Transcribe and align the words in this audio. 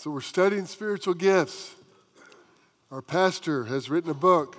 So 0.00 0.10
we're 0.10 0.22
studying 0.22 0.64
spiritual 0.64 1.12
gifts. 1.12 1.74
Our 2.90 3.02
pastor 3.02 3.64
has 3.64 3.90
written 3.90 4.10
a 4.10 4.14
book 4.14 4.56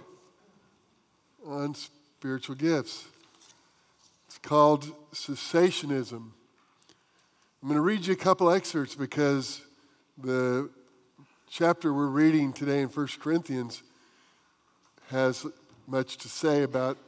on 1.47 1.73
spiritual 1.73 2.53
gifts. 2.53 3.07
It's 4.27 4.37
called 4.37 4.93
Cessationism. 5.15 6.11
I'm 6.21 7.67
going 7.67 7.73
to 7.73 7.81
read 7.81 8.05
you 8.05 8.13
a 8.13 8.17
couple 8.17 8.51
excerpts 8.51 8.93
because 8.93 9.61
the 10.15 10.69
chapter 11.49 11.91
we're 11.91 12.05
reading 12.05 12.53
today 12.53 12.81
in 12.81 12.89
1 12.89 13.07
Corinthians 13.19 13.81
has 15.09 15.47
much 15.87 16.17
to 16.17 16.29
say 16.29 16.61
about, 16.61 16.99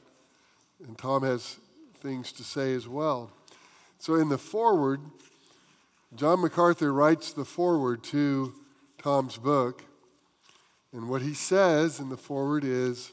and 0.83 0.97
Tom 0.97 1.21
has 1.21 1.57
things 1.99 2.31
to 2.31 2.43
say 2.43 2.73
as 2.73 2.87
well. 2.87 3.29
So 3.99 4.15
in 4.15 4.29
the 4.29 4.39
foreword, 4.39 5.01
John 6.15 6.41
MacArthur 6.41 6.93
writes 6.93 7.33
the 7.33 7.45
foreword 7.45 8.03
to 8.05 8.53
Tom's 9.01 9.37
book. 9.37 9.83
And 10.91 11.09
what 11.09 11.23
he 11.23 11.33
says 11.33 11.99
in 11.99 12.09
the 12.09 12.17
foreword 12.17 12.63
is 12.63 13.11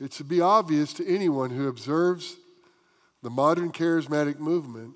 it 0.00 0.12
should 0.12 0.28
be 0.28 0.40
obvious 0.40 0.92
to 0.94 1.06
anyone 1.06 1.50
who 1.50 1.68
observes 1.68 2.36
the 3.22 3.30
modern 3.30 3.70
charismatic 3.70 4.40
movement 4.40 4.94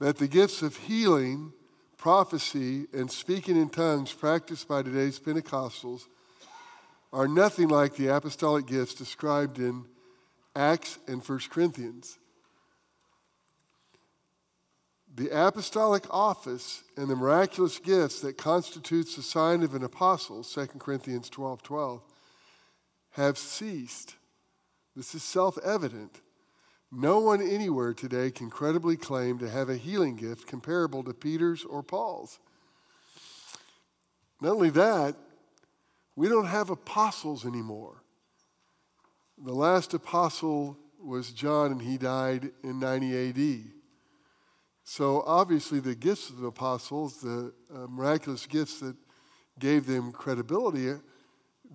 that 0.00 0.16
the 0.16 0.28
gifts 0.28 0.62
of 0.62 0.76
healing, 0.76 1.52
prophecy, 1.98 2.86
and 2.94 3.10
speaking 3.10 3.56
in 3.56 3.68
tongues 3.68 4.14
practiced 4.14 4.66
by 4.66 4.82
today's 4.82 5.20
Pentecostals 5.20 6.06
are 7.12 7.28
nothing 7.28 7.68
like 7.68 7.96
the 7.96 8.08
apostolic 8.08 8.66
gifts 8.66 8.94
described 8.94 9.58
in 9.58 9.84
Acts 10.56 10.98
and 11.06 11.22
1 11.22 11.40
Corinthians. 11.50 12.18
The 15.14 15.28
apostolic 15.28 16.06
office 16.08 16.84
and 16.96 17.10
the 17.10 17.16
miraculous 17.16 17.78
gifts 17.78 18.20
that 18.22 18.38
constitutes 18.38 19.14
the 19.14 19.22
sign 19.22 19.62
of 19.62 19.74
an 19.74 19.84
apostle, 19.84 20.42
2 20.42 20.66
Corinthians 20.78 21.28
12 21.28 21.62
12, 21.62 22.02
have 23.10 23.36
ceased. 23.36 24.16
This 24.96 25.14
is 25.14 25.22
self 25.22 25.58
evident. 25.58 26.22
No 26.90 27.18
one 27.20 27.42
anywhere 27.42 27.92
today 27.92 28.30
can 28.30 28.48
credibly 28.48 28.96
claim 28.96 29.38
to 29.38 29.50
have 29.50 29.68
a 29.68 29.76
healing 29.76 30.16
gift 30.16 30.46
comparable 30.46 31.02
to 31.04 31.12
Peter's 31.12 31.64
or 31.64 31.82
Paul's. 31.82 32.38
Not 34.40 34.52
only 34.52 34.70
that, 34.70 35.14
we 36.16 36.28
don't 36.28 36.46
have 36.46 36.70
apostles 36.70 37.46
anymore. 37.46 38.02
The 39.42 39.54
last 39.54 39.94
apostle 39.94 40.78
was 41.02 41.32
John, 41.32 41.72
and 41.72 41.82
he 41.82 41.96
died 41.96 42.50
in 42.62 42.78
90 42.78 43.28
AD. 43.28 43.81
So 44.84 45.22
obviously, 45.26 45.80
the 45.80 45.94
gifts 45.94 46.28
of 46.28 46.38
the 46.38 46.48
apostles, 46.48 47.20
the 47.20 47.52
uh, 47.72 47.86
miraculous 47.88 48.46
gifts 48.46 48.80
that 48.80 48.96
gave 49.58 49.86
them 49.86 50.12
credibility, 50.12 50.94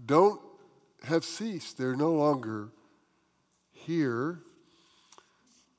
don't 0.05 0.41
have 1.03 1.23
ceased. 1.23 1.77
They're 1.77 1.95
no 1.95 2.11
longer 2.11 2.69
here. 3.71 4.39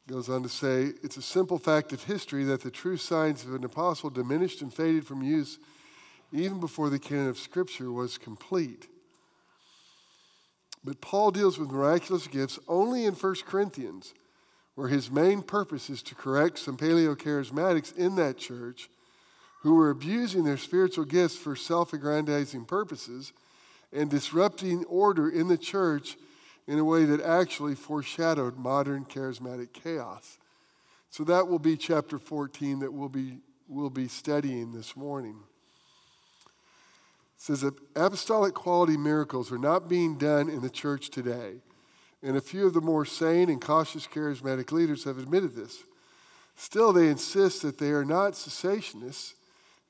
Goes 0.08 0.30
on 0.30 0.42
to 0.42 0.48
say, 0.48 0.92
it's 1.02 1.18
a 1.18 1.22
simple 1.22 1.58
fact 1.58 1.92
of 1.92 2.04
history 2.04 2.44
that 2.44 2.62
the 2.62 2.70
true 2.70 2.96
signs 2.96 3.44
of 3.44 3.52
an 3.52 3.64
apostle 3.64 4.08
diminished 4.08 4.62
and 4.62 4.72
faded 4.72 5.06
from 5.06 5.22
use 5.22 5.58
even 6.32 6.60
before 6.60 6.88
the 6.88 6.98
canon 6.98 7.28
of 7.28 7.38
Scripture 7.38 7.90
was 7.92 8.16
complete. 8.16 8.86
But 10.84 11.00
Paul 11.00 11.30
deals 11.30 11.58
with 11.58 11.70
miraculous 11.70 12.26
gifts 12.26 12.58
only 12.68 13.04
in 13.04 13.14
1 13.14 13.34
Corinthians 13.46 14.14
where 14.78 14.86
his 14.86 15.10
main 15.10 15.42
purpose 15.42 15.90
is 15.90 16.04
to 16.04 16.14
correct 16.14 16.56
some 16.56 16.76
paleo 16.76 17.16
charismatics 17.16 17.92
in 17.96 18.14
that 18.14 18.38
church 18.38 18.88
who 19.62 19.74
were 19.74 19.90
abusing 19.90 20.44
their 20.44 20.56
spiritual 20.56 21.04
gifts 21.04 21.34
for 21.34 21.56
self 21.56 21.92
aggrandizing 21.92 22.64
purposes 22.64 23.32
and 23.92 24.08
disrupting 24.08 24.84
order 24.84 25.28
in 25.28 25.48
the 25.48 25.58
church 25.58 26.16
in 26.68 26.78
a 26.78 26.84
way 26.84 27.04
that 27.04 27.20
actually 27.20 27.74
foreshadowed 27.74 28.56
modern 28.56 29.04
charismatic 29.04 29.72
chaos. 29.72 30.38
So 31.10 31.24
that 31.24 31.48
will 31.48 31.58
be 31.58 31.76
chapter 31.76 32.16
14 32.16 32.78
that 32.78 32.92
we'll 32.92 33.08
be, 33.08 33.38
we'll 33.66 33.90
be 33.90 34.06
studying 34.06 34.70
this 34.70 34.94
morning. 34.94 35.40
It 37.34 37.42
says 37.42 37.62
that 37.62 37.74
apostolic 37.96 38.54
quality 38.54 38.96
miracles 38.96 39.50
are 39.50 39.58
not 39.58 39.88
being 39.88 40.18
done 40.18 40.48
in 40.48 40.60
the 40.60 40.70
church 40.70 41.10
today 41.10 41.62
and 42.22 42.36
a 42.36 42.40
few 42.40 42.66
of 42.66 42.74
the 42.74 42.80
more 42.80 43.04
sane 43.04 43.48
and 43.48 43.60
cautious 43.60 44.06
charismatic 44.06 44.72
leaders 44.72 45.04
have 45.04 45.18
admitted 45.18 45.54
this. 45.54 45.84
Still, 46.56 46.92
they 46.92 47.08
insist 47.08 47.62
that 47.62 47.78
they 47.78 47.90
are 47.90 48.04
not 48.04 48.32
cessationists 48.32 49.34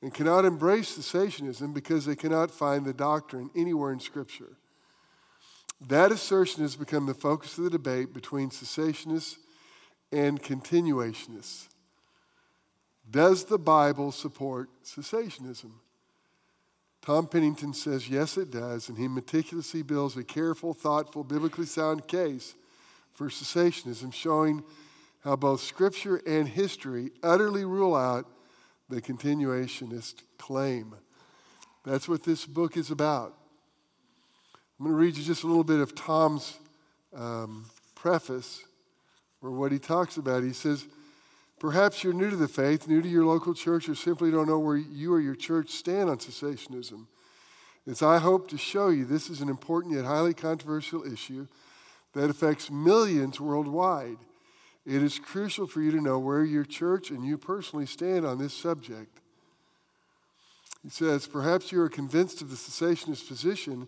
and 0.01 0.13
cannot 0.13 0.45
embrace 0.45 0.97
cessationism 0.97 1.73
because 1.73 2.05
they 2.05 2.15
cannot 2.15 2.51
find 2.51 2.85
the 2.85 2.93
doctrine 2.93 3.49
anywhere 3.55 3.91
in 3.91 3.99
Scripture. 3.99 4.57
That 5.87 6.11
assertion 6.11 6.61
has 6.61 6.75
become 6.75 7.05
the 7.05 7.13
focus 7.13 7.57
of 7.57 7.65
the 7.65 7.69
debate 7.69 8.13
between 8.13 8.49
cessationists 8.49 9.37
and 10.11 10.41
continuationists. 10.41 11.67
Does 13.09 13.45
the 13.45 13.57
Bible 13.57 14.11
support 14.11 14.69
cessationism? 14.83 15.71
Tom 17.01 17.27
Pennington 17.27 17.73
says, 17.73 18.09
yes, 18.09 18.37
it 18.37 18.51
does, 18.51 18.89
and 18.89 18.97
he 18.97 19.07
meticulously 19.07 19.81
builds 19.81 20.17
a 20.17 20.23
careful, 20.23 20.73
thoughtful, 20.73 21.23
biblically 21.23 21.65
sound 21.65 22.07
case 22.07 22.55
for 23.13 23.29
cessationism, 23.29 24.13
showing 24.13 24.63
how 25.23 25.35
both 25.35 25.61
Scripture 25.61 26.21
and 26.27 26.47
history 26.47 27.11
utterly 27.23 27.65
rule 27.65 27.95
out 27.95 28.25
the 28.89 29.01
continuationist 29.01 30.23
claim. 30.37 30.95
That's 31.85 32.07
what 32.07 32.23
this 32.23 32.45
book 32.45 32.75
is 32.75 32.91
about. 32.91 33.33
I'm 34.79 34.85
going 34.85 34.95
to 34.95 35.01
read 35.01 35.17
you 35.17 35.23
just 35.23 35.43
a 35.43 35.47
little 35.47 35.63
bit 35.63 35.79
of 35.79 35.95
Tom's 35.95 36.57
um, 37.15 37.65
preface, 37.95 38.63
or 39.41 39.51
what 39.51 39.71
he 39.71 39.79
talks 39.79 40.17
about. 40.17 40.43
He 40.43 40.53
says, 40.53 40.85
Perhaps 41.59 42.03
you're 42.03 42.13
new 42.13 42.29
to 42.29 42.37
the 42.37 42.47
faith, 42.47 42.87
new 42.87 43.01
to 43.01 43.09
your 43.09 43.25
local 43.25 43.53
church, 43.53 43.89
or 43.89 43.95
simply 43.95 44.31
don't 44.31 44.47
know 44.47 44.59
where 44.59 44.77
you 44.77 45.13
or 45.13 45.19
your 45.19 45.35
church 45.35 45.71
stand 45.71 46.09
on 46.09 46.17
cessationism. 46.17 47.05
As 47.85 48.01
I 48.01 48.19
hope 48.19 48.49
to 48.49 48.57
show 48.57 48.89
you, 48.89 49.03
this 49.03 49.29
is 49.29 49.41
an 49.41 49.49
important 49.49 49.95
yet 49.95 50.05
highly 50.05 50.33
controversial 50.33 51.03
issue 51.11 51.47
that 52.13 52.29
affects 52.29 52.71
millions 52.71 53.41
worldwide. 53.41 54.17
It 54.85 55.03
is 55.03 55.19
crucial 55.19 55.67
for 55.67 55.81
you 55.81 55.91
to 55.91 56.01
know 56.01 56.17
where 56.17 56.43
your 56.43 56.63
church 56.63 57.11
and 57.11 57.25
you 57.25 57.37
personally 57.37 57.85
stand 57.85 58.25
on 58.25 58.37
this 58.37 58.53
subject. 58.53 59.19
He 60.83 60.89
says, 60.89 61.27
Perhaps 61.27 61.71
you 61.71 61.81
are 61.81 61.89
convinced 61.89 62.41
of 62.41 62.49
the 62.49 62.55
cessationist 62.55 63.27
position, 63.27 63.87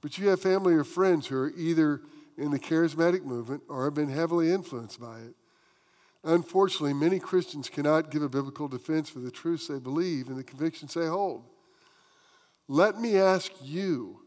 but 0.00 0.18
you 0.18 0.28
have 0.28 0.40
family 0.40 0.74
or 0.74 0.84
friends 0.84 1.28
who 1.28 1.36
are 1.38 1.52
either 1.56 2.00
in 2.36 2.50
the 2.50 2.58
charismatic 2.58 3.24
movement 3.24 3.62
or 3.68 3.84
have 3.84 3.94
been 3.94 4.08
heavily 4.08 4.50
influenced 4.50 5.00
by 5.00 5.20
it. 5.20 5.34
Unfortunately, 6.24 6.94
many 6.94 7.18
Christians 7.18 7.68
cannot 7.68 8.10
give 8.10 8.22
a 8.22 8.28
biblical 8.30 8.66
defense 8.66 9.10
for 9.10 9.18
the 9.18 9.30
truths 9.30 9.68
they 9.68 9.78
believe 9.78 10.28
and 10.28 10.38
the 10.38 10.44
convictions 10.44 10.94
they 10.94 11.06
hold. 11.06 11.44
Let 12.66 12.98
me 12.98 13.18
ask 13.18 13.52
you 13.62 14.20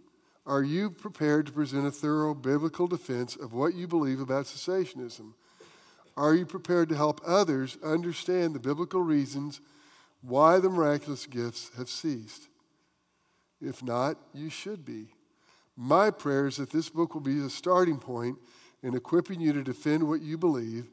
are 0.45 0.63
you 0.63 0.89
prepared 0.91 1.47
to 1.47 1.51
present 1.51 1.85
a 1.85 1.91
thorough 1.91 2.33
biblical 2.33 2.87
defense 2.87 3.35
of 3.35 3.53
what 3.53 3.73
you 3.73 3.85
believe 3.85 4.21
about 4.21 4.45
cessationism? 4.45 5.33
Are 6.15 6.33
you 6.35 6.45
prepared 6.45 6.87
to 6.89 6.95
help 6.95 7.19
others 7.25 7.77
understand 7.83 8.55
the 8.55 8.59
biblical 8.59 9.01
reasons 9.01 9.59
why 10.21 10.59
the 10.59 10.69
miraculous 10.69 11.25
gifts 11.25 11.71
have 11.77 11.89
ceased? 11.89 12.47
If 13.59 13.83
not, 13.83 14.17
you 14.33 14.49
should 14.49 14.85
be. 14.85 15.07
My 15.75 16.11
prayer 16.11 16.47
is 16.47 16.57
that 16.57 16.71
this 16.71 16.89
book 16.89 17.13
will 17.13 17.21
be 17.21 17.39
a 17.39 17.49
starting 17.49 17.97
point 17.97 18.37
in 18.81 18.95
equipping 18.95 19.41
you 19.41 19.51
to 19.51 19.63
defend 19.63 20.07
what 20.07 20.21
you 20.21 20.37
believe 20.37 20.87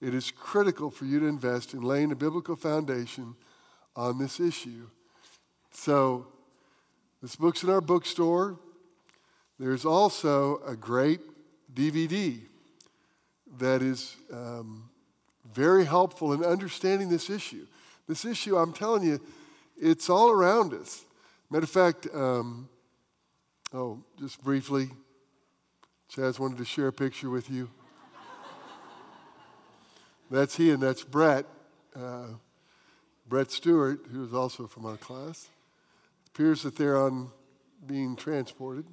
it 0.00 0.14
is 0.14 0.30
critical 0.30 0.90
for 0.90 1.04
you 1.04 1.20
to 1.20 1.26
invest 1.26 1.74
in 1.74 1.82
laying 1.82 2.10
a 2.12 2.16
biblical 2.16 2.56
foundation 2.56 3.34
on 3.94 4.18
this 4.18 4.40
issue. 4.40 4.88
So, 5.72 6.26
this 7.22 7.36
book's 7.36 7.62
in 7.62 7.70
our 7.70 7.82
bookstore. 7.82 8.58
There's 9.58 9.84
also 9.84 10.62
a 10.66 10.74
great 10.74 11.20
DVD 11.74 12.40
that 13.58 13.82
is 13.82 14.16
um, 14.32 14.88
very 15.52 15.84
helpful 15.84 16.32
in 16.32 16.42
understanding 16.42 17.10
this 17.10 17.28
issue. 17.28 17.66
This 18.08 18.24
issue, 18.24 18.56
I'm 18.56 18.72
telling 18.72 19.02
you, 19.02 19.20
it's 19.76 20.08
all 20.08 20.30
around 20.30 20.72
us. 20.72 21.04
Matter 21.50 21.64
of 21.64 21.70
fact, 21.70 22.08
um, 22.14 22.68
oh, 23.72 24.02
just 24.18 24.42
briefly, 24.42 24.90
Chaz 26.10 26.38
wanted 26.38 26.58
to 26.58 26.64
share 26.64 26.88
a 26.88 26.92
picture 26.92 27.28
with 27.28 27.50
you. 27.50 27.70
That's 30.30 30.56
he, 30.56 30.70
and 30.70 30.80
that's 30.80 31.02
Brett, 31.02 31.44
uh, 31.96 32.28
Brett 33.28 33.50
Stewart, 33.50 34.06
who 34.12 34.24
is 34.24 34.32
also 34.32 34.68
from 34.68 34.86
our 34.86 34.96
class. 34.96 35.48
It 36.24 36.28
appears 36.28 36.62
that 36.62 36.76
they're 36.76 36.96
on 36.96 37.30
being 37.84 38.14
transported. 38.14 38.86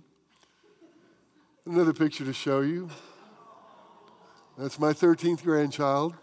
Another 1.63 1.93
picture 1.93 2.25
to 2.25 2.33
show 2.33 2.61
you. 2.61 2.89
That's 4.57 4.79
my 4.79 4.93
13th 4.93 5.43
grandchild. 5.43 6.15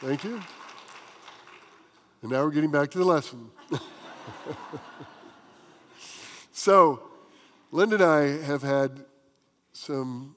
Thank 0.00 0.24
you. 0.24 0.40
And 2.22 2.32
now 2.32 2.42
we're 2.42 2.50
getting 2.50 2.72
back 2.72 2.90
to 2.90 2.98
the 2.98 3.04
lesson. 3.04 3.50
so, 6.52 7.00
Linda 7.70 7.94
and 7.94 8.04
I 8.04 8.44
have 8.44 8.62
had 8.62 9.04
some 9.72 10.34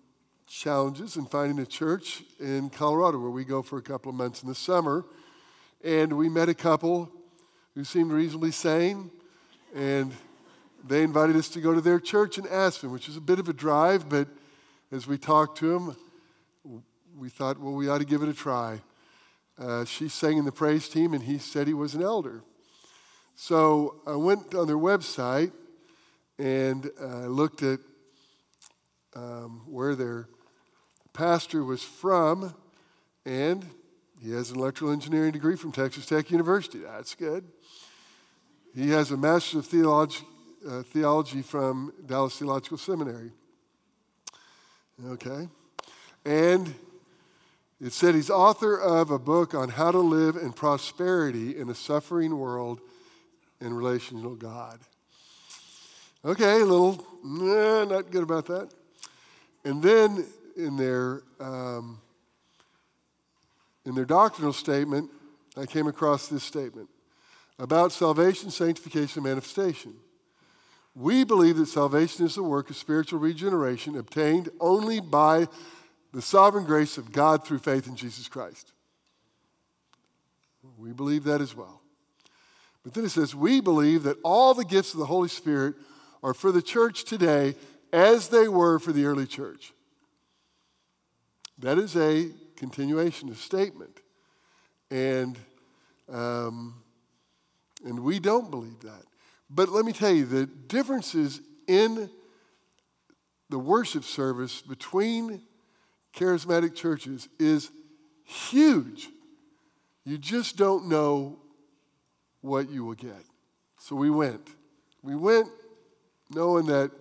challenges 0.53 1.17
in 1.17 1.25
finding 1.25 1.57
a 1.57 1.65
church 1.65 2.23
in 2.39 2.69
Colorado 2.69 3.17
where 3.17 3.31
we 3.31 3.43
go 3.43 3.63
for 3.63 3.79
a 3.79 3.81
couple 3.81 4.09
of 4.09 4.15
months 4.15 4.43
in 4.43 4.47
the 4.47 4.55
summer. 4.55 5.03
And 5.83 6.13
we 6.13 6.29
met 6.29 6.47
a 6.47 6.53
couple 6.53 7.11
who 7.73 7.83
seemed 7.83 8.11
reasonably 8.11 8.51
sane, 8.51 9.09
and 9.75 10.11
they 10.87 11.01
invited 11.01 11.35
us 11.35 11.49
to 11.49 11.59
go 11.59 11.73
to 11.73 11.81
their 11.81 11.99
church 11.99 12.37
in 12.37 12.47
Aspen, 12.47 12.91
which 12.91 13.09
is 13.09 13.17
a 13.17 13.21
bit 13.21 13.39
of 13.39 13.49
a 13.49 13.53
drive, 13.53 14.07
but 14.07 14.27
as 14.91 15.07
we 15.07 15.17
talked 15.17 15.57
to 15.57 15.73
them, 15.73 16.83
we 17.17 17.29
thought, 17.29 17.59
well, 17.59 17.73
we 17.73 17.89
ought 17.89 17.97
to 17.97 18.05
give 18.05 18.21
it 18.21 18.29
a 18.29 18.33
try. 18.33 18.79
Uh, 19.57 19.85
she 19.85 20.07
sang 20.07 20.37
in 20.37 20.45
the 20.45 20.51
praise 20.51 20.87
team, 20.87 21.15
and 21.15 21.23
he 21.23 21.39
said 21.39 21.65
he 21.65 21.73
was 21.73 21.95
an 21.95 22.03
elder. 22.03 22.43
So 23.35 24.01
I 24.05 24.15
went 24.15 24.53
on 24.53 24.67
their 24.67 24.77
website 24.77 25.51
and 26.37 26.91
uh, 27.01 27.25
looked 27.25 27.63
at 27.63 27.79
um, 29.15 29.63
where 29.67 29.95
their 29.95 30.27
pastor 31.13 31.63
was 31.63 31.83
from, 31.83 32.53
and 33.25 33.65
he 34.21 34.31
has 34.31 34.51
an 34.51 34.57
electrical 34.57 34.91
engineering 34.91 35.31
degree 35.31 35.55
from 35.55 35.71
Texas 35.71 36.05
Tech 36.05 36.31
University. 36.31 36.79
That's 36.79 37.15
good. 37.15 37.45
He 38.75 38.89
has 38.89 39.11
a 39.11 39.17
Master's 39.17 39.59
of 39.59 39.65
Theology, 39.67 40.25
uh, 40.67 40.81
theology 40.81 41.41
from 41.41 41.93
Dallas 42.05 42.37
Theological 42.37 42.77
Seminary. 42.77 43.31
Okay. 45.05 45.47
And 46.25 46.73
it 47.81 47.91
said 47.91 48.15
he's 48.15 48.29
author 48.29 48.79
of 48.79 49.11
a 49.11 49.19
book 49.19 49.53
on 49.53 49.69
how 49.69 49.91
to 49.91 49.99
live 49.99 50.37
in 50.37 50.53
prosperity 50.53 51.57
in 51.57 51.69
a 51.69 51.75
suffering 51.75 52.37
world 52.37 52.79
and 53.59 53.77
relational 53.77 54.35
God. 54.35 54.79
Okay, 56.25 56.61
a 56.61 56.65
little, 56.65 57.05
nah, 57.23 57.83
not 57.83 58.09
good 58.09 58.23
about 58.23 58.45
that. 58.45 58.69
And 59.65 59.83
then 59.83 60.25
in 60.55 60.77
their, 60.77 61.23
um, 61.39 62.01
in 63.85 63.95
their 63.95 64.05
doctrinal 64.05 64.53
statement, 64.53 65.09
I 65.57 65.65
came 65.65 65.87
across 65.87 66.27
this 66.27 66.43
statement 66.43 66.89
about 67.59 67.91
salvation, 67.91 68.49
sanctification, 68.49 69.19
and 69.19 69.29
manifestation. 69.29 69.95
We 70.95 71.23
believe 71.23 71.57
that 71.57 71.67
salvation 71.67 72.25
is 72.25 72.35
the 72.35 72.43
work 72.43 72.69
of 72.69 72.75
spiritual 72.75 73.19
regeneration 73.19 73.97
obtained 73.97 74.49
only 74.59 74.99
by 74.99 75.47
the 76.11 76.21
sovereign 76.21 76.65
grace 76.65 76.97
of 76.97 77.11
God 77.11 77.45
through 77.45 77.59
faith 77.59 77.87
in 77.87 77.95
Jesus 77.95 78.27
Christ. 78.27 78.73
We 80.77 80.91
believe 80.93 81.23
that 81.23 81.41
as 81.41 81.55
well. 81.55 81.81
But 82.83 82.93
then 82.93 83.05
it 83.05 83.09
says, 83.09 83.33
we 83.33 83.61
believe 83.61 84.03
that 84.03 84.17
all 84.23 84.53
the 84.53 84.65
gifts 84.65 84.93
of 84.93 84.99
the 84.99 85.05
Holy 85.05 85.29
Spirit 85.29 85.75
are 86.21 86.33
for 86.33 86.51
the 86.51 86.61
church 86.61 87.05
today 87.05 87.55
as 87.91 88.29
they 88.29 88.47
were 88.47 88.79
for 88.79 88.91
the 88.91 89.05
early 89.05 89.25
church. 89.25 89.73
That 91.63 91.77
is 91.77 91.95
a 91.95 92.29
continuation 92.57 93.29
of 93.29 93.37
statement. 93.37 94.01
And, 94.91 95.39
um, 96.11 96.75
and 97.85 98.01
we 98.01 98.19
don't 98.19 98.51
believe 98.51 98.81
that. 98.81 99.03
But 99.49 99.69
let 99.69 99.85
me 99.85 99.93
tell 99.93 100.11
you, 100.11 100.25
the 100.25 100.45
differences 100.45 101.39
in 101.65 102.09
the 103.49 103.57
worship 103.57 104.03
service 104.03 104.61
between 104.61 105.41
charismatic 106.13 106.75
churches 106.75 107.29
is 107.39 107.71
huge. 108.25 109.07
You 110.03 110.17
just 110.17 110.57
don't 110.57 110.89
know 110.89 111.39
what 112.41 112.69
you 112.69 112.83
will 112.83 112.95
get. 112.95 113.23
So 113.79 113.95
we 113.95 114.09
went. 114.09 114.49
We 115.01 115.15
went 115.15 115.47
knowing 116.29 116.65
that 116.65 116.91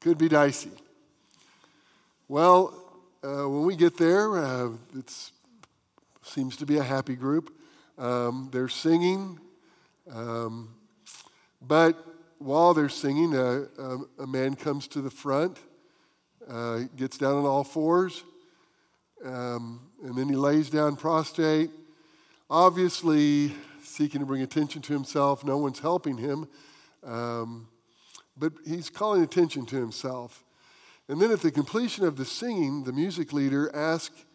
could 0.00 0.18
be 0.18 0.28
dicey. 0.28 0.72
Well, 2.28 2.79
uh, 3.22 3.48
when 3.48 3.64
we 3.64 3.76
get 3.76 3.98
there, 3.98 4.38
uh, 4.38 4.70
it 4.96 5.30
seems 6.22 6.56
to 6.56 6.66
be 6.66 6.78
a 6.78 6.82
happy 6.82 7.14
group. 7.14 7.54
Um, 7.98 8.48
they're 8.50 8.68
singing, 8.68 9.38
um, 10.10 10.74
but 11.60 12.02
while 12.38 12.72
they're 12.72 12.88
singing, 12.88 13.36
uh, 13.36 13.66
um, 13.78 14.08
a 14.18 14.26
man 14.26 14.54
comes 14.54 14.88
to 14.88 15.02
the 15.02 15.10
front, 15.10 15.58
uh, 16.48 16.80
gets 16.96 17.18
down 17.18 17.34
on 17.34 17.44
all 17.44 17.62
fours, 17.62 18.24
um, 19.22 19.80
and 20.02 20.16
then 20.16 20.28
he 20.28 20.34
lays 20.34 20.70
down 20.70 20.96
prostrate, 20.96 21.70
obviously 22.48 23.54
seeking 23.82 24.20
to 24.20 24.26
bring 24.26 24.40
attention 24.40 24.80
to 24.80 24.94
himself. 24.94 25.44
No 25.44 25.58
one's 25.58 25.80
helping 25.80 26.16
him, 26.16 26.48
um, 27.04 27.68
but 28.34 28.54
he's 28.66 28.88
calling 28.88 29.22
attention 29.22 29.66
to 29.66 29.76
himself. 29.76 30.42
And 31.10 31.20
then 31.20 31.32
at 31.32 31.40
the 31.40 31.50
completion 31.50 32.04
of 32.04 32.14
the 32.14 32.24
singing, 32.24 32.84
the 32.84 32.92
music 32.92 33.32
leader 33.32 33.68
asked 33.74 34.26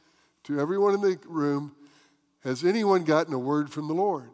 to 0.43 0.59
everyone 0.59 0.93
in 0.93 0.99
the 0.99 1.17
room, 1.25 1.73
Has 2.43 2.65
anyone 2.65 3.05
gotten 3.05 3.33
a 3.33 3.39
word 3.39 3.69
from 3.69 3.87
the 3.87 3.93
Lord? 3.93 4.31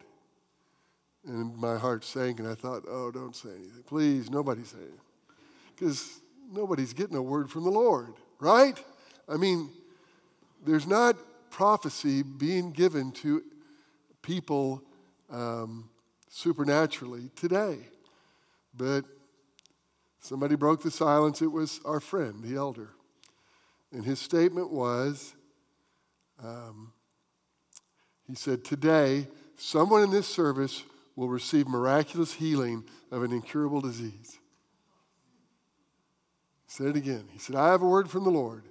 And 1.23 1.55
my 1.55 1.77
heart 1.77 2.03
sank, 2.03 2.39
and 2.39 2.47
I 2.47 2.55
thought, 2.55 2.81
Oh, 2.89 3.11
don't 3.11 3.35
say 3.35 3.49
anything. 3.49 3.83
Please, 3.85 4.31
nobody 4.31 4.63
say 4.63 4.79
it. 4.79 4.99
Because 5.75 6.19
nobody's 6.51 6.93
getting 6.93 7.15
a 7.15 7.21
word 7.21 7.47
from 7.47 7.63
the 7.63 7.69
Lord, 7.69 8.15
right? 8.39 8.83
I 9.29 9.37
mean, 9.37 9.69
there's 10.65 10.87
not 10.87 11.17
prophecy 11.51 12.23
being 12.23 12.71
given 12.71 13.11
to 13.11 13.43
people 14.23 14.81
um, 15.29 15.91
supernaturally 16.27 17.29
today. 17.35 17.77
But 18.75 19.05
Somebody 20.21 20.55
broke 20.55 20.81
the 20.81 20.91
silence. 20.91 21.41
It 21.41 21.51
was 21.51 21.81
our 21.83 21.99
friend, 21.99 22.43
the 22.43 22.55
elder. 22.55 22.91
And 23.91 24.05
his 24.05 24.19
statement 24.19 24.71
was 24.71 25.35
um, 26.43 26.93
he 28.27 28.35
said, 28.35 28.63
Today, 28.63 29.27
someone 29.57 30.03
in 30.03 30.11
this 30.11 30.27
service 30.27 30.83
will 31.15 31.27
receive 31.27 31.67
miraculous 31.67 32.33
healing 32.33 32.85
of 33.11 33.23
an 33.23 33.31
incurable 33.31 33.81
disease. 33.81 34.39
He 36.65 36.67
said 36.67 36.87
it 36.87 36.95
again. 36.95 37.25
He 37.31 37.39
said, 37.39 37.55
I 37.55 37.71
have 37.71 37.81
a 37.81 37.87
word 37.87 38.09
from 38.09 38.23
the 38.23 38.29
Lord. 38.29 38.63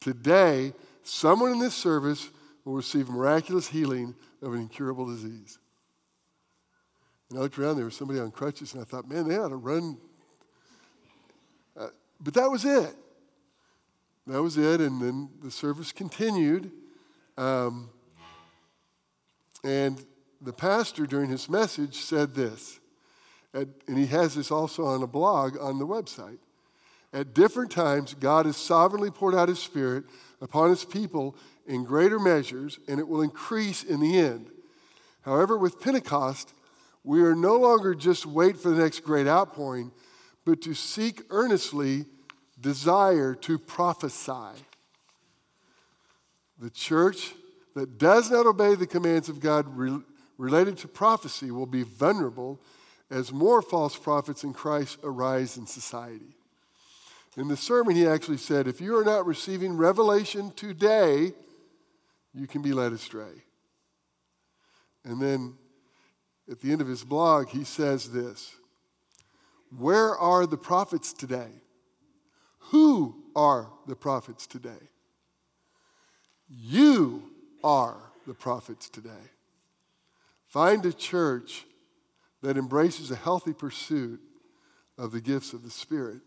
Today, 0.00 0.72
someone 1.02 1.52
in 1.52 1.58
this 1.58 1.74
service 1.74 2.30
will 2.64 2.74
receive 2.74 3.08
miraculous 3.08 3.68
healing 3.68 4.14
of 4.40 4.54
an 4.54 4.60
incurable 4.60 5.06
disease. 5.06 5.58
And 7.28 7.38
I 7.38 7.42
looked 7.42 7.58
around, 7.58 7.76
there 7.76 7.84
was 7.84 7.96
somebody 7.96 8.18
on 8.18 8.30
crutches, 8.30 8.72
and 8.72 8.80
I 8.80 8.84
thought, 8.84 9.08
man, 9.08 9.28
they 9.28 9.36
ought 9.36 9.48
to 9.48 9.56
run 9.56 9.98
but 12.22 12.34
that 12.34 12.50
was 12.50 12.64
it. 12.64 12.94
That 14.26 14.42
was 14.42 14.56
it. 14.56 14.80
And 14.80 15.00
then 15.00 15.28
the 15.42 15.50
service 15.50 15.92
continued. 15.92 16.70
Um, 17.36 17.90
and 19.64 20.04
the 20.40 20.52
pastor, 20.52 21.06
during 21.06 21.30
his 21.30 21.48
message, 21.48 21.96
said 21.96 22.34
this. 22.34 22.80
At, 23.54 23.68
and 23.86 23.98
he 23.98 24.06
has 24.06 24.34
this 24.34 24.50
also 24.50 24.84
on 24.86 25.02
a 25.02 25.06
blog 25.06 25.56
on 25.58 25.78
the 25.78 25.86
website. 25.86 26.38
At 27.12 27.34
different 27.34 27.70
times, 27.70 28.14
God 28.14 28.46
has 28.46 28.56
sovereignly 28.56 29.10
poured 29.10 29.34
out 29.34 29.48
his 29.48 29.58
Spirit 29.58 30.04
upon 30.40 30.70
his 30.70 30.84
people 30.84 31.36
in 31.66 31.84
greater 31.84 32.18
measures, 32.18 32.78
and 32.88 32.98
it 32.98 33.06
will 33.06 33.20
increase 33.20 33.82
in 33.82 34.00
the 34.00 34.18
end. 34.18 34.50
However, 35.20 35.58
with 35.58 35.80
Pentecost, 35.80 36.54
we 37.04 37.22
are 37.22 37.34
no 37.34 37.56
longer 37.56 37.94
just 37.94 38.24
wait 38.26 38.56
for 38.56 38.70
the 38.70 38.82
next 38.82 39.00
great 39.00 39.26
outpouring, 39.26 39.92
but 40.44 40.60
to 40.62 40.74
seek 40.74 41.22
earnestly 41.30 42.06
desire 42.60 43.34
to 43.34 43.58
prophesy. 43.58 44.62
The 46.58 46.70
church 46.70 47.34
that 47.74 47.98
does 47.98 48.30
not 48.30 48.46
obey 48.46 48.74
the 48.74 48.86
commands 48.86 49.28
of 49.28 49.40
God 49.40 49.66
re- 49.76 50.00
related 50.38 50.78
to 50.78 50.88
prophecy 50.88 51.50
will 51.50 51.66
be 51.66 51.82
vulnerable 51.82 52.60
as 53.10 53.32
more 53.32 53.60
false 53.62 53.96
prophets 53.96 54.44
in 54.44 54.52
Christ 54.52 54.98
arise 55.02 55.56
in 55.56 55.66
society. 55.66 56.36
In 57.36 57.48
the 57.48 57.56
sermon, 57.56 57.96
he 57.96 58.06
actually 58.06 58.36
said, 58.36 58.66
If 58.66 58.80
you 58.80 58.96
are 58.96 59.04
not 59.04 59.26
receiving 59.26 59.76
revelation 59.76 60.50
today, 60.52 61.32
you 62.34 62.46
can 62.46 62.62
be 62.62 62.72
led 62.72 62.92
astray. 62.92 63.44
And 65.04 65.20
then 65.20 65.54
at 66.50 66.60
the 66.60 66.72
end 66.72 66.80
of 66.80 66.88
his 66.88 67.04
blog, 67.04 67.48
he 67.48 67.64
says 67.64 68.10
this 68.10 68.54
where 69.78 70.16
are 70.16 70.46
the 70.46 70.56
prophets 70.56 71.12
today? 71.12 71.48
Who 72.70 73.24
are 73.34 73.70
the 73.86 73.96
prophets 73.96 74.46
today? 74.46 74.90
You 76.48 77.22
are 77.64 77.96
the 78.26 78.34
prophets 78.34 78.88
today. 78.88 79.30
Find 80.48 80.84
a 80.84 80.92
church 80.92 81.64
that 82.42 82.56
embraces 82.56 83.10
a 83.10 83.16
healthy 83.16 83.52
pursuit 83.52 84.20
of 84.98 85.12
the 85.12 85.20
gifts 85.20 85.52
of 85.52 85.62
the 85.62 85.70
Spirit. 85.70 86.20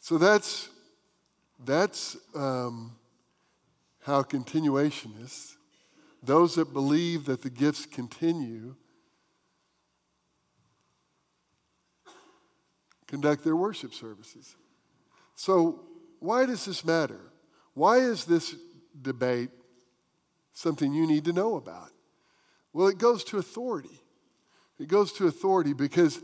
So 0.00 0.16
that's, 0.16 0.70
that's 1.62 2.16
um, 2.34 2.96
how 4.00 4.22
continuationists, 4.22 5.57
those 6.22 6.56
that 6.56 6.72
believe 6.72 7.26
that 7.26 7.42
the 7.42 7.50
gifts 7.50 7.86
continue, 7.86 8.74
conduct 13.06 13.44
their 13.44 13.56
worship 13.56 13.94
services. 13.94 14.56
So, 15.34 15.84
why 16.20 16.46
does 16.46 16.64
this 16.64 16.84
matter? 16.84 17.20
Why 17.74 17.98
is 17.98 18.24
this 18.24 18.54
debate 19.00 19.50
something 20.52 20.92
you 20.92 21.06
need 21.06 21.24
to 21.26 21.32
know 21.32 21.56
about? 21.56 21.90
Well, 22.72 22.88
it 22.88 22.98
goes 22.98 23.22
to 23.24 23.38
authority. 23.38 24.02
It 24.78 24.88
goes 24.88 25.12
to 25.14 25.26
authority 25.26 25.72
because 25.72 26.20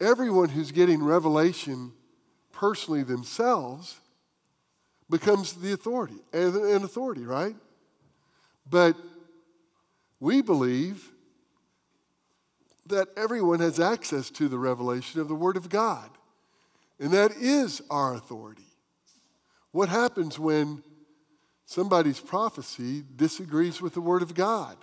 everyone 0.00 0.48
who's 0.48 0.72
getting 0.72 1.02
revelation 1.02 1.92
personally 2.52 3.02
themselves 3.02 4.00
becomes 5.08 5.54
the 5.54 5.72
authority, 5.72 6.16
an 6.32 6.82
authority, 6.82 7.24
right? 7.24 7.54
But 8.68 8.96
we 10.20 10.42
believe 10.42 11.12
that 12.86 13.08
everyone 13.16 13.60
has 13.60 13.80
access 13.80 14.30
to 14.30 14.48
the 14.48 14.58
revelation 14.58 15.20
of 15.20 15.28
the 15.28 15.34
Word 15.34 15.56
of 15.56 15.68
God, 15.68 16.10
and 16.98 17.12
that 17.12 17.32
is 17.32 17.82
our 17.90 18.14
authority. 18.14 18.62
What 19.72 19.88
happens 19.88 20.38
when 20.38 20.82
somebody's 21.66 22.20
prophecy 22.20 23.04
disagrees 23.16 23.82
with 23.82 23.94
the 23.94 24.00
Word 24.00 24.22
of 24.22 24.34
God? 24.34 24.76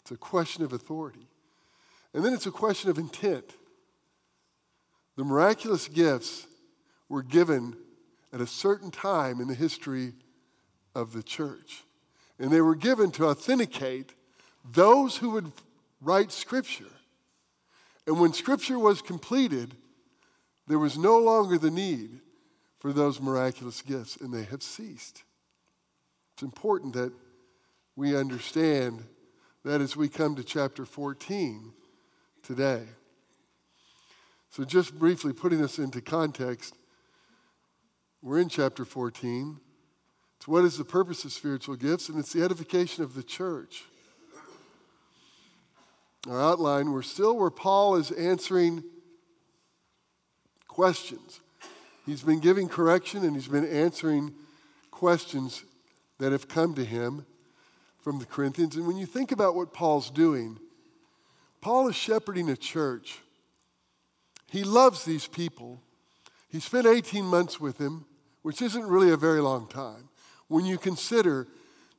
It's 0.00 0.12
a 0.12 0.16
question 0.16 0.64
of 0.64 0.72
authority. 0.72 1.28
And 2.14 2.24
then 2.24 2.32
it's 2.32 2.46
a 2.46 2.50
question 2.50 2.88
of 2.88 2.96
intent. 2.96 3.52
The 5.16 5.24
miraculous 5.24 5.88
gifts 5.88 6.46
were 7.08 7.22
given 7.22 7.76
at 8.32 8.40
a 8.40 8.46
certain 8.46 8.90
time 8.90 9.40
in 9.40 9.48
the 9.48 9.54
history 9.54 10.14
of 10.94 11.12
the 11.12 11.22
church. 11.22 11.82
And 12.38 12.50
they 12.50 12.60
were 12.60 12.74
given 12.74 13.10
to 13.12 13.26
authenticate 13.26 14.12
those 14.64 15.16
who 15.16 15.30
would 15.30 15.52
write 16.00 16.30
Scripture. 16.30 16.84
And 18.06 18.20
when 18.20 18.32
Scripture 18.32 18.78
was 18.78 19.02
completed, 19.02 19.74
there 20.66 20.78
was 20.78 20.96
no 20.96 21.18
longer 21.18 21.58
the 21.58 21.70
need 21.70 22.20
for 22.78 22.92
those 22.92 23.20
miraculous 23.20 23.82
gifts, 23.82 24.16
and 24.16 24.32
they 24.32 24.44
have 24.44 24.62
ceased. 24.62 25.24
It's 26.34 26.42
important 26.42 26.94
that 26.94 27.12
we 27.96 28.16
understand 28.16 29.04
that 29.64 29.80
as 29.80 29.96
we 29.96 30.08
come 30.08 30.36
to 30.36 30.44
chapter 30.44 30.86
14 30.86 31.72
today. 32.42 32.84
So, 34.50 34.64
just 34.64 34.98
briefly 34.98 35.32
putting 35.32 35.60
this 35.60 35.78
into 35.78 36.00
context, 36.00 36.74
we're 38.22 38.38
in 38.38 38.48
chapter 38.48 38.84
14. 38.84 39.60
It's 40.38 40.48
what 40.48 40.64
is 40.64 40.78
the 40.78 40.84
purpose 40.84 41.24
of 41.24 41.32
spiritual 41.32 41.76
gifts, 41.76 42.08
and 42.08 42.18
it's 42.18 42.32
the 42.32 42.42
edification 42.42 43.04
of 43.04 43.14
the 43.14 43.22
church. 43.22 43.84
Our 46.28 46.40
outline, 46.40 46.92
we're 46.92 47.02
still 47.02 47.36
where 47.36 47.50
Paul 47.50 47.96
is 47.96 48.10
answering 48.12 48.84
questions. 50.66 51.40
He's 52.06 52.22
been 52.22 52.40
giving 52.40 52.68
correction 52.68 53.24
and 53.24 53.34
he's 53.34 53.48
been 53.48 53.66
answering 53.66 54.32
questions 54.90 55.64
that 56.18 56.32
have 56.32 56.48
come 56.48 56.74
to 56.74 56.84
him 56.84 57.26
from 58.00 58.18
the 58.18 58.26
Corinthians. 58.26 58.76
And 58.76 58.86
when 58.86 58.96
you 58.96 59.06
think 59.06 59.32
about 59.32 59.54
what 59.54 59.72
Paul's 59.72 60.10
doing, 60.10 60.58
Paul 61.60 61.88
is 61.88 61.96
shepherding 61.96 62.48
a 62.48 62.56
church. 62.56 63.20
He 64.50 64.64
loves 64.64 65.04
these 65.04 65.26
people. 65.26 65.82
He 66.48 66.60
spent 66.60 66.86
18 66.86 67.24
months 67.24 67.60
with 67.60 67.78
him, 67.78 68.06
which 68.42 68.62
isn't 68.62 68.86
really 68.86 69.10
a 69.10 69.16
very 69.16 69.40
long 69.40 69.68
time. 69.68 70.08
When 70.48 70.64
you 70.64 70.78
consider 70.78 71.46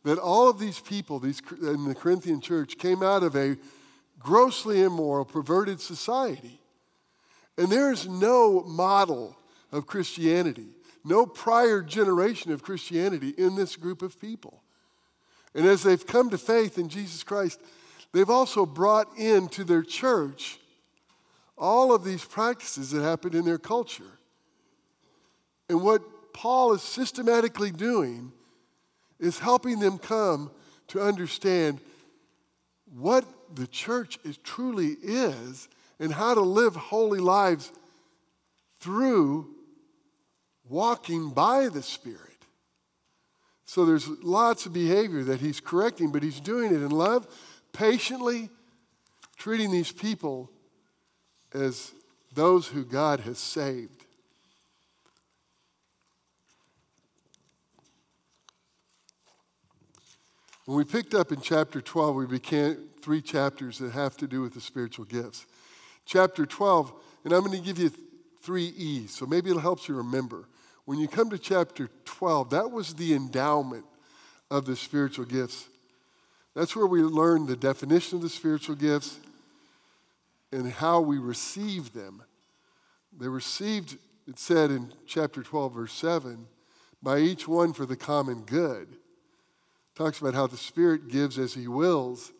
that 0.03 0.17
all 0.17 0.49
of 0.49 0.59
these 0.59 0.79
people 0.79 1.19
these, 1.19 1.41
in 1.61 1.85
the 1.85 1.95
Corinthian 1.95 2.41
church 2.41 2.77
came 2.77 3.03
out 3.03 3.23
of 3.23 3.35
a 3.35 3.57
grossly 4.17 4.81
immoral, 4.81 5.25
perverted 5.25 5.79
society. 5.79 6.59
And 7.57 7.69
there 7.71 7.91
is 7.91 8.07
no 8.07 8.61
model 8.61 9.37
of 9.71 9.87
Christianity, 9.87 10.67
no 11.03 11.25
prior 11.25 11.81
generation 11.81 12.51
of 12.51 12.63
Christianity 12.63 13.29
in 13.37 13.55
this 13.55 13.75
group 13.75 14.01
of 14.01 14.19
people. 14.19 14.63
And 15.53 15.65
as 15.65 15.83
they've 15.83 16.05
come 16.05 16.29
to 16.29 16.37
faith 16.37 16.77
in 16.77 16.89
Jesus 16.89 17.23
Christ, 17.23 17.59
they've 18.13 18.29
also 18.29 18.65
brought 18.65 19.07
into 19.17 19.63
their 19.63 19.83
church 19.83 20.59
all 21.57 21.93
of 21.93 22.03
these 22.03 22.23
practices 22.23 22.91
that 22.91 23.03
happened 23.03 23.35
in 23.35 23.45
their 23.45 23.57
culture. 23.57 24.19
And 25.67 25.81
what 25.81 26.33
Paul 26.33 26.73
is 26.73 26.81
systematically 26.81 27.71
doing 27.71 28.31
is 29.19 29.39
helping 29.39 29.79
them 29.79 29.97
come 29.97 30.51
to 30.87 31.01
understand 31.01 31.79
what 32.85 33.25
the 33.53 33.67
church 33.67 34.17
is, 34.23 34.37
truly 34.37 34.95
is 35.01 35.67
and 35.99 36.13
how 36.13 36.33
to 36.33 36.41
live 36.41 36.75
holy 36.75 37.19
lives 37.19 37.71
through 38.79 39.47
walking 40.67 41.31
by 41.31 41.67
the 41.67 41.81
Spirit. 41.81 42.19
So 43.65 43.85
there's 43.85 44.07
lots 44.07 44.65
of 44.65 44.73
behavior 44.73 45.23
that 45.23 45.41
he's 45.41 45.59
correcting, 45.59 46.11
but 46.11 46.23
he's 46.23 46.39
doing 46.39 46.73
it 46.73 46.81
in 46.81 46.89
love, 46.89 47.27
patiently 47.71 48.49
treating 49.37 49.71
these 49.71 49.91
people 49.91 50.49
as 51.53 51.93
those 52.33 52.67
who 52.67 52.83
God 52.83 53.21
has 53.21 53.37
saved. 53.37 53.98
When 60.69 60.77
we 60.77 60.83
picked 60.83 61.15
up 61.15 61.31
in 61.31 61.41
chapter 61.41 61.81
12, 61.81 62.15
we 62.15 62.25
began 62.27 62.77
three 63.01 63.23
chapters 63.23 63.79
that 63.79 63.91
have 63.93 64.15
to 64.17 64.27
do 64.27 64.43
with 64.43 64.53
the 64.53 64.61
spiritual 64.61 65.03
gifts. 65.03 65.47
Chapter 66.05 66.45
12, 66.45 66.93
and 67.23 67.33
I'm 67.33 67.43
going 67.43 67.57
to 67.57 67.65
give 67.65 67.79
you 67.79 67.91
three 68.43 68.65
E's, 68.77 69.11
so 69.11 69.25
maybe 69.25 69.49
it'll 69.49 69.63
help 69.63 69.87
you 69.87 69.95
remember. 69.95 70.47
When 70.85 70.99
you 70.99 71.07
come 71.07 71.31
to 71.31 71.39
chapter 71.39 71.89
12, 72.05 72.51
that 72.51 72.69
was 72.69 72.93
the 72.93 73.15
endowment 73.15 73.85
of 74.51 74.67
the 74.67 74.75
spiritual 74.75 75.25
gifts. 75.25 75.67
That's 76.55 76.75
where 76.75 76.85
we 76.85 77.01
learn 77.01 77.47
the 77.47 77.57
definition 77.57 78.17
of 78.17 78.21
the 78.21 78.29
spiritual 78.29 78.75
gifts 78.75 79.17
and 80.51 80.71
how 80.71 81.01
we 81.01 81.17
receive 81.17 81.93
them. 81.93 82.21
They 83.19 83.27
received, 83.27 83.97
it 84.27 84.37
said 84.37 84.69
in 84.69 84.93
chapter 85.07 85.41
12, 85.41 85.73
verse 85.73 85.93
7, 85.93 86.45
by 87.01 87.17
each 87.17 87.47
one 87.47 87.73
for 87.73 87.87
the 87.87 87.97
common 87.97 88.41
good 88.41 88.97
talks 89.99 90.21
about 90.21 90.33
how 90.33 90.47
the 90.47 90.55
Spirit 90.55 91.09
gives 91.09 91.37
as 91.37 91.53
He 91.53 91.67
wills, 91.67 92.31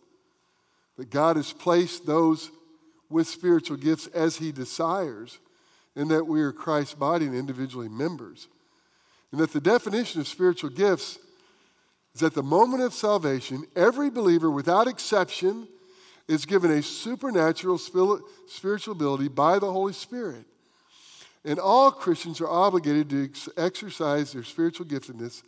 that 0.98 1.10
God 1.10 1.36
has 1.36 1.52
placed 1.52 2.06
those 2.06 2.52
with 3.10 3.28
spiritual 3.28 3.76
gifts 3.76 4.08
as 4.08 4.38
He 4.38 4.54
desires, 4.54 5.40
and 5.94 6.10
that 6.10 6.26
we 6.26 6.40
are 6.42 6.54
Christ's 6.54 6.94
body 6.94 7.26
and 7.26 7.36
individually 7.36 7.90
members. 7.90 8.48
And 9.34 9.42
that 9.42 9.52
the 9.52 9.60
definition 9.60 10.22
of 10.22 10.28
spiritual 10.28 10.70
gifts 10.70 11.20
is 12.16 12.24
at 12.24 12.34
the 12.34 12.42
moment 12.42 12.82
of 12.82 12.94
salvation, 12.94 13.66
every 13.76 14.10
believer, 14.10 14.50
without 14.50 14.88
exception, 14.88 15.68
is 16.30 16.46
given 16.46 16.72
a 16.72 16.82
supernatural 16.82 17.78
spiritual 17.78 18.94
ability 18.94 19.28
by 19.28 19.60
the 19.60 19.72
Holy 19.72 19.94
Spirit. 19.94 20.46
And 21.44 21.60
all 21.60 21.92
Christians 21.92 22.40
are 22.40 22.50
obligated 22.50 23.10
to 23.10 23.52
exercise 23.58 24.32
their 24.32 24.44
spiritual 24.44 24.86
giftedness 24.86 25.44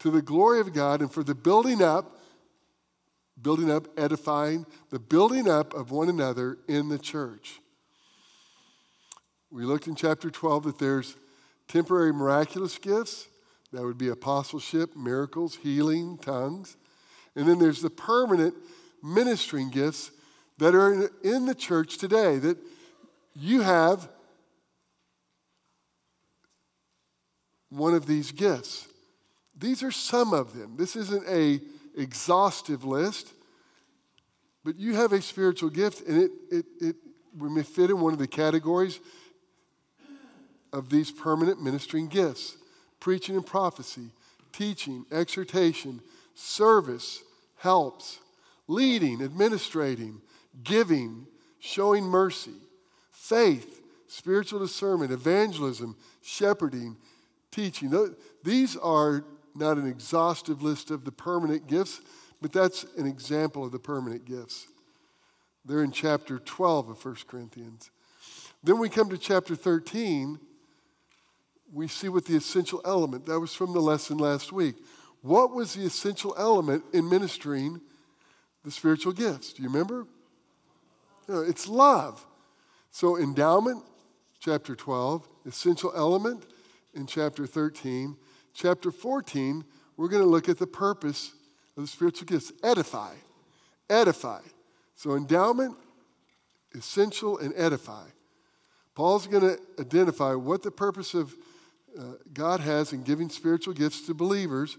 to 0.00 0.10
the 0.10 0.22
glory 0.22 0.60
of 0.60 0.72
God 0.72 1.00
and 1.00 1.12
for 1.12 1.22
the 1.22 1.34
building 1.34 1.82
up, 1.82 2.18
building 3.40 3.70
up, 3.70 3.88
edifying, 3.98 4.66
the 4.90 4.98
building 4.98 5.48
up 5.48 5.74
of 5.74 5.90
one 5.90 6.08
another 6.08 6.58
in 6.68 6.88
the 6.88 6.98
church. 6.98 7.60
We 9.50 9.64
looked 9.64 9.86
in 9.86 9.94
chapter 9.94 10.30
12 10.30 10.64
that 10.64 10.78
there's 10.78 11.16
temporary 11.68 12.12
miraculous 12.12 12.78
gifts. 12.78 13.28
That 13.72 13.82
would 13.82 13.98
be 13.98 14.08
apostleship, 14.08 14.96
miracles, 14.96 15.56
healing, 15.56 16.18
tongues. 16.18 16.76
And 17.34 17.48
then 17.48 17.58
there's 17.58 17.82
the 17.82 17.90
permanent 17.90 18.54
ministering 19.02 19.70
gifts 19.70 20.10
that 20.58 20.74
are 20.74 21.10
in 21.22 21.46
the 21.46 21.54
church 21.54 21.98
today 21.98 22.38
that 22.38 22.58
you 23.34 23.60
have 23.62 24.08
one 27.68 27.94
of 27.94 28.06
these 28.06 28.32
gifts. 28.32 28.88
These 29.56 29.82
are 29.82 29.90
some 29.90 30.32
of 30.32 30.54
them. 30.56 30.76
This 30.76 30.96
isn't 30.96 31.26
a 31.28 31.60
exhaustive 31.96 32.84
list, 32.84 33.32
but 34.64 34.76
you 34.76 34.94
have 34.94 35.12
a 35.12 35.22
spiritual 35.22 35.70
gift, 35.70 36.06
and 36.06 36.22
it, 36.22 36.30
it, 36.50 36.66
it 36.80 36.96
may 37.34 37.62
fit 37.62 37.90
in 37.90 38.00
one 38.00 38.12
of 38.12 38.18
the 38.18 38.26
categories 38.26 39.00
of 40.72 40.90
these 40.90 41.10
permanent 41.10 41.62
ministering 41.62 42.08
gifts 42.08 42.56
preaching 42.98 43.36
and 43.36 43.46
prophecy, 43.46 44.10
teaching, 44.52 45.04
exhortation, 45.12 46.00
service, 46.34 47.22
helps, 47.58 48.18
leading, 48.66 49.22
administrating, 49.22 50.20
giving, 50.64 51.26
showing 51.60 52.04
mercy, 52.04 52.54
faith, 53.12 53.82
spiritual 54.08 54.58
discernment, 54.58 55.12
evangelism, 55.12 55.96
shepherding, 56.22 56.96
teaching. 57.50 57.92
These 58.42 58.76
are 58.76 59.24
not 59.56 59.78
an 59.78 59.86
exhaustive 59.86 60.62
list 60.62 60.90
of 60.90 61.04
the 61.04 61.12
permanent 61.12 61.66
gifts, 61.66 62.00
but 62.40 62.52
that's 62.52 62.84
an 62.96 63.06
example 63.06 63.64
of 63.64 63.72
the 63.72 63.78
permanent 63.78 64.24
gifts. 64.24 64.66
They're 65.64 65.82
in 65.82 65.90
chapter 65.90 66.38
12 66.38 66.90
of 66.90 67.04
1 67.04 67.16
Corinthians. 67.26 67.90
Then 68.62 68.78
we 68.78 68.88
come 68.88 69.08
to 69.10 69.18
chapter 69.18 69.56
13. 69.56 70.38
We 71.72 71.88
see 71.88 72.08
what 72.08 72.26
the 72.26 72.36
essential 72.36 72.80
element, 72.84 73.26
that 73.26 73.40
was 73.40 73.54
from 73.54 73.72
the 73.72 73.80
lesson 73.80 74.18
last 74.18 74.52
week. 74.52 74.76
What 75.22 75.52
was 75.52 75.74
the 75.74 75.84
essential 75.84 76.34
element 76.38 76.84
in 76.92 77.08
ministering 77.08 77.80
the 78.64 78.70
spiritual 78.70 79.12
gifts? 79.12 79.52
Do 79.52 79.62
you 79.62 79.68
remember? 79.68 80.06
No, 81.28 81.40
it's 81.40 81.66
love. 81.66 82.24
So, 82.92 83.18
endowment, 83.18 83.82
chapter 84.38 84.76
12, 84.76 85.28
essential 85.44 85.92
element 85.96 86.44
in 86.94 87.06
chapter 87.06 87.46
13. 87.46 88.16
Chapter 88.56 88.90
14, 88.90 89.66
we're 89.98 90.08
going 90.08 90.22
to 90.22 90.28
look 90.28 90.48
at 90.48 90.56
the 90.56 90.66
purpose 90.66 91.34
of 91.76 91.82
the 91.82 91.86
spiritual 91.86 92.24
gifts 92.24 92.52
edify. 92.64 93.12
Edify. 93.90 94.40
So, 94.94 95.14
endowment, 95.14 95.76
essential, 96.74 97.36
and 97.36 97.52
edify. 97.54 98.06
Paul's 98.94 99.26
going 99.26 99.42
to 99.42 99.58
identify 99.78 100.32
what 100.32 100.62
the 100.62 100.70
purpose 100.70 101.12
of 101.12 101.34
uh, 101.98 102.14
God 102.32 102.60
has 102.60 102.94
in 102.94 103.02
giving 103.02 103.28
spiritual 103.28 103.74
gifts 103.74 104.06
to 104.06 104.14
believers, 104.14 104.78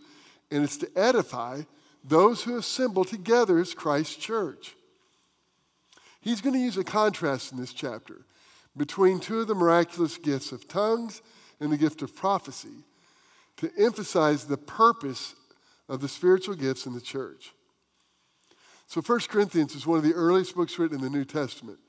and 0.50 0.63
it's 0.63 0.77
to 0.77 0.89
edify 0.96 1.62
those 2.03 2.43
who 2.43 2.57
assemble 2.57 3.05
together 3.05 3.60
as 3.60 3.75
Christ's 3.75 4.15
church. 4.15 4.75
He's 6.19 6.41
going 6.41 6.53
to 6.53 6.60
use 6.60 6.77
a 6.77 6.84
contrast 6.84 7.51
in 7.51 7.60
this 7.60 7.74
chapter 7.74 8.22
between 8.75 9.19
two 9.19 9.41
of 9.41 9.48
the 9.48 9.53
miraculous 9.53 10.17
gifts 10.17 10.51
of 10.51 10.67
tongues 10.67 11.22
and 11.60 11.72
the 11.72 11.77
gift 11.77 12.01
of 12.01 12.15
prophecy 12.15 12.84
to 13.58 13.72
emphasize 13.78 14.46
the 14.46 14.58
purpose 14.58 15.36
of 15.90 16.02
the 16.02 16.08
spiritual 16.08 16.56
gifts 16.56 16.86
in 16.86 16.94
the 16.94 17.02
church. 17.02 17.54
So, 18.88 19.02
1 19.02 19.20
Corinthians 19.28 19.76
is 19.76 19.86
one 19.86 19.98
of 19.98 20.04
the 20.04 20.14
earliest 20.14 20.56
books 20.56 20.80
written 20.80 20.98
in 20.98 21.04
the 21.04 21.10
New 21.10 21.26
Testament. 21.26 21.80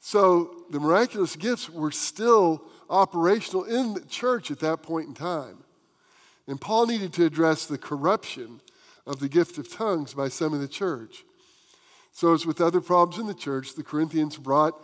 So, 0.00 0.64
the 0.70 0.80
miraculous 0.80 1.36
gifts 1.36 1.70
were 1.70 1.92
still 1.92 2.64
operational 2.90 3.64
in 3.64 3.94
the 3.94 4.00
church 4.00 4.50
at 4.50 4.58
that 4.60 4.82
point 4.82 5.08
in 5.08 5.14
time. 5.14 5.58
And 6.48 6.60
Paul 6.60 6.86
needed 6.86 7.12
to 7.14 7.24
address 7.24 7.66
the 7.66 7.78
corruption 7.78 8.60
of 9.06 9.20
the 9.20 9.28
gift 9.28 9.58
of 9.58 9.72
tongues 9.72 10.14
by 10.14 10.28
some 10.28 10.54
in 10.54 10.60
the 10.60 10.68
church. 10.68 11.24
So, 12.10 12.34
as 12.34 12.44
with 12.44 12.60
other 12.60 12.80
problems 12.80 13.20
in 13.20 13.26
the 13.26 13.34
church, 13.34 13.74
the 13.74 13.84
Corinthians 13.84 14.36
brought 14.36 14.74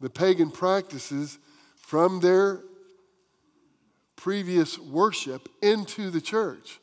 the 0.00 0.10
pagan 0.10 0.50
practices 0.50 1.38
from 1.76 2.20
their 2.20 2.62
previous 4.18 4.78
worship 4.80 5.48
into 5.62 6.10
the 6.10 6.20
church. 6.20 6.80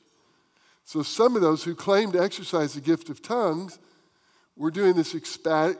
So, 0.86 1.04
some 1.04 1.36
of 1.36 1.42
those 1.42 1.64
who 1.64 1.76
claimed 1.76 2.14
to 2.14 2.22
exercise 2.22 2.74
the 2.74 2.82
gift 2.82 3.10
of 3.10 3.22
tongues 3.22 3.78
were 4.56 4.72
doing 4.72 4.96
this 4.96 5.14
ecstatic, 5.14 5.78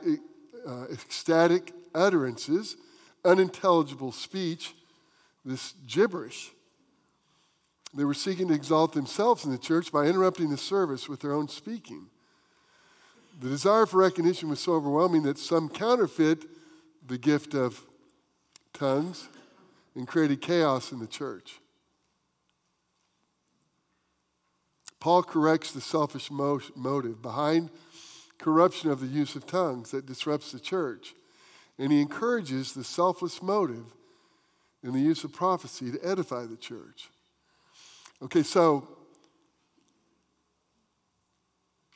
uh, 0.66 0.84
ecstatic 0.92 1.72
utterances, 1.94 2.76
unintelligible 3.24 4.12
speech, 4.12 4.74
this 5.44 5.72
gibberish. 5.86 6.50
They 7.94 8.04
were 8.04 8.14
seeking 8.14 8.48
to 8.48 8.54
exalt 8.54 8.92
themselves 8.92 9.44
in 9.46 9.50
the 9.50 9.58
church 9.58 9.90
by 9.90 10.04
interrupting 10.04 10.50
the 10.50 10.58
service 10.58 11.08
with 11.08 11.20
their 11.20 11.32
own 11.32 11.48
speaking. 11.48 12.08
The 13.40 13.48
desire 13.48 13.86
for 13.86 13.98
recognition 13.98 14.50
was 14.50 14.60
so 14.60 14.74
overwhelming 14.74 15.22
that 15.22 15.38
some 15.38 15.70
counterfeit 15.70 16.44
the 17.06 17.16
gift 17.16 17.54
of 17.54 17.80
tongues 18.74 19.28
and 19.96 20.06
created 20.06 20.40
chaos 20.42 20.92
in 20.92 21.00
the 21.00 21.06
church. 21.06 21.58
Paul 25.00 25.22
corrects 25.22 25.72
the 25.72 25.80
selfish 25.80 26.30
motive 26.30 27.22
behind 27.22 27.70
corruption 28.38 28.90
of 28.90 29.00
the 29.00 29.06
use 29.06 29.34
of 29.34 29.46
tongues 29.46 29.90
that 29.90 30.06
disrupts 30.06 30.52
the 30.52 30.60
church. 30.60 31.14
And 31.78 31.90
he 31.90 32.00
encourages 32.00 32.72
the 32.72 32.84
selfless 32.84 33.42
motive 33.42 33.84
in 34.82 34.92
the 34.92 35.00
use 35.00 35.24
of 35.24 35.32
prophecy 35.32 35.90
to 35.90 35.98
edify 36.06 36.44
the 36.44 36.56
church. 36.56 37.10
Okay, 38.22 38.42
so 38.42 38.88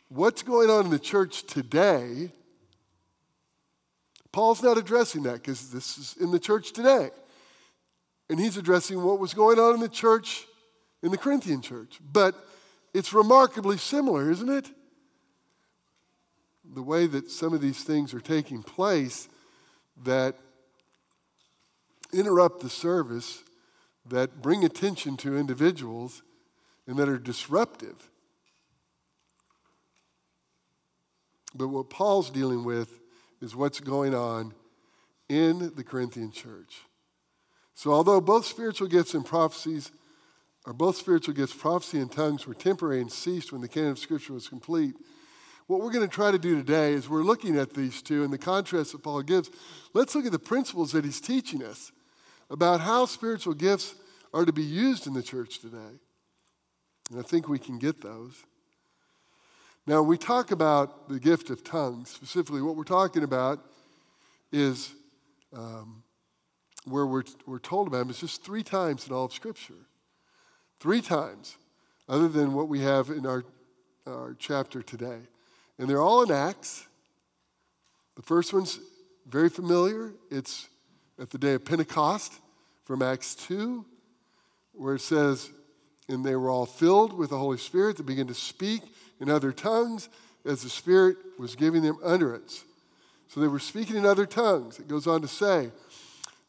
what's 0.09 0.43
going 0.43 0.71
on 0.71 0.87
in 0.87 0.91
the 0.91 0.99
church 0.99 1.47
today? 1.47 2.31
Paul's 4.33 4.63
not 4.63 4.79
addressing 4.79 5.25
that 5.25 5.35
because 5.35 5.71
this 5.71 5.99
is 5.99 6.17
in 6.21 6.31
the 6.31 6.39
church 6.39 6.73
today. 6.73 7.11
And 8.31 8.39
he's 8.39 8.57
addressing 8.57 9.03
what 9.03 9.19
was 9.19 9.35
going 9.35 9.59
on 9.59 9.75
in 9.75 9.81
the 9.81 9.89
church, 9.89 10.47
in 11.03 11.11
the 11.11 11.19
Corinthian 11.19 11.63
church. 11.63 11.99
But 12.01 12.37
it's 12.95 13.13
remarkably 13.13 13.77
similar, 13.77 14.31
isn't 14.31 14.49
it? 14.49 14.71
The 16.73 16.83
way 16.83 17.09
that 17.09 17.29
some 17.29 17.53
of 17.53 17.61
these 17.61 17.83
things 17.83 18.15
are 18.15 18.21
taking 18.21 18.63
place 18.63 19.29
that 20.05 20.37
interrupt 22.13 22.61
the 22.61 22.71
service, 22.71 23.43
that 24.07 24.41
bring 24.41 24.65
attention 24.65 25.17
to 25.19 25.37
individuals, 25.37 26.23
and 26.87 26.97
that 26.99 27.09
are 27.09 27.19
disruptive. 27.19 28.11
But 31.53 31.69
what 31.69 31.91
Paul's 31.91 32.31
dealing 32.31 32.63
with 32.63 33.01
is 33.41 33.57
what's 33.57 33.81
going 33.81 34.15
on 34.15 34.55
in 35.29 35.73
the 35.75 35.83
Corinthian 35.83 36.31
church. 36.31 36.83
So, 37.75 37.93
although 37.93 38.21
both 38.21 38.47
spiritual 38.47 38.89
gifts 38.89 39.15
and 39.15 39.25
prophecies 39.25 39.91
are 40.67 40.73
both 40.73 40.97
spiritual 40.97 41.35
gifts, 41.35 41.55
prophecy 41.55 41.99
and 41.99 42.13
tongues 42.13 42.47
were 42.47 42.55
temporary 42.55 43.01
and 43.01 43.11
ceased 43.11 43.53
when 43.53 43.61
the 43.61 43.69
canon 43.69 43.91
of 43.91 43.99
Scripture 43.99 44.35
was 44.35 44.49
complete. 44.49 44.95
What 45.67 45.81
we're 45.81 45.93
going 45.93 46.07
to 46.07 46.15
try 46.15 46.31
to 46.31 46.39
do 46.39 46.57
today 46.57 46.93
is 46.93 47.09
we're 47.09 47.23
looking 47.23 47.57
at 47.57 47.75
these 47.75 48.03
two 48.03 48.25
and 48.25 48.33
the 48.33 48.39
contrast 48.39 48.93
that 48.93 49.03
Paul 49.03 49.23
gives. 49.23 49.51
Let's 49.95 50.15
look 50.15 50.27
at 50.27 50.33
the 50.33 50.39
principles 50.39 50.93
that 50.93 51.05
he's 51.05 51.21
teaching 51.21 51.63
us 51.63 51.93
about 52.51 52.81
how 52.81 53.07
spiritual 53.07 53.55
gifts 53.55 53.95
are 54.35 54.45
to 54.45 54.53
be 54.53 54.65
used 54.65 55.07
in 55.07 55.15
the 55.15 55.23
church 55.23 55.61
today. 55.61 55.99
And 57.11 57.19
I 57.19 57.23
think 57.23 57.49
we 57.49 57.59
can 57.59 57.79
get 57.79 58.03
those. 58.03 58.45
Now, 59.87 60.03
we 60.03 60.19
talk 60.19 60.51
about 60.51 61.09
the 61.09 61.19
gift 61.19 61.51
of 61.51 61.65
tongues, 61.65 62.11
specifically, 62.11 62.63
what 62.63 62.77
we're 62.77 62.85
talking 62.85 63.23
about 63.23 63.65
is 64.53 64.93
um, 65.57 66.03
where 66.85 67.07
we're, 67.07 67.25
we're 67.47 67.59
told 67.59 67.87
about 67.87 68.03
him 68.03 68.11
is 68.11 68.21
just 68.21 68.45
three 68.45 68.63
times 68.63 69.07
in 69.07 69.13
all 69.13 69.25
of 69.25 69.33
Scripture. 69.33 69.75
Three 70.79 71.03
times, 71.03 71.57
other 72.09 72.29
than 72.29 72.55
what 72.55 72.69
we 72.69 72.81
have 72.81 73.11
in 73.11 73.27
our, 73.27 73.45
our 74.07 74.35
chapter 74.39 74.83
today. 74.83 75.19
And 75.79 75.89
they're 75.89 76.01
all 76.01 76.23
in 76.23 76.31
Acts. 76.31 76.87
The 78.17 78.23
first 78.23 78.53
one's 78.53 78.81
very 79.27 79.49
familiar. 79.49 80.13
It's 80.31 80.69
at 81.19 81.31
the 81.31 81.39
day 81.39 81.55
of 81.55 81.65
Pentecost 81.65 82.35
from 82.85 83.03
Acts 83.03 83.35
2, 83.35 83.85
where 84.73 84.95
it 84.95 85.01
says, 85.01 85.51
And 86.09 86.25
they 86.25 86.35
were 86.35 86.51
all 86.51 86.67
filled 86.67 87.13
with 87.13 87.31
the 87.31 87.39
Holy 87.39 87.59
Spirit. 87.59 87.99
They 87.99 88.05
began 88.05 88.27
to 88.27 88.35
speak 88.35 88.83
in 89.21 89.31
other 89.31 89.53
tongues 89.53 90.09
as 90.45 90.63
the 90.63 90.71
Spirit 90.71 91.17
was 91.39 91.55
giving 91.55 91.83
them 91.83 91.99
utterance. 92.03 92.65
So 93.29 93.41
they 93.41 93.49
were 93.49 93.61
speaking 93.61 93.97
in 93.97 94.07
other 94.07 94.27
tongues. 94.27 94.81
It 94.81 94.89
goes 94.89 95.07
on 95.07 95.23
to 95.23 95.29
say, 95.29 95.71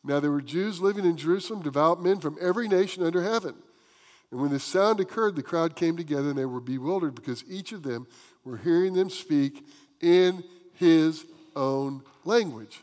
Now 0.03 0.19
there 0.19 0.31
were 0.31 0.41
Jews 0.41 0.79
living 0.79 1.05
in 1.05 1.17
Jerusalem, 1.17 1.61
devout 1.61 2.01
men 2.01 2.19
from 2.19 2.37
every 2.41 2.67
nation 2.67 3.03
under 3.03 3.21
heaven. 3.21 3.55
And 4.31 4.39
when 4.39 4.49
this 4.49 4.63
sound 4.63 4.99
occurred, 4.99 5.35
the 5.35 5.43
crowd 5.43 5.75
came 5.75 5.97
together 5.97 6.29
and 6.29 6.37
they 6.37 6.45
were 6.45 6.61
bewildered 6.61 7.15
because 7.15 7.43
each 7.47 7.71
of 7.71 7.83
them 7.83 8.07
were 8.43 8.57
hearing 8.57 8.93
them 8.93 9.09
speak 9.09 9.65
in 9.99 10.43
his 10.73 11.25
own 11.55 12.01
language. 12.23 12.81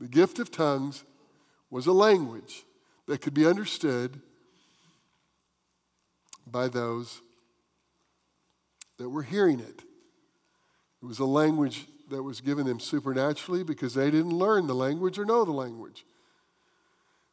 The 0.00 0.08
gift 0.08 0.38
of 0.38 0.50
tongues 0.50 1.04
was 1.68 1.86
a 1.86 1.92
language 1.92 2.64
that 3.06 3.20
could 3.20 3.34
be 3.34 3.46
understood 3.46 4.20
by 6.46 6.68
those 6.68 7.20
that 8.98 9.08
were 9.08 9.22
hearing 9.22 9.60
it. 9.60 9.82
It 11.02 11.06
was 11.06 11.18
a 11.18 11.24
language 11.24 11.86
that 12.10 12.22
was 12.22 12.40
given 12.40 12.66
them 12.66 12.80
supernaturally 12.80 13.62
because 13.62 13.94
they 13.94 14.10
didn't 14.10 14.32
learn 14.32 14.66
the 14.66 14.74
language 14.74 15.18
or 15.18 15.24
know 15.24 15.44
the 15.44 15.52
language. 15.52 16.04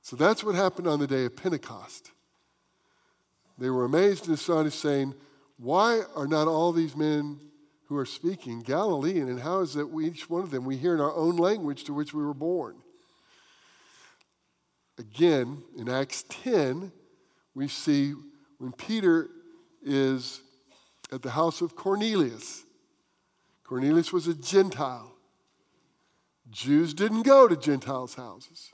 So 0.08 0.16
that's 0.16 0.42
what 0.42 0.56
happened 0.56 0.88
on 0.88 1.00
the 1.00 1.06
day 1.06 1.26
of 1.26 1.36
Pentecost. 1.36 2.12
They 3.58 3.70
were 3.70 3.84
amazed 3.84 4.28
and 4.28 4.36
astonished, 4.36 4.80
saying, 4.80 5.14
Why 5.58 6.04
are 6.16 6.28
not 6.28 6.48
all 6.48 6.72
these 6.72 6.96
men 6.96 7.42
who 7.88 7.98
are 7.98 8.06
speaking 8.06 8.62
Galilean? 8.62 9.28
And 9.28 9.42
how 9.42 9.60
is 9.60 9.76
it 9.76 9.90
we, 9.90 10.08
each 10.08 10.30
one 10.30 10.44
of 10.44 10.50
them 10.50 10.64
we 10.64 10.78
hear 10.78 10.94
in 10.94 11.02
our 11.02 11.14
own 11.14 11.36
language 11.36 11.84
to 11.84 11.94
which 11.94 12.14
we 12.14 12.24
were 12.24 12.34
born? 12.34 12.78
Again, 14.98 15.64
in 15.78 15.90
Acts 15.90 16.24
10, 16.30 16.94
we 17.54 17.68
see 17.68 18.14
when 18.60 18.72
Peter 18.72 19.28
is 19.84 20.40
at 21.12 21.22
the 21.22 21.32
house 21.32 21.60
of 21.60 21.76
Cornelius. 21.76 22.64
Cornelius 23.66 24.14
was 24.14 24.26
a 24.26 24.34
Gentile. 24.34 25.12
Jews 26.50 26.94
didn't 26.94 27.24
go 27.24 27.50
to 27.50 27.58
Gentiles' 27.58 28.16
houses. 28.16 28.72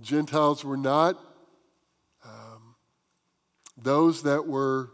Gentiles 0.00 0.64
were 0.64 0.76
not 0.76 1.16
um, 2.24 2.74
those 3.76 4.22
that 4.22 4.46
were 4.46 4.90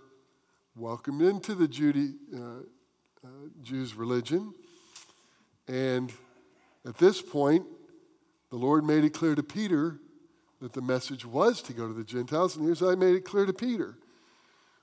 welcomed 0.76 1.22
into 1.22 1.54
the 1.54 1.68
Judy, 1.68 2.14
uh, 2.34 2.38
uh, 3.24 3.28
Jews' 3.62 3.94
religion. 3.94 4.54
And 5.68 6.12
at 6.86 6.98
this 6.98 7.22
point, 7.22 7.66
the 8.50 8.56
Lord 8.56 8.84
made 8.84 9.04
it 9.04 9.10
clear 9.10 9.34
to 9.34 9.42
Peter 9.42 9.98
that 10.60 10.72
the 10.72 10.82
message 10.82 11.24
was 11.24 11.60
to 11.62 11.72
go 11.72 11.86
to 11.86 11.94
the 11.94 12.04
Gentiles. 12.04 12.56
And 12.56 12.64
here's 12.64 12.80
how 12.80 12.90
I 12.90 12.94
made 12.94 13.14
it 13.14 13.24
clear 13.24 13.46
to 13.46 13.52
Peter. 13.52 13.96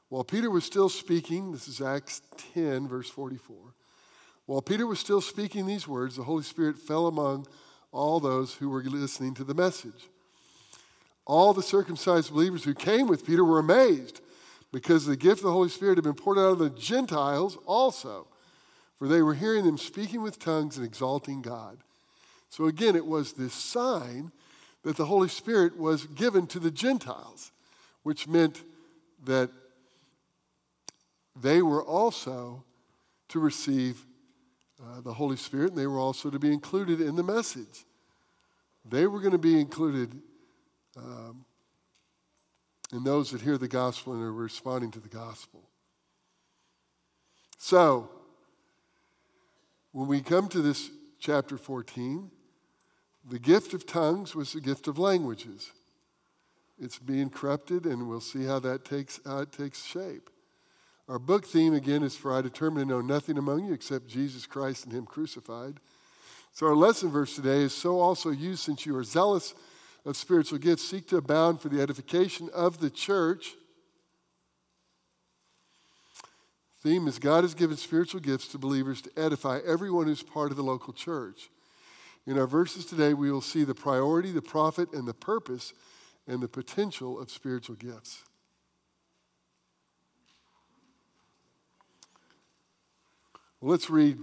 While 0.10 0.24
Peter 0.24 0.50
was 0.50 0.66
still 0.66 0.90
speaking, 0.90 1.52
this 1.52 1.68
is 1.68 1.82
Acts 1.82 2.22
10, 2.54 2.88
verse 2.88 3.10
44. 3.10 3.74
While 4.46 4.62
Peter 4.62 4.86
was 4.86 5.00
still 5.00 5.22
speaking 5.22 5.66
these 5.66 5.88
words, 5.88 6.18
the 6.18 6.24
Holy 6.24 6.44
Spirit 6.44 6.78
fell 6.78 7.08
among 7.08 7.48
all 7.92 8.20
those 8.20 8.56
who 8.56 8.70
were 8.70 8.84
listening 8.84 9.34
to 9.36 9.44
the 9.44 9.54
message. 9.54 10.10
All 11.26 11.54
the 11.54 11.64
circumcised 11.64 12.32
believers 12.32 12.64
who 12.64 12.74
came 12.74 13.08
with 13.08 13.26
Peter 13.26 13.44
were 13.44 13.60
amazed 13.60 14.22
because 14.72 15.06
the 15.06 15.18
gift 15.18 15.40
of 15.40 15.46
the 15.46 15.52
Holy 15.52 15.70
Spirit 15.70 15.98
had 15.98 16.04
been 16.04 16.14
poured 16.14 16.38
out 16.38 16.54
on 16.54 16.60
the 16.60 16.70
Gentiles 16.70 17.58
also, 17.66 18.28
for 18.98 19.08
they 19.08 19.22
were 19.22 19.34
hearing 19.34 19.66
them 19.66 19.78
speaking 19.78 20.22
with 20.22 20.40
tongues 20.40 20.78
and 20.78 20.86
exalting 20.86 21.42
God. 21.42 21.78
So 22.50 22.66
again, 22.66 22.96
it 22.96 23.06
was 23.06 23.34
this 23.34 23.54
sign 23.54 24.32
that 24.84 24.98
the 24.98 25.06
Holy 25.06 25.30
Spirit 25.30 25.78
was 25.78 26.06
given 26.06 26.48
to 26.48 26.60
the 26.60 26.72
Gentiles, 26.72 27.52
which 28.04 28.28
meant 28.28 28.64
that 29.24 29.50
they 31.40 31.62
were 31.62 31.84
also 31.84 32.64
to 33.30 33.40
receive 33.40 34.06
uh, 34.84 35.02
the 35.02 35.14
Holy 35.14 35.38
Spirit, 35.38 35.70
and 35.70 35.78
they 35.78 35.88
were 35.88 36.00
also 36.00 36.30
to 36.30 36.40
be 36.40 36.52
included 36.52 37.02
in 37.02 37.16
the 37.16 37.24
message. 37.24 37.86
They 38.84 39.06
were 39.08 39.20
going 39.20 39.34
to 39.34 39.38
be 39.38 39.60
included 39.60 40.20
um, 40.98 41.46
in 42.92 43.04
those 43.04 43.32
that 43.32 43.42
hear 43.42 43.58
the 43.58 43.68
gospel 43.68 44.14
and 44.14 44.24
are 44.24 44.34
responding 44.34 44.92
to 44.92 45.00
the 45.00 45.10
gospel. 45.10 45.62
So, 47.58 48.10
when 49.92 50.08
we 50.08 50.22
come 50.22 50.48
to 50.50 50.62
this 50.62 50.90
chapter 51.20 51.58
14, 51.58 52.32
the 53.30 53.40
gift 53.40 53.74
of 53.74 53.86
tongues 53.86 54.36
was 54.36 54.54
the 54.54 54.62
gift 54.62 54.88
of 54.88 54.98
languages. 54.98 55.72
It's 56.80 56.98
being 56.98 57.30
corrupted, 57.30 57.86
and 57.86 58.10
we'll 58.10 58.22
see 58.22 58.46
how 58.46 58.60
that 58.60 58.84
takes, 58.84 59.20
how 59.26 59.40
it 59.40 59.52
takes 59.52 59.86
shape. 59.86 60.30
Our 61.12 61.20
book 61.20 61.46
theme, 61.46 61.74
again, 61.74 62.04
is 62.04 62.16
For 62.16 62.32
I 62.32 62.42
determine 62.42 62.88
to 62.88 62.94
know 62.94 63.02
nothing 63.02 63.38
among 63.38 63.66
you 63.66 63.74
except 63.74 64.08
Jesus 64.08 64.48
Christ 64.48 64.86
and 64.86 64.94
Him 64.94 65.06
crucified. 65.06 65.82
So, 66.54 66.68
our 66.68 66.76
lesson 66.76 67.12
verse 67.12 67.36
today 67.36 67.64
is 67.64 67.74
So 67.74 68.00
also 68.00 68.30
you, 68.30 68.56
since 68.56 68.86
you 68.86 68.96
are 68.96 69.04
zealous 69.04 69.54
of 70.06 70.16
spiritual 70.16 70.58
gifts, 70.58 70.88
seek 70.88 71.10
to 71.10 71.18
abound 71.18 71.60
for 71.60 71.68
the 71.68 71.82
edification 71.82 72.50
of 72.54 72.80
the 72.80 72.90
church. 72.90 73.56
Theme 76.82 77.10
is 77.10 77.20
God 77.20 77.44
has 77.44 77.56
given 77.56 77.76
spiritual 77.76 78.22
gifts 78.22 78.48
to 78.48 78.58
believers 78.58 79.02
to 79.02 79.12
edify 79.18 79.60
everyone 79.68 80.08
who's 80.08 80.24
part 80.24 80.50
of 80.50 80.56
the 80.56 80.64
local 80.64 80.94
church. 80.94 81.50
In 82.26 82.40
our 82.40 82.48
verses 82.48 82.86
today, 82.86 83.14
we 83.14 83.30
will 83.30 83.42
see 83.42 83.66
the 83.66 83.76
priority, 83.76 84.32
the 84.32 84.42
profit, 84.42 84.94
and 84.94 85.06
the 85.06 85.14
purpose 85.14 85.74
and 86.26 86.42
the 86.42 86.48
potential 86.48 87.20
of 87.20 87.30
spiritual 87.30 87.76
gifts. 87.76 88.24
Well, 93.62 93.70
let's 93.70 93.92
read 93.92 94.18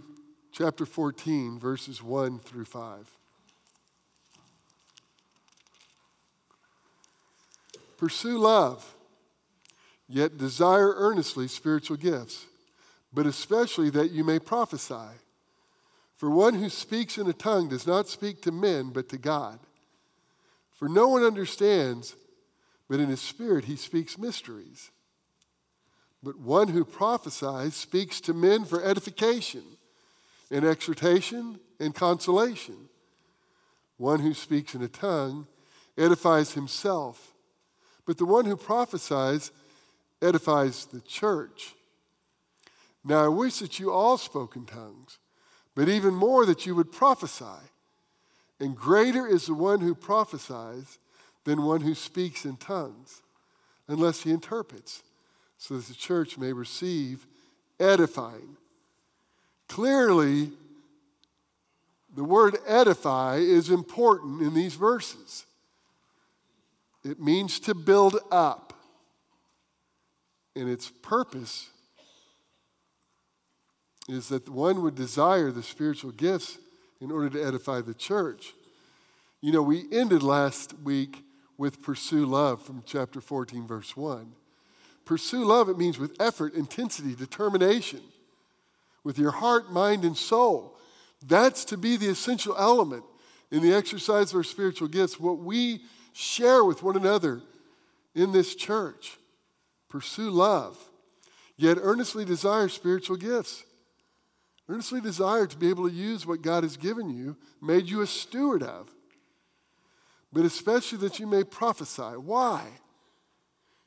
chapter 0.51 0.85
14, 0.85 1.61
verses 1.61 2.03
1 2.03 2.40
through 2.40 2.64
5. 2.64 3.09
Pursue 7.96 8.37
love, 8.37 8.96
yet 10.09 10.38
desire 10.38 10.92
earnestly 10.96 11.46
spiritual 11.46 11.96
gifts, 11.96 12.46
but 13.12 13.27
especially 13.27 13.90
that 13.90 14.11
you 14.11 14.24
may 14.24 14.40
prophesy. 14.40 15.14
For 16.16 16.29
one 16.29 16.55
who 16.55 16.68
speaks 16.68 17.16
in 17.16 17.29
a 17.29 17.33
tongue 17.33 17.68
does 17.68 17.87
not 17.87 18.09
speak 18.09 18.42
to 18.42 18.51
men, 18.51 18.90
but 18.90 19.09
to 19.11 19.18
God. 19.18 19.61
For 20.74 20.88
no 20.88 21.07
one 21.07 21.22
understands, 21.22 22.16
but 22.88 22.98
in 22.98 23.09
his 23.09 23.20
spirit 23.20 23.66
he 23.66 23.77
speaks 23.77 24.18
mysteries. 24.18 24.90
But 26.22 26.38
one 26.38 26.68
who 26.68 26.85
prophesies 26.85 27.74
speaks 27.74 28.20
to 28.22 28.35
men 28.35 28.64
for 28.64 28.83
edification, 28.83 29.62
and 30.50 30.64
exhortation, 30.64 31.61
and 31.78 31.94
consolation. 31.94 32.88
One 33.96 34.20
who 34.20 34.35
speaks 34.35 34.74
in 34.74 34.83
a 34.83 34.88
tongue 34.88 35.46
edifies 35.96 36.54
himself 36.54 37.33
but 38.09 38.16
the 38.16 38.24
one 38.24 38.46
who 38.46 38.57
prophesies 38.57 39.52
edifies 40.22 40.87
the 40.87 41.02
church. 41.02 41.74
Now 43.04 43.22
I 43.22 43.28
wish 43.28 43.59
that 43.59 43.78
you 43.78 43.92
all 43.92 44.16
spoke 44.16 44.57
in 44.57 44.64
tongues, 44.64 45.18
but 45.74 45.90
even 45.90 46.14
more 46.14 46.46
that 46.46 46.64
you 46.64 46.74
would 46.74 46.90
prophesy. 46.90 47.68
And 48.59 48.74
greater 48.74 49.26
is 49.26 49.44
the 49.44 49.52
one 49.52 49.81
who 49.81 49.94
prophesies 49.94 50.98
than 51.44 51.64
one 51.64 51.83
who 51.83 51.94
speaks 51.94 52.46
in 52.46 52.57
tongues, 52.57 53.20
unless 53.87 54.22
he 54.22 54.31
interprets, 54.31 55.02
so 55.59 55.77
that 55.77 55.87
the 55.87 55.94
church 55.94 56.38
may 56.38 56.53
receive 56.53 57.27
edifying. 57.81 58.57
Clearly, 59.68 60.53
the 62.16 62.25
word 62.25 62.57
edify 62.66 63.37
is 63.37 63.68
important 63.68 64.40
in 64.40 64.55
these 64.55 64.75
verses. 64.75 65.44
It 67.05 67.21
means 67.21 67.61
to 67.61 67.75
build 67.75 68.18
up. 68.31 68.73
And 70.57 70.68
its 70.68 70.90
purpose 71.03 71.71
is 74.09 74.29
that 74.29 74.49
one 74.49 74.83
would 74.83 74.94
desire 74.94 75.53
the 75.53 75.62
spiritual 75.62 76.11
gifts 76.12 76.59
in 77.01 77.11
order 77.11 77.31
to 77.31 77.44
edify 77.44 77.81
the 77.81 77.94
church. 77.94 78.55
You 79.40 79.53
know, 79.53 79.62
we 79.62 79.85
ended 79.92 80.23
last 80.23 80.75
week 80.83 81.23
with 81.57 81.83
pursue 81.83 82.27
love 82.27 82.62
from 82.62 82.83
chapter 82.87 83.21
14, 83.21 83.66
verse 83.66 83.97
1. 83.97 84.33
Pursue 85.09 85.42
love, 85.42 85.71
it 85.71 85.79
means 85.79 85.99
with 85.99 86.21
effort, 86.21 86.53
intensity, 86.53 87.14
determination, 87.14 88.03
with 89.03 89.18
your 89.18 89.31
heart, 89.31 89.73
mind, 89.73 90.05
and 90.05 90.14
soul. 90.14 90.77
That's 91.27 91.64
to 91.64 91.79
be 91.79 91.97
the 91.97 92.11
essential 92.11 92.55
element 92.59 93.05
in 93.51 93.62
the 93.62 93.73
exercise 93.73 94.33
of 94.33 94.37
our 94.37 94.44
spiritual 94.44 94.87
gifts. 94.87 95.18
What 95.18 95.38
we 95.38 95.81
share 96.12 96.62
with 96.62 96.83
one 96.83 96.94
another 96.94 97.40
in 98.14 98.33
this 98.33 98.55
church. 98.55 99.16
Pursue 99.88 100.29
love, 100.29 100.77
yet 101.57 101.79
earnestly 101.81 102.27
desire 102.27 102.68
spiritual 102.68 103.16
gifts. 103.16 103.64
Earnestly 104.68 105.01
desire 105.01 105.47
to 105.47 105.57
be 105.57 105.71
able 105.71 105.88
to 105.88 105.94
use 105.94 106.27
what 106.27 106.42
God 106.42 106.64
has 106.64 106.77
given 106.77 107.09
you, 107.09 107.35
made 107.62 107.88
you 107.88 108.03
a 108.03 108.07
steward 108.07 108.62
of, 108.62 108.90
but 110.35 110.44
especially 110.44 110.99
that 110.99 111.18
you 111.18 111.27
may 111.27 111.44
prophesy. 111.44 112.03
Why? 112.03 112.66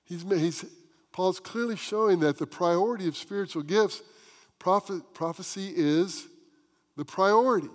He's, 0.04 0.24
he's, 0.24 0.66
Paul's 1.12 1.40
clearly 1.40 1.76
showing 1.76 2.20
that 2.22 2.38
the 2.38 2.48
priority 2.48 3.08
of 3.08 3.18
spiritual 3.18 3.64
gifts, 3.64 4.02
prophet, 4.60 5.14
prophecy 5.14 5.74
is 5.76 6.28
the 6.96 7.06
priority. 7.06 7.70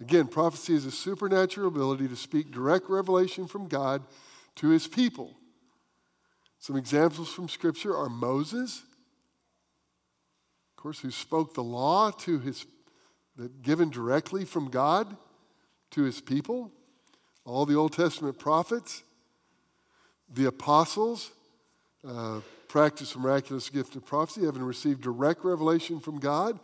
Again, 0.00 0.28
prophecy 0.28 0.74
is 0.74 0.86
a 0.86 0.90
supernatural 0.90 1.68
ability 1.68 2.08
to 2.08 2.16
speak 2.16 2.50
direct 2.50 2.88
revelation 2.88 3.46
from 3.46 3.66
God 3.66 4.02
to 4.56 4.68
his 4.68 4.86
people. 4.86 5.36
Some 6.60 6.76
examples 6.76 7.32
from 7.32 7.48
Scripture 7.48 7.96
are 7.96 8.08
Moses, 8.08 8.82
of 10.70 10.82
course, 10.82 11.00
who 11.00 11.10
spoke 11.10 11.54
the 11.54 11.62
law 11.62 12.10
to 12.10 12.38
his, 12.38 12.64
given 13.62 13.90
directly 13.90 14.44
from 14.44 14.70
God 14.70 15.16
to 15.90 16.02
his 16.02 16.20
people. 16.20 16.72
All 17.44 17.66
the 17.66 17.74
Old 17.74 17.92
Testament 17.92 18.38
prophets, 18.38 19.02
the 20.32 20.44
apostles, 20.44 21.32
uh, 22.08 22.40
practiced 22.68 23.14
the 23.14 23.18
miraculous 23.18 23.68
gift 23.68 23.96
of 23.96 24.04
prophecy, 24.04 24.44
having 24.44 24.62
received 24.62 25.02
direct 25.02 25.44
revelation 25.44 26.00
from 26.00 26.18
God 26.18 26.58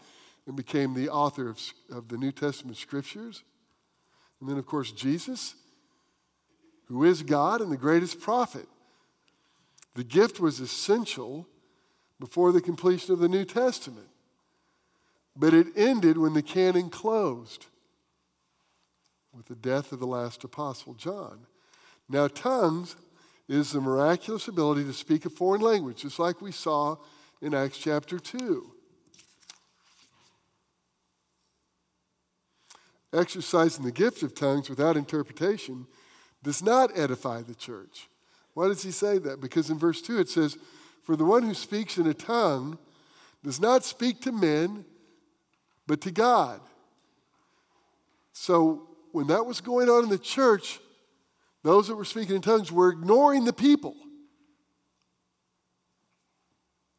and 0.47 0.57
became 0.57 0.95
the 0.95 1.09
author 1.09 1.49
of, 1.49 1.61
of 1.91 2.09
the 2.09 2.17
New 2.17 2.33
Testament 2.33 2.77
scriptures. 2.77 3.43
And 4.41 4.49
then, 4.49 4.59
of 4.59 4.67
course, 4.67 4.93
Jesus, 4.93 5.55
who 6.87 7.05
is 7.05 7.23
God 7.23 7.61
and 7.61 7.73
the 7.73 7.77
greatest 7.77 8.21
prophet. 8.21 8.67
The 9.95 10.05
gift 10.05 10.41
was 10.41 10.61
essential 10.61 11.47
before 12.19 12.53
the 12.53 12.61
completion 12.61 13.13
of 13.13 13.21
the 13.21 13.29
New 13.29 13.45
Testament, 13.45 14.09
but 15.37 15.55
it 15.55 15.69
ended 15.77 16.19
when 16.19 16.35
the 16.35 16.43
canon 16.43 16.91
closed 16.91 17.67
with 19.33 19.47
the 19.47 19.55
death 19.55 19.93
of 19.93 20.01
the 20.01 20.07
last 20.07 20.45
apostle, 20.45 20.95
John. 20.95 21.47
Now, 22.09 22.29
tongues 22.29 22.97
is 23.49 23.73
the 23.73 23.81
miraculous 23.81 24.49
ability 24.49 24.85
to 24.85 24.93
speak 24.93 25.27
a 25.27 25.31
foreign 25.31 25.61
language, 25.61 26.03
just 26.03 26.19
like 26.19 26.41
we 26.41 26.53
saw 26.53 26.97
in 27.43 27.55
Acts 27.55 27.79
chapter 27.79 28.19
2. 28.19 28.71
Exercising 33.13 33.85
the 33.85 33.93
gift 33.93 34.23
of 34.23 34.35
tongues 34.35 34.69
without 34.69 34.97
interpretation 34.97 35.87
does 36.43 36.63
not 36.63 36.91
edify 36.97 37.43
the 37.43 37.55
church. 37.55 38.09
Why 38.55 38.69
does 38.69 38.83
he 38.83 38.91
say 38.91 39.19
that? 39.19 39.41
Because 39.41 39.71
in 39.71 39.79
verse 39.79 40.01
2 40.01 40.21
it 40.21 40.29
says, 40.29 40.57
For 41.03 41.17
the 41.17 41.25
one 41.25 41.43
who 41.43 41.55
speaks 41.55 41.99
in 41.99 42.07
a 42.07 42.15
tongue 42.15 42.79
does 43.43 43.61
not 43.61 43.85
speak 43.85 44.21
to 44.23 44.33
men, 44.33 44.85
but 45.87 46.01
to 46.03 46.11
God. 46.11 46.61
So 48.33 48.89
when 49.13 49.27
that 49.29 49.47
was 49.47 49.61
going 49.61 49.89
on 49.89 50.05
in 50.05 50.11
the 50.11 50.19
church, 50.19 50.81
those 51.65 51.89
that 51.89 51.97
were 51.97 52.05
speaking 52.05 52.37
in 52.37 52.43
tongues 52.43 52.71
were 52.71 52.91
ignoring 52.91 53.47
the 53.47 53.53
people 53.53 53.97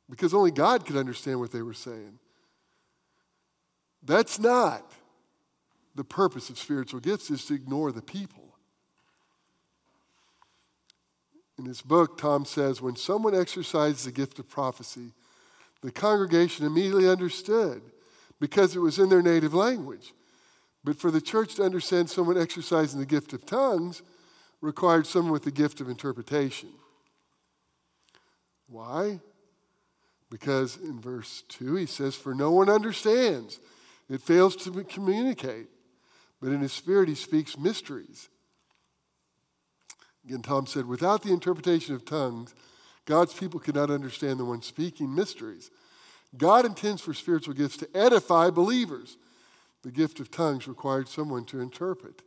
because 0.09 0.33
only 0.33 0.51
God 0.51 0.85
could 0.85 0.97
understand 0.97 1.39
what 1.39 1.51
they 1.51 1.61
were 1.61 1.73
saying. 1.73 2.17
That's 4.03 4.39
not 4.39 4.91
the 5.93 6.03
purpose 6.03 6.49
of 6.49 6.57
spiritual 6.57 6.99
gifts 6.99 7.29
is 7.29 7.45
to 7.45 7.53
ignore 7.53 7.91
the 7.91 8.01
people. 8.01 8.55
In 11.59 11.65
his 11.65 11.83
book, 11.83 12.17
Tom 12.17 12.43
says 12.43 12.81
when 12.81 12.95
someone 12.95 13.39
exercised 13.39 14.05
the 14.05 14.11
gift 14.11 14.39
of 14.39 14.49
prophecy, 14.49 15.13
the 15.81 15.91
congregation 15.91 16.65
immediately 16.65 17.07
understood 17.07 17.83
because 18.39 18.75
it 18.75 18.79
was 18.79 18.97
in 18.97 19.09
their 19.09 19.21
native 19.21 19.53
language. 19.53 20.13
But 20.83 20.97
for 20.97 21.11
the 21.11 21.21
church 21.21 21.55
to 21.55 21.63
understand 21.63 22.09
someone 22.09 22.37
exercising 22.37 22.99
the 22.99 23.05
gift 23.05 23.31
of 23.31 23.45
tongues 23.45 24.01
required 24.65 25.07
someone 25.07 25.31
with 25.31 25.43
the 25.43 25.51
gift 25.51 25.79
of 25.79 25.89
interpretation. 25.89 26.69
Why? 28.67 29.19
Because 30.29 30.77
in 30.77 30.99
verse 30.99 31.43
2 31.49 31.75
he 31.75 31.85
says, 31.85 32.15
For 32.15 32.33
no 32.33 32.51
one 32.51 32.69
understands. 32.69 33.59
It 34.09 34.21
fails 34.21 34.55
to 34.57 34.83
communicate. 34.83 35.67
But 36.41 36.51
in 36.51 36.61
his 36.61 36.73
spirit 36.73 37.07
he 37.07 37.15
speaks 37.15 37.57
mysteries. 37.57 38.29
Again, 40.25 40.41
Tom 40.41 40.65
said, 40.65 40.87
Without 40.87 41.21
the 41.21 41.31
interpretation 41.31 41.93
of 41.93 42.03
tongues, 42.03 42.53
God's 43.05 43.33
people 43.33 43.59
cannot 43.59 43.91
understand 43.91 44.39
the 44.39 44.45
one 44.45 44.63
speaking 44.63 45.13
mysteries. 45.13 45.69
God 46.35 46.65
intends 46.65 47.01
for 47.01 47.13
spiritual 47.13 47.53
gifts 47.53 47.77
to 47.77 47.89
edify 47.95 48.49
believers. 48.49 49.17
The 49.83 49.91
gift 49.91 50.19
of 50.19 50.31
tongues 50.31 50.67
required 50.67 51.07
someone 51.07 51.45
to 51.45 51.59
interpret. 51.59 52.23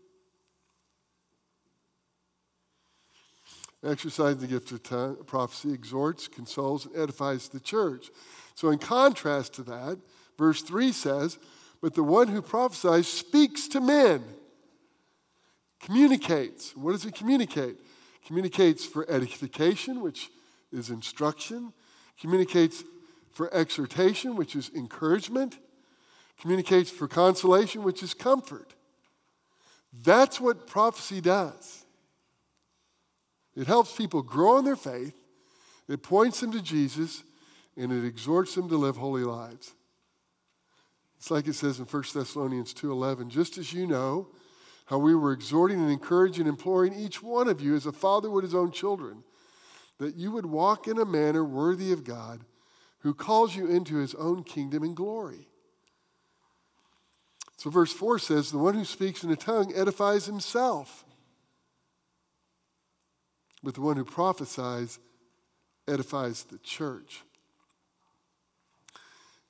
Exercising 3.84 4.40
the 4.40 4.46
gift 4.46 4.72
of 4.72 5.26
prophecy 5.26 5.72
exhorts, 5.72 6.26
consoles, 6.26 6.86
and 6.86 6.96
edifies 6.96 7.48
the 7.48 7.60
church. 7.60 8.10
So, 8.54 8.70
in 8.70 8.78
contrast 8.78 9.54
to 9.54 9.62
that, 9.64 9.98
verse 10.36 10.62
3 10.62 10.90
says, 10.90 11.38
But 11.80 11.94
the 11.94 12.02
one 12.02 12.28
who 12.28 12.42
prophesies 12.42 13.06
speaks 13.06 13.68
to 13.68 13.80
men, 13.80 14.24
communicates. 15.80 16.76
What 16.76 16.92
does 16.92 17.04
he 17.04 17.12
communicate? 17.12 17.76
Communicates 18.26 18.84
for 18.84 19.08
edification, 19.08 20.00
which 20.00 20.28
is 20.72 20.90
instruction, 20.90 21.72
communicates 22.20 22.82
for 23.30 23.52
exhortation, 23.54 24.34
which 24.34 24.56
is 24.56 24.70
encouragement, 24.74 25.58
communicates 26.40 26.90
for 26.90 27.06
consolation, 27.06 27.84
which 27.84 28.02
is 28.02 28.12
comfort. 28.12 28.74
That's 30.02 30.40
what 30.40 30.66
prophecy 30.66 31.20
does. 31.20 31.77
It 33.58 33.66
helps 33.66 33.96
people 33.96 34.22
grow 34.22 34.56
in 34.58 34.64
their 34.64 34.76
faith, 34.76 35.16
it 35.88 36.00
points 36.00 36.38
them 36.38 36.52
to 36.52 36.62
Jesus, 36.62 37.24
and 37.76 37.90
it 37.90 38.04
exhorts 38.04 38.54
them 38.54 38.68
to 38.68 38.76
live 38.76 38.96
holy 38.96 39.24
lives. 39.24 39.74
It's 41.16 41.28
like 41.28 41.48
it 41.48 41.54
says 41.54 41.80
in 41.80 41.84
1 41.84 42.14
Thessalonians 42.14 42.72
2:11, 42.72 43.30
just 43.30 43.58
as 43.58 43.72
you 43.72 43.88
know 43.88 44.28
how 44.86 44.98
we 44.98 45.12
were 45.12 45.32
exhorting 45.32 45.80
and 45.80 45.90
encouraging 45.90 46.46
and 46.46 46.50
imploring 46.50 46.94
each 46.94 47.20
one 47.20 47.48
of 47.48 47.60
you 47.60 47.74
as 47.74 47.84
a 47.84 47.90
father 47.90 48.30
would 48.30 48.44
his 48.44 48.54
own 48.54 48.70
children, 48.70 49.24
that 49.98 50.14
you 50.14 50.30
would 50.30 50.46
walk 50.46 50.86
in 50.86 50.96
a 50.96 51.04
manner 51.04 51.44
worthy 51.44 51.90
of 51.92 52.04
God, 52.04 52.44
who 53.00 53.12
calls 53.12 53.56
you 53.56 53.66
into 53.66 53.96
his 53.96 54.14
own 54.14 54.44
kingdom 54.44 54.84
and 54.84 54.94
glory. 54.94 55.48
So 57.56 57.70
verse 57.70 57.92
4 57.92 58.20
says, 58.20 58.52
the 58.52 58.58
one 58.58 58.74
who 58.74 58.84
speaks 58.84 59.24
in 59.24 59.30
a 59.32 59.36
tongue 59.36 59.72
edifies 59.74 60.26
himself 60.26 61.04
but 63.62 63.74
the 63.74 63.80
one 63.80 63.96
who 63.96 64.04
prophesies 64.04 64.98
edifies 65.86 66.44
the 66.44 66.58
church. 66.58 67.22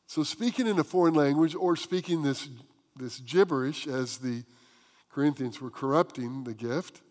So, 0.07 0.23
speaking 0.23 0.67
in 0.67 0.79
a 0.79 0.85
foreign 0.85 1.15
language 1.15 1.55
or 1.55 1.77
speaking 1.77 2.23
this, 2.23 2.49
this 2.97 3.19
gibberish 3.21 3.87
as 3.87 4.19
the 4.19 4.45
Corinthians 5.11 5.61
were 5.61 5.71
corrupting 5.71 6.45
the 6.45 6.55
gift, 6.55 7.03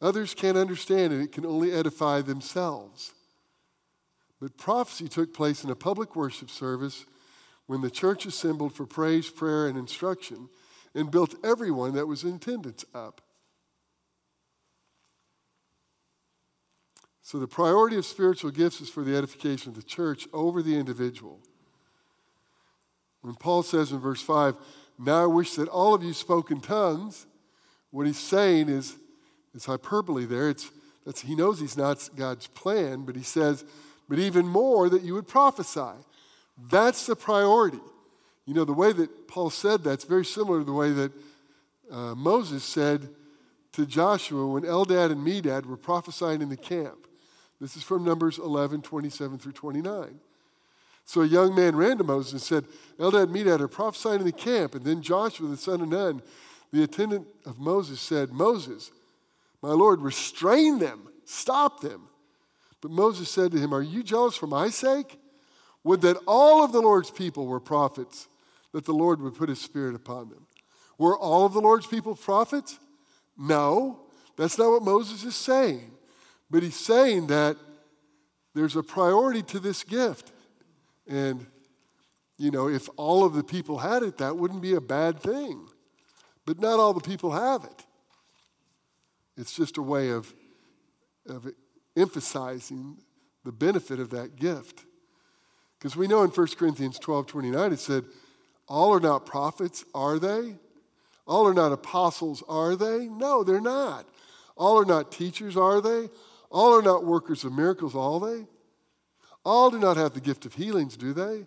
others 0.00 0.32
can't 0.32 0.56
understand 0.56 1.12
it. 1.12 1.20
It 1.20 1.32
can 1.32 1.44
only 1.44 1.72
edify 1.72 2.22
themselves. 2.22 3.12
But 4.40 4.56
prophecy 4.56 5.08
took 5.08 5.34
place 5.34 5.64
in 5.64 5.70
a 5.70 5.76
public 5.76 6.16
worship 6.16 6.50
service 6.50 7.04
when 7.66 7.80
the 7.80 7.90
church 7.90 8.26
assembled 8.26 8.74
for 8.74 8.86
praise, 8.86 9.30
prayer, 9.30 9.66
and 9.66 9.76
instruction 9.76 10.48
and 10.94 11.10
built 11.10 11.34
everyone 11.44 11.94
that 11.94 12.06
was 12.06 12.24
in 12.24 12.36
attendance 12.36 12.84
up. 12.94 13.20
So, 17.26 17.38
the 17.38 17.48
priority 17.48 17.96
of 17.96 18.04
spiritual 18.04 18.50
gifts 18.50 18.82
is 18.82 18.90
for 18.90 19.02
the 19.02 19.16
edification 19.16 19.70
of 19.70 19.76
the 19.76 19.82
church 19.82 20.28
over 20.34 20.60
the 20.60 20.76
individual. 20.76 21.40
When 23.22 23.34
Paul 23.34 23.62
says 23.62 23.92
in 23.92 23.98
verse 23.98 24.20
5, 24.20 24.56
Now 24.98 25.22
I 25.22 25.26
wish 25.26 25.54
that 25.54 25.66
all 25.68 25.94
of 25.94 26.02
you 26.02 26.12
spoke 26.12 26.50
in 26.50 26.60
tongues, 26.60 27.24
what 27.90 28.06
he's 28.06 28.18
saying 28.18 28.68
is, 28.68 28.98
it's 29.54 29.64
hyperbole 29.64 30.26
there. 30.26 30.50
It's, 30.50 30.70
that's, 31.06 31.22
he 31.22 31.34
knows 31.34 31.60
he's 31.60 31.78
not 31.78 32.10
God's 32.14 32.46
plan, 32.46 33.06
but 33.06 33.16
he 33.16 33.22
says, 33.22 33.64
But 34.06 34.18
even 34.18 34.46
more 34.46 34.90
that 34.90 35.00
you 35.00 35.14
would 35.14 35.26
prophesy. 35.26 35.96
That's 36.70 37.06
the 37.06 37.16
priority. 37.16 37.80
You 38.44 38.52
know, 38.52 38.66
the 38.66 38.74
way 38.74 38.92
that 38.92 39.28
Paul 39.28 39.48
said 39.48 39.82
that's 39.82 40.04
very 40.04 40.26
similar 40.26 40.58
to 40.58 40.64
the 40.64 40.74
way 40.74 40.92
that 40.92 41.12
uh, 41.90 42.14
Moses 42.14 42.64
said 42.64 43.08
to 43.72 43.86
Joshua 43.86 44.46
when 44.46 44.64
Eldad 44.64 45.10
and 45.10 45.26
Medad 45.26 45.64
were 45.64 45.78
prophesying 45.78 46.42
in 46.42 46.50
the 46.50 46.58
camp. 46.58 47.06
This 47.60 47.76
is 47.76 47.82
from 47.82 48.04
Numbers 48.04 48.38
11, 48.38 48.82
27 48.82 49.38
through 49.38 49.52
29. 49.52 50.18
So 51.04 51.20
a 51.20 51.26
young 51.26 51.54
man 51.54 51.76
ran 51.76 51.98
to 51.98 52.04
Moses 52.04 52.32
and 52.32 52.40
said, 52.40 52.64
Eldad 52.98 53.26
Medad 53.26 53.60
are 53.60 53.68
prophesying 53.68 54.20
in 54.20 54.26
the 54.26 54.32
camp. 54.32 54.74
And 54.74 54.84
then 54.84 55.02
Joshua, 55.02 55.48
the 55.48 55.56
son 55.56 55.80
of 55.82 55.88
Nun, 55.88 56.22
the 56.72 56.82
attendant 56.82 57.26
of 57.44 57.58
Moses, 57.58 58.00
said, 58.00 58.32
Moses, 58.32 58.90
my 59.62 59.70
Lord, 59.70 60.00
restrain 60.00 60.78
them, 60.78 61.08
stop 61.24 61.80
them. 61.80 62.08
But 62.80 62.90
Moses 62.90 63.30
said 63.30 63.52
to 63.52 63.58
him, 63.58 63.74
Are 63.74 63.82
you 63.82 64.02
jealous 64.02 64.36
for 64.36 64.46
my 64.46 64.68
sake? 64.68 65.18
Would 65.84 66.00
that 66.00 66.16
all 66.26 66.64
of 66.64 66.72
the 66.72 66.80
Lord's 66.80 67.10
people 67.10 67.46
were 67.46 67.60
prophets, 67.60 68.28
that 68.74 68.84
the 68.84 68.92
Lord 68.92 69.22
would 69.22 69.36
put 69.36 69.48
his 69.48 69.60
spirit 69.60 69.94
upon 69.94 70.30
them. 70.30 70.46
Were 70.98 71.16
all 71.16 71.46
of 71.46 71.52
the 71.52 71.60
Lord's 71.60 71.86
people 71.86 72.16
prophets? 72.16 72.78
No, 73.38 74.00
that's 74.36 74.58
not 74.58 74.70
what 74.70 74.82
Moses 74.82 75.24
is 75.24 75.36
saying. 75.36 75.92
But 76.54 76.62
he's 76.62 76.76
saying 76.76 77.26
that 77.26 77.56
there's 78.54 78.76
a 78.76 78.82
priority 78.84 79.42
to 79.42 79.58
this 79.58 79.82
gift. 79.82 80.30
And, 81.04 81.48
you 82.38 82.52
know, 82.52 82.68
if 82.68 82.88
all 82.96 83.24
of 83.24 83.34
the 83.34 83.42
people 83.42 83.78
had 83.78 84.04
it, 84.04 84.18
that 84.18 84.36
wouldn't 84.36 84.62
be 84.62 84.74
a 84.74 84.80
bad 84.80 85.18
thing. 85.18 85.66
But 86.46 86.60
not 86.60 86.78
all 86.78 86.92
the 86.92 87.00
people 87.00 87.32
have 87.32 87.64
it. 87.64 87.84
It's 89.36 89.56
just 89.56 89.78
a 89.78 89.82
way 89.82 90.10
of, 90.10 90.32
of 91.26 91.50
emphasizing 91.96 92.98
the 93.42 93.50
benefit 93.50 93.98
of 93.98 94.10
that 94.10 94.36
gift. 94.36 94.84
Because 95.76 95.96
we 95.96 96.06
know 96.06 96.22
in 96.22 96.30
1 96.30 96.46
Corinthians 96.56 97.00
12 97.00 97.26
29, 97.26 97.72
it 97.72 97.80
said, 97.80 98.04
All 98.68 98.94
are 98.94 99.00
not 99.00 99.26
prophets, 99.26 99.84
are 99.92 100.20
they? 100.20 100.54
All 101.26 101.48
are 101.48 101.54
not 101.54 101.72
apostles, 101.72 102.44
are 102.48 102.76
they? 102.76 103.08
No, 103.08 103.42
they're 103.42 103.60
not. 103.60 104.06
All 104.56 104.78
are 104.78 104.84
not 104.84 105.10
teachers, 105.10 105.56
are 105.56 105.80
they? 105.80 106.10
All 106.54 106.72
are 106.72 106.82
not 106.82 107.04
workers 107.04 107.42
of 107.42 107.52
miracles, 107.52 107.96
are 107.96 108.20
they? 108.20 108.46
All 109.44 109.72
do 109.72 109.78
not 109.80 109.96
have 109.96 110.14
the 110.14 110.20
gift 110.20 110.46
of 110.46 110.54
healings, 110.54 110.96
do 110.96 111.12
they? 111.12 111.46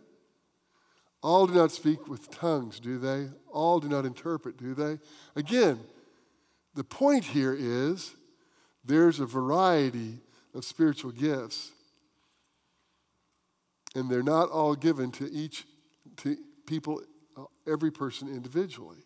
All 1.24 1.48
do 1.48 1.54
not 1.54 1.72
speak 1.72 2.10
with 2.10 2.30
tongues, 2.30 2.82
do 2.82 3.00
they? 3.00 3.30
All 3.50 3.80
do 3.80 3.88
not 3.88 4.06
interpret, 4.06 4.58
do 4.58 4.74
they? 4.74 5.00
Again, 5.34 5.80
the 6.76 6.84
point 6.84 7.24
here 7.24 7.56
is 7.58 8.18
there's 8.84 9.22
a 9.22 9.26
variety 9.26 10.20
of 10.54 10.66
spiritual 10.66 11.12
gifts, 11.12 11.72
and 13.96 14.12
they're 14.12 14.22
not 14.22 14.50
all 14.50 14.76
given 14.76 15.10
to 15.14 15.32
each 15.32 15.66
to 16.18 16.36
people, 16.66 17.02
uh, 17.38 17.46
every 17.66 17.92
person 17.92 18.28
individually. 18.28 19.06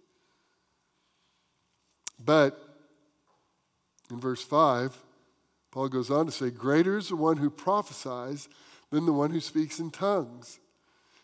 But 2.19 2.59
in 4.09 4.19
verse 4.19 4.43
5, 4.43 4.97
Paul 5.71 5.89
goes 5.89 6.11
on 6.11 6.25
to 6.25 6.31
say, 6.31 6.49
Greater 6.49 6.97
is 6.97 7.09
the 7.09 7.15
one 7.15 7.37
who 7.37 7.49
prophesies 7.49 8.49
than 8.89 9.05
the 9.05 9.13
one 9.13 9.31
who 9.31 9.39
speaks 9.39 9.79
in 9.79 9.89
tongues, 9.89 10.59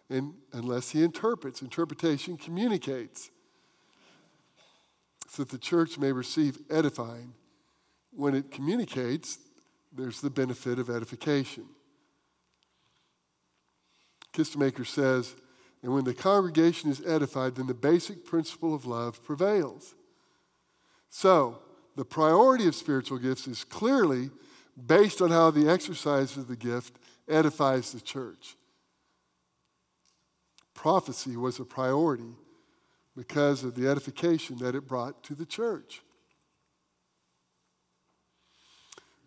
and 0.09 0.33
unless 0.53 0.91
he 0.91 1.03
interprets. 1.03 1.61
Interpretation 1.61 2.37
communicates 2.37 3.29
so 5.27 5.43
that 5.43 5.51
the 5.51 5.57
church 5.57 5.97
may 5.97 6.11
receive 6.11 6.59
edifying 6.69 7.33
when 8.17 8.33
it 8.33 8.49
communicates, 8.49 9.37
there's 9.93 10.21
the 10.21 10.29
benefit 10.29 10.79
of 10.79 10.89
edification. 10.89 11.65
Kistemaker 14.33 14.85
says, 14.85 15.35
and 15.83 15.93
when 15.93 16.03
the 16.03 16.13
congregation 16.13 16.89
is 16.89 17.05
edified, 17.05 17.55
then 17.55 17.67
the 17.67 17.75
basic 17.75 18.25
principle 18.25 18.73
of 18.73 18.85
love 18.85 19.23
prevails. 19.23 19.93
So, 21.09 21.59
the 21.97 22.05
priority 22.05 22.67
of 22.67 22.75
spiritual 22.75 23.17
gifts 23.17 23.47
is 23.47 23.63
clearly 23.63 24.29
based 24.85 25.19
on 25.19 25.31
how 25.31 25.49
the 25.49 25.67
exercise 25.67 26.37
of 26.37 26.47
the 26.47 26.55
gift 26.55 26.99
edifies 27.27 27.91
the 27.91 27.99
church. 27.99 28.55
Prophecy 30.75 31.35
was 31.35 31.59
a 31.59 31.65
priority 31.65 32.35
because 33.15 33.63
of 33.63 33.73
the 33.73 33.87
edification 33.87 34.57
that 34.59 34.75
it 34.75 34.87
brought 34.87 35.23
to 35.23 35.33
the 35.33 35.45
church. 35.45 36.03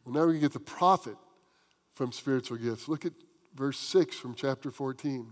Well, 0.05 0.15
now 0.15 0.27
we 0.27 0.35
can 0.35 0.43
get 0.43 0.53
the 0.53 0.61
profit 0.61 1.17
from 1.93 2.13
spiritual 2.13 2.57
gifts. 2.57 2.87
Look 2.87 3.05
at 3.05 3.15
verse 3.53 3.81
6 3.81 4.15
from 4.15 4.37
chapter 4.37 4.71
14. 4.71 5.27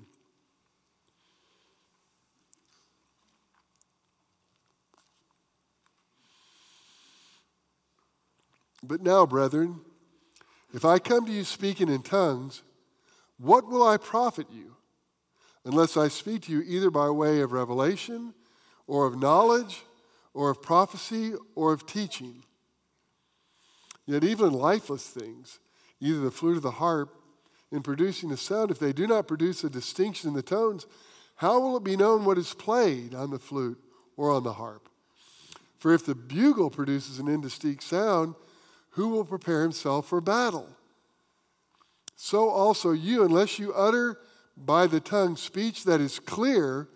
But 8.89 9.03
now, 9.03 9.27
brethren, 9.27 9.83
if 10.73 10.85
I 10.87 10.99
come 10.99 11.27
to 11.27 11.33
you 11.33 11.45
speaking 11.45 11.91
in 11.91 12.03
tongues, 12.03 12.63
what 13.39 13.69
will 13.69 13.87
I 13.87 13.99
profit 13.99 14.47
you? 14.51 14.77
Unless 15.67 15.99
I 15.99 16.09
speak 16.09 16.43
to 16.43 16.53
you 16.53 16.63
either 16.63 16.91
by 16.91 17.11
way 17.11 17.41
of 17.41 17.53
revelation, 17.53 18.33
or 18.87 19.07
of 19.07 19.21
knowledge, 19.21 19.83
or 20.33 20.49
of 20.49 20.63
prophecy, 20.63 21.35
or 21.55 21.75
of 21.75 21.87
teaching. 21.87 22.45
Yet, 24.07 24.25
even 24.25 24.55
lifeless 24.55 25.07
things, 25.07 25.59
either 26.01 26.21
the 26.21 26.31
flute 26.31 26.57
or 26.57 26.61
the 26.61 26.71
harp, 26.73 27.15
in 27.71 27.83
producing 27.83 28.33
a 28.33 28.39
sound, 28.39 28.71
if 28.71 28.79
they 28.79 28.95
do 28.95 29.07
not 29.07 29.29
produce 29.29 29.63
a 29.63 29.69
distinction 29.69 30.29
in 30.31 30.35
the 30.35 30.43
tones, 30.43 30.87
how 31.37 31.61
will 31.61 31.77
it 31.77 31.85
be 31.85 31.97
known 31.97 32.25
what 32.25 32.39
is 32.39 32.55
played 32.55 33.15
on 33.15 33.31
the 33.31 33.39
flute 33.39 33.79
or 34.17 34.31
on 34.31 34.45
the 34.45 34.55
harp? 34.55 34.89
For 35.77 35.93
if 35.93 36.07
the 36.07 36.15
bugle 36.15 36.71
produces 36.71 37.19
an 37.19 37.29
indistinct 37.29 37.83
sound, 37.83 38.35
who 38.99 39.09
will 39.09 39.25
prepare 39.25 39.63
himself 39.63 40.09
for 40.09 40.21
battle? 40.21 40.69
So 42.17 42.49
also 42.49 42.91
you, 42.91 43.25
unless 43.25 43.59
you 43.59 43.73
utter 43.73 44.19
by 44.57 44.89
the 44.89 44.99
tongue 44.99 45.37
speech 45.37 45.85
that 45.85 46.01
is 46.01 46.19
clear, 46.19 46.89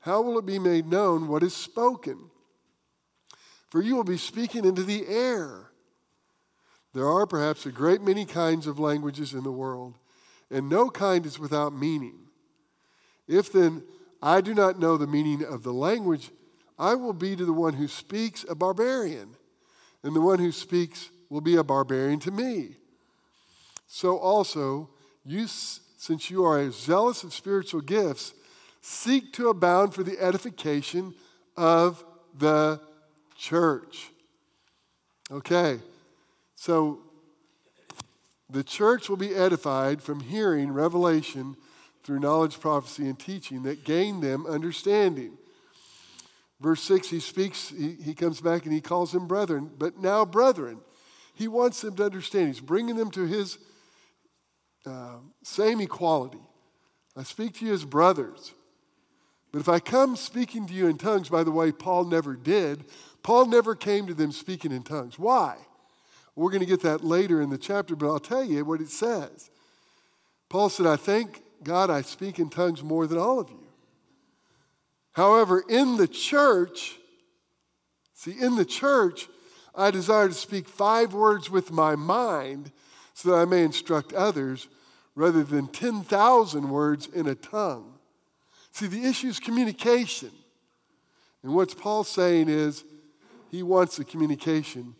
how 0.00 0.22
will 0.22 0.38
it 0.38 0.46
be 0.46 0.60
made 0.60 0.86
known 0.86 1.26
what 1.26 1.42
is 1.42 1.54
spoken? 1.54 2.30
For 3.68 3.82
you 3.82 3.96
will 3.96 4.04
be 4.04 4.16
speaking 4.16 4.64
into 4.64 4.84
the 4.84 5.08
air. 5.08 5.72
There 6.94 7.08
are 7.08 7.26
perhaps 7.26 7.66
a 7.66 7.72
great 7.72 8.00
many 8.00 8.24
kinds 8.24 8.68
of 8.68 8.78
languages 8.78 9.34
in 9.34 9.42
the 9.42 9.50
world, 9.50 9.98
and 10.52 10.68
no 10.68 10.88
kind 10.88 11.26
is 11.26 11.38
without 11.38 11.72
meaning. 11.72 12.28
If 13.26 13.52
then 13.52 13.82
I 14.22 14.40
do 14.40 14.54
not 14.54 14.78
know 14.78 14.96
the 14.96 15.06
meaning 15.06 15.44
of 15.44 15.64
the 15.64 15.72
language, 15.72 16.30
I 16.78 16.94
will 16.94 17.12
be 17.12 17.34
to 17.34 17.44
the 17.44 17.52
one 17.52 17.74
who 17.74 17.88
speaks 17.88 18.44
a 18.48 18.54
barbarian, 18.54 19.36
and 20.04 20.14
the 20.14 20.20
one 20.20 20.38
who 20.38 20.52
speaks 20.52 21.10
will 21.30 21.40
be 21.40 21.56
a 21.56 21.64
barbarian 21.64 22.18
to 22.20 22.30
me. 22.30 22.76
So 23.86 24.18
also, 24.18 24.90
you, 25.24 25.46
since 25.46 26.30
you 26.30 26.44
are 26.44 26.70
zealous 26.70 27.24
of 27.24 27.32
spiritual 27.32 27.80
gifts, 27.80 28.34
seek 28.82 29.32
to 29.34 29.48
abound 29.48 29.94
for 29.94 30.02
the 30.02 30.18
edification 30.20 31.14
of 31.56 32.04
the 32.36 32.80
church. 33.36 34.10
Okay, 35.30 35.78
so 36.56 37.00
the 38.48 38.64
church 38.64 39.08
will 39.08 39.16
be 39.16 39.34
edified 39.34 40.02
from 40.02 40.20
hearing 40.20 40.72
revelation 40.72 41.56
through 42.02 42.18
knowledge, 42.18 42.58
prophecy, 42.58 43.06
and 43.06 43.18
teaching 43.18 43.62
that 43.62 43.84
gain 43.84 44.20
them 44.20 44.46
understanding. 44.46 45.36
Verse 46.60 46.82
6, 46.82 47.08
he 47.08 47.20
speaks, 47.20 47.68
he, 47.68 47.92
he 47.92 48.14
comes 48.14 48.40
back 48.40 48.64
and 48.64 48.72
he 48.72 48.80
calls 48.80 49.12
them 49.12 49.26
brethren. 49.26 49.70
But 49.78 49.98
now, 49.98 50.24
brethren, 50.24 50.80
he 51.40 51.48
wants 51.48 51.80
them 51.80 51.96
to 51.96 52.04
understand. 52.04 52.48
He's 52.48 52.60
bringing 52.60 52.96
them 52.96 53.10
to 53.12 53.24
his 53.24 53.56
uh, 54.84 55.16
same 55.42 55.80
equality. 55.80 56.42
I 57.16 57.22
speak 57.22 57.54
to 57.54 57.64
you 57.64 57.72
as 57.72 57.82
brothers. 57.82 58.52
But 59.50 59.60
if 59.60 59.68
I 59.70 59.78
come 59.78 60.16
speaking 60.16 60.66
to 60.66 60.74
you 60.74 60.86
in 60.86 60.98
tongues, 60.98 61.30
by 61.30 61.42
the 61.42 61.50
way, 61.50 61.72
Paul 61.72 62.04
never 62.04 62.36
did, 62.36 62.84
Paul 63.22 63.46
never 63.46 63.74
came 63.74 64.06
to 64.06 64.12
them 64.12 64.32
speaking 64.32 64.70
in 64.70 64.82
tongues. 64.82 65.18
Why? 65.18 65.56
We're 66.36 66.50
going 66.50 66.60
to 66.60 66.66
get 66.66 66.82
that 66.82 67.02
later 67.02 67.40
in 67.40 67.48
the 67.48 67.56
chapter, 67.56 67.96
but 67.96 68.08
I'll 68.08 68.20
tell 68.20 68.44
you 68.44 68.62
what 68.66 68.82
it 68.82 68.90
says. 68.90 69.50
Paul 70.50 70.68
said, 70.68 70.84
I 70.84 70.96
thank 70.96 71.42
God 71.64 71.88
I 71.88 72.02
speak 72.02 72.38
in 72.38 72.50
tongues 72.50 72.82
more 72.82 73.06
than 73.06 73.16
all 73.16 73.40
of 73.40 73.48
you. 73.48 73.66
However, 75.12 75.64
in 75.66 75.96
the 75.96 76.06
church, 76.06 76.98
see, 78.12 78.38
in 78.38 78.56
the 78.56 78.66
church, 78.66 79.26
I 79.80 79.90
desire 79.90 80.28
to 80.28 80.34
speak 80.34 80.68
five 80.68 81.14
words 81.14 81.50
with 81.50 81.72
my 81.72 81.96
mind 81.96 82.70
so 83.14 83.30
that 83.30 83.36
I 83.36 83.44
may 83.44 83.62
instruct 83.62 84.12
others 84.12 84.68
rather 85.14 85.42
than 85.42 85.68
10,000 85.68 86.70
words 86.70 87.06
in 87.06 87.26
a 87.26 87.34
tongue. 87.34 87.94
See, 88.72 88.86
the 88.86 89.04
issue 89.04 89.28
is 89.28 89.40
communication. 89.40 90.30
And 91.42 91.54
what 91.54 91.76
Paul's 91.78 92.08
saying 92.08 92.48
is 92.48 92.84
he 93.50 93.62
wants 93.62 93.96
the 93.96 94.04
communication 94.04 94.94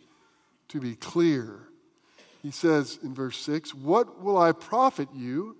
to 0.69 0.79
be 0.79 0.95
clear. 0.95 1.59
He 2.41 2.51
says 2.51 2.97
in 3.03 3.13
verse 3.13 3.37
6, 3.37 3.75
What 3.75 4.21
will 4.21 4.37
I 4.37 4.51
profit 4.51 5.09
you? 5.13 5.57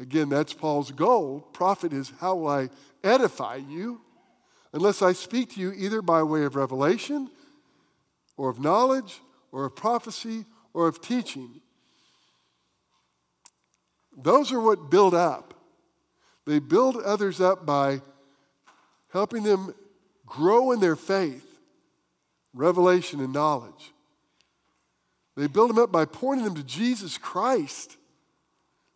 Again, 0.00 0.28
that's 0.28 0.52
Paul's 0.52 0.90
goal. 0.90 1.40
Profit 1.52 1.92
is 1.92 2.12
how 2.20 2.36
will 2.36 2.48
I 2.48 2.70
edify 3.02 3.56
you? 3.56 4.00
Unless 4.72 5.00
I 5.00 5.12
speak 5.12 5.54
to 5.54 5.60
you 5.60 5.72
either 5.72 6.02
by 6.02 6.22
way 6.22 6.44
of 6.44 6.56
revelation, 6.56 7.30
or 8.38 8.48
of 8.48 8.58
knowledge, 8.58 9.20
or 9.52 9.66
of 9.66 9.76
prophecy, 9.76 10.46
or 10.72 10.88
of 10.88 11.02
teaching. 11.02 11.60
Those 14.16 14.52
are 14.52 14.60
what 14.60 14.90
build 14.90 15.14
up. 15.14 15.54
They 16.46 16.60
build 16.60 16.96
others 16.96 17.40
up 17.40 17.66
by 17.66 18.00
helping 19.12 19.42
them 19.42 19.74
grow 20.24 20.72
in 20.72 20.80
their 20.80 20.96
faith, 20.96 21.58
revelation, 22.54 23.20
and 23.20 23.32
knowledge. 23.32 23.92
They 25.36 25.46
build 25.46 25.70
them 25.70 25.78
up 25.78 25.92
by 25.92 26.04
pointing 26.04 26.44
them 26.44 26.54
to 26.54 26.64
Jesus 26.64 27.18
Christ, 27.18 27.96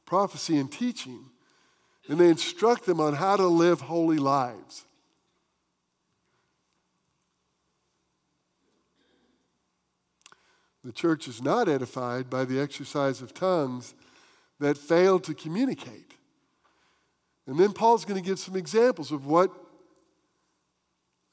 prophecy 0.07 0.57
and 0.57 0.71
teaching. 0.71 1.27
And 2.09 2.19
they 2.19 2.29
instruct 2.29 2.85
them 2.85 3.01
on 3.01 3.15
how 3.15 3.37
to 3.37 3.47
live 3.47 3.83
holy 3.83 4.19
lives. 4.19 4.87
The 10.85 10.93
church 10.93 11.29
is 11.29 11.43
not 11.43 11.69
edified 11.69 12.29
by 12.29 12.45
the 12.45 12.61
exercise 12.61 13.23
of 13.23 13.33
tongues 13.33 13.95
that 14.59 14.77
fail 14.77 15.21
to 15.21 15.35
communicate. 15.35 16.15
And 17.47 17.59
then 17.59 17.73
Paul's 17.73 18.05
going 18.05 18.21
to 18.23 18.27
give 18.27 18.39
some 18.39 18.57
examples 18.57 19.13
of 19.13 19.27
what 19.27 19.51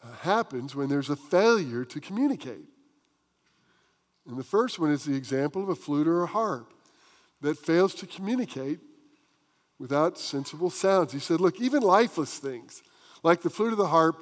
uh, 0.03 0.12
happens 0.21 0.75
when 0.75 0.89
there's 0.89 1.09
a 1.09 1.15
failure 1.15 1.85
to 1.85 1.99
communicate. 1.99 2.65
And 4.27 4.38
the 4.38 4.43
first 4.43 4.79
one 4.79 4.91
is 4.91 5.05
the 5.05 5.15
example 5.15 5.63
of 5.63 5.69
a 5.69 5.75
flute 5.75 6.07
or 6.07 6.23
a 6.23 6.27
harp 6.27 6.73
that 7.41 7.57
fails 7.57 7.93
to 7.95 8.05
communicate 8.05 8.79
without 9.79 10.17
sensible 10.17 10.69
sounds. 10.69 11.13
He 11.13 11.19
said, 11.19 11.39
Look, 11.39 11.59
even 11.59 11.81
lifeless 11.81 12.38
things, 12.38 12.84
like 13.24 13.41
the 13.41 13.49
flute 13.49 13.74
or 13.74 13.78
the 13.78 13.88
harp, 13.88 14.17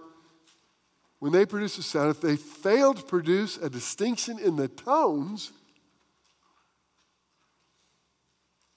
when 1.19 1.31
they 1.31 1.45
produce 1.45 1.77
a 1.77 1.83
sound, 1.83 2.11
if 2.11 2.21
they 2.21 2.35
fail 2.35 2.93
to 2.93 3.03
produce 3.03 3.57
a 3.57 3.69
distinction 3.69 4.37
in 4.37 4.55
the 4.55 4.67
tones, 4.67 5.51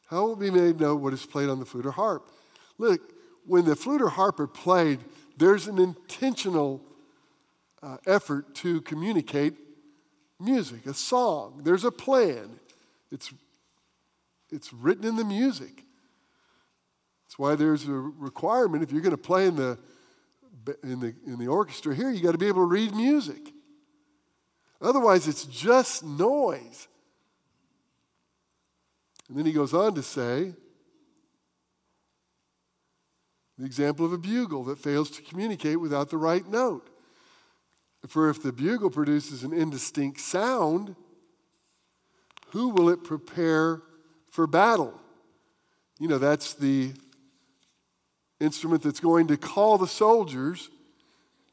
how 0.09 0.27
will 0.27 0.37
be 0.37 0.51
made 0.51 0.81
know 0.81 0.97
what 0.97 1.13
is 1.13 1.25
played 1.25 1.49
on 1.49 1.61
the 1.61 1.67
flute 1.67 1.87
or 1.87 1.93
harp? 1.93 2.29
Look, 2.79 3.01
when 3.47 3.65
the 3.65 3.77
flute 3.77 4.03
or 4.03 4.09
harp 4.09 4.41
are 4.41 4.47
played, 4.47 5.01
there's 5.37 5.67
an 5.69 5.79
intentional 5.79 6.83
uh, 7.83 7.99
effort 8.07 8.55
to 8.57 8.81
communicate 8.83 9.55
music, 10.39 10.87
a 10.87 10.95
song. 10.95 11.61
There's 11.63 11.85
a 11.85 11.91
plan. 11.91 12.59
It's, 13.13 13.33
it's 14.51 14.73
written 14.73 15.05
in 15.05 15.17
the 15.17 15.25
music. 15.25 15.85
That's 17.27 17.39
why 17.39 17.55
there's 17.55 17.87
a 17.87 17.93
requirement 17.93 18.83
if 18.83 18.91
you're 18.91 19.03
going 19.03 19.13
to 19.13 19.17
play 19.17 19.47
in 19.47 19.57
the, 19.57 19.79
in 20.83 21.01
the, 21.01 21.15
in 21.27 21.39
the 21.39 21.47
orchestra 21.47 21.95
here, 21.95 22.11
you 22.11 22.23
got 22.23 22.33
to 22.33 22.39
be 22.39 22.49
able 22.49 22.63
to 22.63 22.71
read 22.71 22.95
music. 22.95 23.53
Otherwise, 24.81 25.29
it's 25.29 25.45
just 25.45 26.05
noise. 26.05 26.89
And 29.29 29.39
then 29.39 29.47
he 29.47 29.53
goes 29.53 29.75
on 29.75 29.95
to 29.95 30.03
say, 30.03 30.55
the 33.59 33.67
example 33.67 34.07
of 34.07 34.13
a 34.13 34.19
bugle 34.19 34.65
that 34.65 34.79
fails 34.79 35.11
to 35.11 35.23
communicate 35.23 35.81
without 35.81 36.09
the 36.09 36.17
right 36.17 36.47
note. 36.47 36.89
For 38.09 38.31
if 38.31 38.43
the 38.43 38.53
bugle 38.53 38.89
produces 38.89 39.45
an 39.45 39.53
indistinct 39.53 40.19
sound, 40.21 40.97
who 42.53 42.71
will 42.71 42.89
it 42.89 43.05
prepare 43.05 43.83
for 44.31 44.47
battle? 44.47 44.99
You 45.99 46.09
know, 46.09 46.17
that's 46.17 46.55
the 46.55 46.95
instrument 48.41 48.83
that's 48.83 49.01
going 49.01 49.29
to 49.29 49.37
call 49.37 49.79
the 49.79 49.87
soldiers 49.87 50.71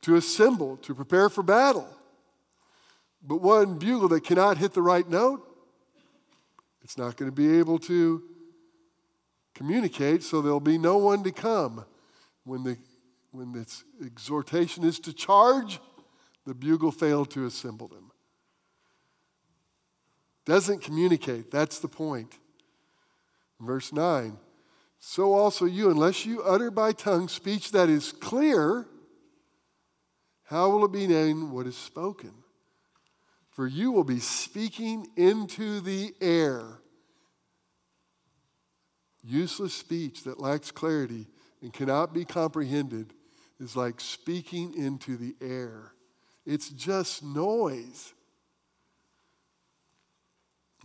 to 0.01 0.15
assemble, 0.15 0.77
to 0.77 0.95
prepare 0.95 1.29
for 1.29 1.43
battle. 1.43 1.87
But 3.21 3.41
one 3.41 3.77
bugle 3.77 4.07
that 4.09 4.23
cannot 4.23 4.57
hit 4.57 4.73
the 4.73 4.81
right 4.81 5.07
note, 5.07 5.43
it's 6.81 6.97
not 6.97 7.17
going 7.17 7.29
to 7.29 7.35
be 7.35 7.59
able 7.59 7.79
to 7.79 8.23
communicate, 9.53 10.23
so 10.23 10.41
there'll 10.41 10.59
be 10.59 10.77
no 10.77 10.97
one 10.97 11.23
to 11.23 11.31
come. 11.31 11.83
When 12.45 12.63
the 12.63 12.77
when 13.31 13.53
its 13.55 13.83
exhortation 14.03 14.83
is 14.83 14.99
to 15.01 15.13
charge, 15.13 15.79
the 16.45 16.55
bugle 16.55 16.91
failed 16.91 17.29
to 17.31 17.45
assemble 17.45 17.87
them. 17.87 18.11
Doesn't 20.45 20.81
communicate, 20.81 21.51
that's 21.51 21.79
the 21.79 21.89
point. 21.89 22.39
Verse 23.59 23.91
9 23.91 24.37
So 24.99 25.33
also 25.33 25.65
you, 25.65 25.89
unless 25.89 26.25
you 26.25 26.41
utter 26.41 26.71
by 26.71 26.91
tongue 26.91 27.27
speech 27.27 27.71
that 27.71 27.89
is 27.89 28.11
clear, 28.11 28.87
how 30.45 30.69
will 30.69 30.85
it 30.85 30.91
be 30.91 31.07
known 31.07 31.51
what 31.51 31.67
is 31.67 31.77
spoken? 31.77 32.33
For 33.51 33.67
you 33.67 33.91
will 33.91 34.03
be 34.03 34.19
speaking 34.19 35.07
into 35.15 35.81
the 35.81 36.13
air. 36.21 36.79
Useless 39.23 39.73
speech 39.73 40.23
that 40.23 40.39
lacks 40.39 40.71
clarity 40.71 41.27
and 41.61 41.73
cannot 41.73 42.13
be 42.13 42.23
comprehended 42.23 43.13
is 43.59 43.75
like 43.75 43.99
speaking 43.99 44.73
into 44.75 45.17
the 45.17 45.35
air. 45.41 45.93
It's 46.45 46.69
just 46.69 47.23
noise. 47.23 48.13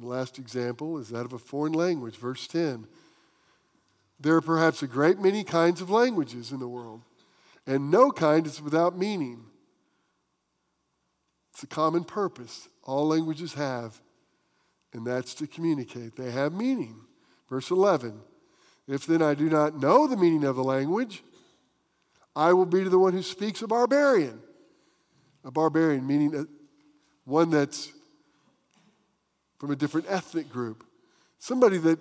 The 0.00 0.06
last 0.06 0.38
example 0.38 0.98
is 0.98 1.10
that 1.10 1.24
of 1.24 1.32
a 1.32 1.38
foreign 1.38 1.74
language, 1.74 2.16
verse 2.16 2.46
10. 2.48 2.88
There 4.22 4.36
are 4.36 4.40
perhaps 4.40 4.82
a 4.84 4.86
great 4.86 5.18
many 5.18 5.42
kinds 5.42 5.80
of 5.80 5.90
languages 5.90 6.52
in 6.52 6.60
the 6.60 6.68
world, 6.68 7.02
and 7.66 7.90
no 7.90 8.12
kind 8.12 8.46
is 8.46 8.62
without 8.62 8.96
meaning. 8.96 9.46
It's 11.52 11.64
a 11.64 11.66
common 11.66 12.04
purpose 12.04 12.68
all 12.84 13.08
languages 13.08 13.54
have, 13.54 14.00
and 14.92 15.04
that's 15.04 15.34
to 15.34 15.48
communicate. 15.48 16.14
They 16.14 16.30
have 16.30 16.52
meaning. 16.52 17.00
Verse 17.48 17.70
11 17.70 18.20
If 18.86 19.06
then 19.06 19.22
I 19.22 19.34
do 19.34 19.50
not 19.50 19.76
know 19.76 20.06
the 20.06 20.16
meaning 20.16 20.44
of 20.44 20.54
the 20.54 20.64
language, 20.64 21.24
I 22.36 22.52
will 22.52 22.66
be 22.66 22.84
to 22.84 22.90
the 22.90 23.00
one 23.00 23.12
who 23.12 23.22
speaks 23.22 23.60
a 23.60 23.66
barbarian. 23.66 24.40
A 25.44 25.50
barbarian, 25.50 26.06
meaning 26.06 26.34
a, 26.36 26.46
one 27.24 27.50
that's 27.50 27.90
from 29.58 29.72
a 29.72 29.76
different 29.76 30.06
ethnic 30.08 30.48
group. 30.48 30.84
Somebody 31.40 31.78
that 31.78 31.98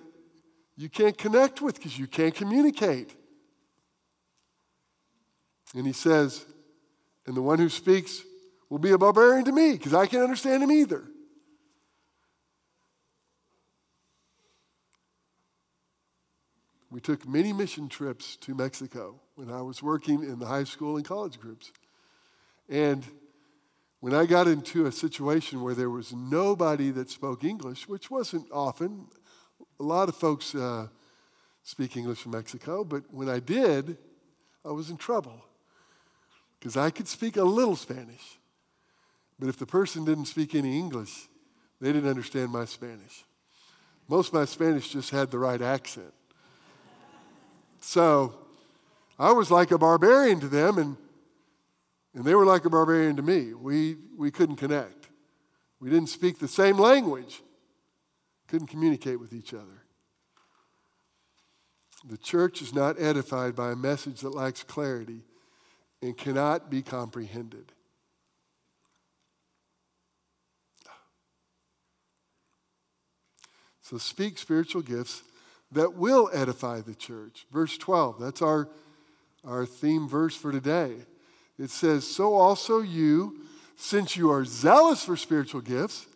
you 0.76 0.90
can't 0.90 1.18
connect 1.18 1.62
with 1.62 1.76
because 1.76 1.98
you 1.98 2.08
can't 2.08 2.34
communicate. 2.34 3.16
And 5.76 5.86
he 5.86 5.94
says, 5.94 6.46
and 7.26 7.36
the 7.36 7.42
one 7.42 7.60
who 7.60 7.70
speaks 7.70 8.24
will 8.70 8.80
be 8.80 8.92
a 8.92 8.98
barbarian 8.98 9.46
to 9.46 9.52
me 9.52 9.74
because 9.74 9.94
I 9.94 10.06
can't 10.06 10.24
understand 10.24 10.64
him 10.64 10.72
either. 10.72 11.04
We 16.90 17.00
took 17.00 17.28
many 17.28 17.54
mission 17.54 17.88
trips 17.88 18.36
to 18.38 18.54
Mexico 18.54 19.22
when 19.36 19.50
I 19.50 19.62
was 19.62 19.82
working 19.82 20.24
in 20.24 20.40
the 20.40 20.46
high 20.46 20.66
school 20.66 20.98
and 20.98 21.06
college 21.06 21.40
groups. 21.40 21.72
And 22.68 23.06
when 24.02 24.14
I 24.14 24.26
got 24.26 24.48
into 24.48 24.88
a 24.88 24.92
situation 24.92 25.62
where 25.62 25.74
there 25.74 25.90
was 25.90 26.12
nobody 26.12 26.92
that 26.92 27.10
spoke 27.10 27.46
English, 27.46 27.88
which 27.88 28.12
wasn't 28.12 28.52
often, 28.52 29.08
a 29.82 29.84
lot 29.84 30.08
of 30.10 30.16
folks 30.16 30.54
uh, 30.54 30.86
speak 31.64 31.98
English 31.98 32.26
in 32.26 32.32
Mexico, 32.32 32.84
but 32.84 33.02
when 33.10 33.28
I 33.28 33.40
did, 33.40 33.98
I 34.64 34.70
was 34.70 34.92
in 34.92 34.98
trouble 34.98 35.44
because 36.60 36.78
I 36.78 36.92
could 36.92 37.08
speak 37.08 37.36
a 37.36 37.44
little 37.44 37.76
Spanish. 37.76 38.38
But 39.40 39.50
if 39.50 39.58
the 39.58 39.66
person 39.66 40.06
didn't 40.06 40.26
speak 40.26 40.54
any 40.54 40.78
English, 40.78 41.28
they 41.80 41.92
didn't 41.92 42.08
understand 42.08 42.52
my 42.52 42.66
Spanish. 42.66 43.26
Most 44.08 44.28
of 44.28 44.34
my 44.36 44.46
Spanish 44.46 44.90
just 44.90 45.10
had 45.10 45.32
the 45.32 45.40
right 45.40 45.62
accent. 45.62 46.14
So 47.80 48.36
I 49.18 49.32
was 49.32 49.50
like 49.50 49.72
a 49.72 49.80
barbarian 49.80 50.40
to 50.42 50.48
them, 50.48 50.78
and, 50.78 50.96
and 52.14 52.24
they 52.24 52.36
were 52.36 52.46
like 52.46 52.66
a 52.66 52.70
barbarian 52.70 53.16
to 53.16 53.24
me. 53.24 53.56
We, 53.56 53.98
we 54.16 54.30
couldn't 54.30 54.58
connect. 54.58 55.08
We 55.80 55.90
didn't 55.90 56.10
speak 56.10 56.38
the 56.38 56.48
same 56.48 56.78
language, 56.78 57.42
couldn't 58.52 58.68
communicate 58.68 59.18
with 59.18 59.32
each 59.32 59.54
other. 59.54 59.86
The 62.04 62.18
church 62.18 62.62
is 62.62 62.74
not 62.74 63.00
edified 63.00 63.56
by 63.56 63.72
a 63.72 63.78
message 63.78 64.20
that 64.22 64.36
lacks 64.36 64.62
clarity 64.62 65.22
and 66.02 66.18
cannot 66.18 66.70
be 66.70 66.82
comprehended. 66.82 67.72
So 73.82 73.98
speak 73.98 74.38
spiritual 74.38 74.82
gifts 74.82 75.24
that 75.72 75.94
will 75.94 76.30
edify 76.34 76.82
the 76.82 76.96
church. 76.96 77.46
Verse 77.54 77.78
12, 77.78 78.20
that's 78.20 78.42
our, 78.42 78.68
our 79.46 79.66
theme 79.66 80.10
verse 80.10 80.36
for 80.36 80.52
today. 80.52 80.96
It 81.58 81.70
says, 81.70 82.06
So 82.06 82.36
also 82.36 82.80
you, 82.80 83.46
since 83.78 84.18
you 84.18 84.30
are 84.30 84.44
zealous 84.44 85.06
for 85.06 85.16
spiritual 85.16 85.62
gifts, 85.62 86.08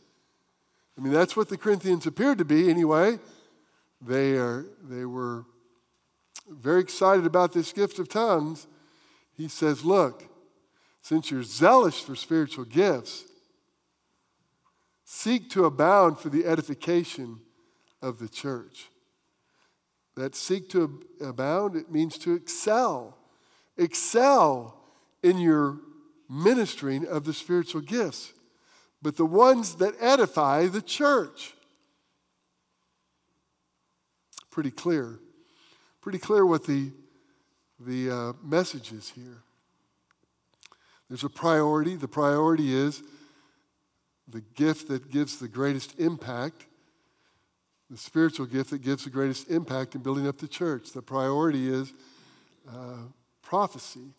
I 0.98 1.02
mean, 1.02 1.14
that's 1.14 1.36
what 1.36 1.50
the 1.50 1.58
Corinthians 1.58 2.06
appeared 2.06 2.38
to 2.38 2.46
be 2.46 2.70
anyway. 2.70 3.20
They, 4.02 4.38
are, 4.38 4.66
they 4.84 5.06
were 5.06 5.46
very 6.48 6.82
excited 6.82 7.26
about 7.26 7.54
this 7.54 7.74
gift 7.74 8.00
of 8.00 8.08
tongues. 8.08 8.68
He 9.36 9.48
says, 9.48 9.84
Look, 9.84 10.24
since 11.02 11.32
you're 11.32 11.43
zealous 11.43 12.00
for 12.00 12.16
spiritual 12.16 12.66
gifts, 12.66 13.26
seek 15.04 15.50
to 15.52 15.66
abound 15.66 16.20
for 16.20 16.30
the 16.30 16.46
edification 16.46 17.39
of 18.02 18.20
the 18.20 18.30
church 18.30 18.88
that 20.16 20.36
seek 20.36 20.70
to 20.70 21.02
abound, 21.22 21.76
it 21.76 21.91
means 21.91 22.18
to 22.20 22.34
excel. 22.34 23.18
Excel 23.78 24.78
in 25.22 25.38
your 25.38 25.80
ministering 26.30 27.06
of 27.06 27.26
the 27.26 27.34
spiritual 27.34 27.82
gifts, 27.82 28.34
but 29.06 29.18
the 29.18 29.26
ones 29.26 29.76
that 29.76 29.93
edify 30.01 30.66
the 30.66 30.82
church. 30.82 31.53
Pretty 34.49 34.72
clear. 34.72 35.20
Pretty 36.01 36.18
clear 36.18 36.43
what 36.43 36.66
the, 36.66 36.91
the 37.80 38.10
uh, 38.10 38.34
message 38.43 38.91
is 38.91 39.10
here. 39.10 39.43
There's 41.08 41.24
a 41.24 41.30
priority. 41.30 41.95
The 41.95 42.08
priority 42.08 42.74
is 42.74 43.03
the 44.28 44.41
gift 44.41 44.88
that 44.88 45.12
gives 45.12 45.38
the 45.38 45.49
greatest 45.49 45.99
impact 45.99 46.66
the 47.91 47.97
spiritual 47.97 48.47
gift 48.47 48.72
that 48.72 48.80
gives 48.80 49.03
the 49.03 49.12
greatest 49.12 49.51
impact 49.51 49.93
in 49.93 50.01
building 50.01 50.28
up 50.28 50.39
the 50.39 50.47
church. 50.47 50.93
The 50.93 51.03
priority 51.03 51.72
is 51.72 51.93
uh, 52.68 53.03
prophecy. 53.43 54.16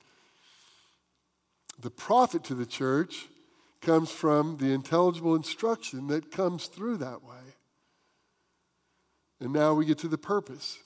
The 1.81 1.91
prophet 1.91 2.45
to 2.45 2.55
the 2.55 2.65
church 2.65 3.27
comes 3.81 4.11
from 4.11 4.57
the 4.57 4.73
intelligible 4.73 5.35
instruction 5.35 6.07
that 6.09 6.31
comes 6.31 6.67
through 6.67 6.97
that 6.99 7.23
way. 7.23 7.55
And 9.41 9.53
now 9.53 9.75
we 9.75 9.85
get 9.85 9.99
to 9.99 10.09
the 10.09 10.19
purpose. 10.19 10.79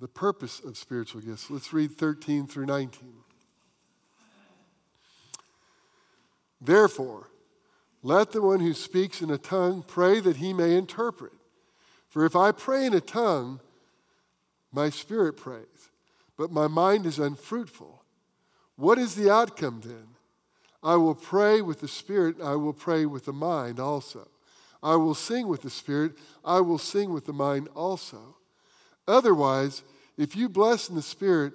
The 0.00 0.08
purpose 0.08 0.60
of 0.60 0.76
spiritual 0.76 1.20
gifts. 1.20 1.50
Let's 1.50 1.72
read 1.72 1.92
13 1.92 2.46
through 2.46 2.66
19. 2.66 3.12
Therefore, 6.60 7.28
let 8.02 8.32
the 8.32 8.42
one 8.42 8.60
who 8.60 8.74
speaks 8.74 9.20
in 9.22 9.30
a 9.30 9.38
tongue 9.38 9.84
pray 9.86 10.20
that 10.20 10.36
he 10.36 10.52
may 10.52 10.76
interpret. 10.76 11.32
For 12.08 12.24
if 12.24 12.34
I 12.34 12.52
pray 12.52 12.86
in 12.86 12.94
a 12.94 13.00
tongue, 13.00 13.60
my 14.72 14.90
spirit 14.90 15.36
prays, 15.36 15.90
but 16.36 16.50
my 16.50 16.66
mind 16.66 17.06
is 17.06 17.18
unfruitful. 17.18 17.99
What 18.80 18.96
is 18.96 19.14
the 19.14 19.30
outcome 19.30 19.82
then? 19.84 20.06
I 20.82 20.96
will 20.96 21.14
pray 21.14 21.60
with 21.60 21.80
the 21.80 21.88
spirit, 21.88 22.36
I 22.42 22.54
will 22.54 22.72
pray 22.72 23.04
with 23.04 23.26
the 23.26 23.32
mind 23.34 23.78
also. 23.78 24.26
I 24.82 24.96
will 24.96 25.14
sing 25.14 25.48
with 25.48 25.60
the 25.60 25.68
spirit, 25.68 26.12
I 26.42 26.60
will 26.60 26.78
sing 26.78 27.12
with 27.12 27.26
the 27.26 27.34
mind 27.34 27.68
also. 27.76 28.36
Otherwise, 29.06 29.82
if 30.16 30.34
you 30.34 30.48
bless 30.48 30.88
in 30.88 30.94
the 30.94 31.02
spirit 31.02 31.52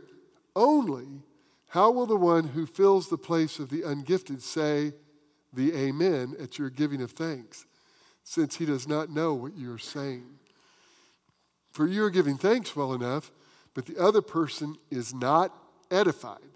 only, 0.55 1.23
how 1.69 1.89
will 1.89 2.05
the 2.05 2.15
one 2.15 2.49
who 2.49 2.67
fills 2.67 3.09
the 3.09 3.17
place 3.17 3.57
of 3.57 3.71
the 3.71 3.81
ungifted 3.81 4.43
say, 4.43 4.93
the 5.51 5.73
amen 5.75 6.35
at 6.39 6.59
your 6.59 6.69
giving 6.69 7.01
of 7.01 7.09
thanks, 7.09 7.65
since 8.23 8.57
he 8.57 8.67
does 8.67 8.87
not 8.87 9.09
know 9.09 9.33
what 9.33 9.57
you 9.57 9.73
are 9.73 9.79
saying. 9.79 10.27
For 11.71 11.87
you 11.87 12.03
are 12.03 12.11
giving 12.11 12.37
thanks 12.37 12.75
well 12.75 12.93
enough, 12.93 13.31
but 13.73 13.87
the 13.87 13.97
other 13.97 14.21
person 14.21 14.75
is 14.91 15.11
not 15.11 15.51
edified. 15.89 16.54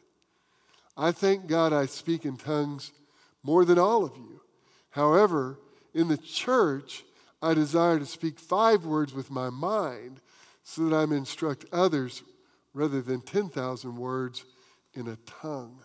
I 0.99 1.13
thank 1.13 1.47
God 1.47 1.71
I 1.71 1.85
speak 1.85 2.25
in 2.25 2.35
tongues 2.35 2.91
more 3.41 3.63
than 3.63 3.79
all 3.79 4.03
of 4.03 4.17
you. 4.17 4.41
However, 4.89 5.57
in 5.93 6.09
the 6.09 6.17
church, 6.17 7.05
I 7.41 7.53
desire 7.53 7.99
to 7.99 8.05
speak 8.05 8.37
five 8.37 8.83
words 8.83 9.13
with 9.13 9.31
my 9.31 9.49
mind 9.49 10.19
so 10.61 10.83
that 10.83 10.95
I 10.95 11.05
may 11.05 11.15
instruct 11.15 11.63
others 11.71 12.21
rather 12.73 13.01
than 13.01 13.21
10,000 13.21 13.95
words 13.95 14.43
in 14.93 15.07
a 15.07 15.15
tongue. 15.25 15.79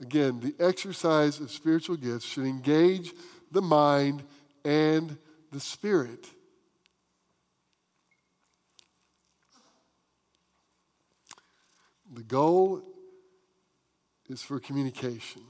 Again, 0.00 0.40
the 0.40 0.56
exercise 0.58 1.38
of 1.38 1.52
spiritual 1.52 1.96
gifts 1.96 2.26
should 2.26 2.46
engage 2.46 3.14
the 3.52 3.62
mind 3.62 4.24
and 4.64 5.16
the 5.52 5.60
spirit. 5.60 6.26
The 12.12 12.22
goal 12.22 12.82
is 14.28 14.42
for 14.42 14.58
communication. 14.60 15.42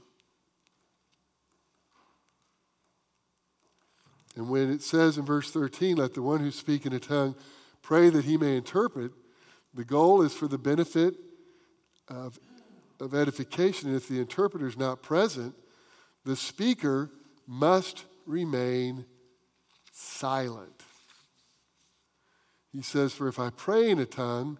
And 4.35 4.49
when 4.49 4.71
it 4.71 4.83
says 4.83 5.17
in 5.17 5.25
verse 5.25 5.51
13, 5.51 5.97
let 5.97 6.13
the 6.13 6.21
one 6.21 6.39
who 6.39 6.51
speaks 6.51 6.85
in 6.85 6.93
a 6.93 6.99
tongue 6.99 7.35
pray 7.81 8.09
that 8.09 8.25
he 8.25 8.37
may 8.37 8.55
interpret, 8.55 9.11
the 9.73 9.85
goal 9.85 10.21
is 10.21 10.33
for 10.33 10.47
the 10.47 10.57
benefit 10.57 11.15
of, 12.07 12.37
of 12.99 13.13
edification. 13.13 13.89
And 13.89 13.97
if 13.97 14.07
the 14.07 14.19
interpreter 14.19 14.67
is 14.67 14.77
not 14.77 15.01
present, 15.01 15.55
the 16.23 16.35
speaker 16.35 17.09
must 17.47 18.05
remain 18.25 19.05
silent. 19.91 20.83
He 22.71 22.81
says, 22.81 23.13
For 23.13 23.27
if 23.27 23.39
I 23.39 23.49
pray 23.49 23.89
in 23.89 23.97
a 23.97 24.05
tongue, 24.05 24.59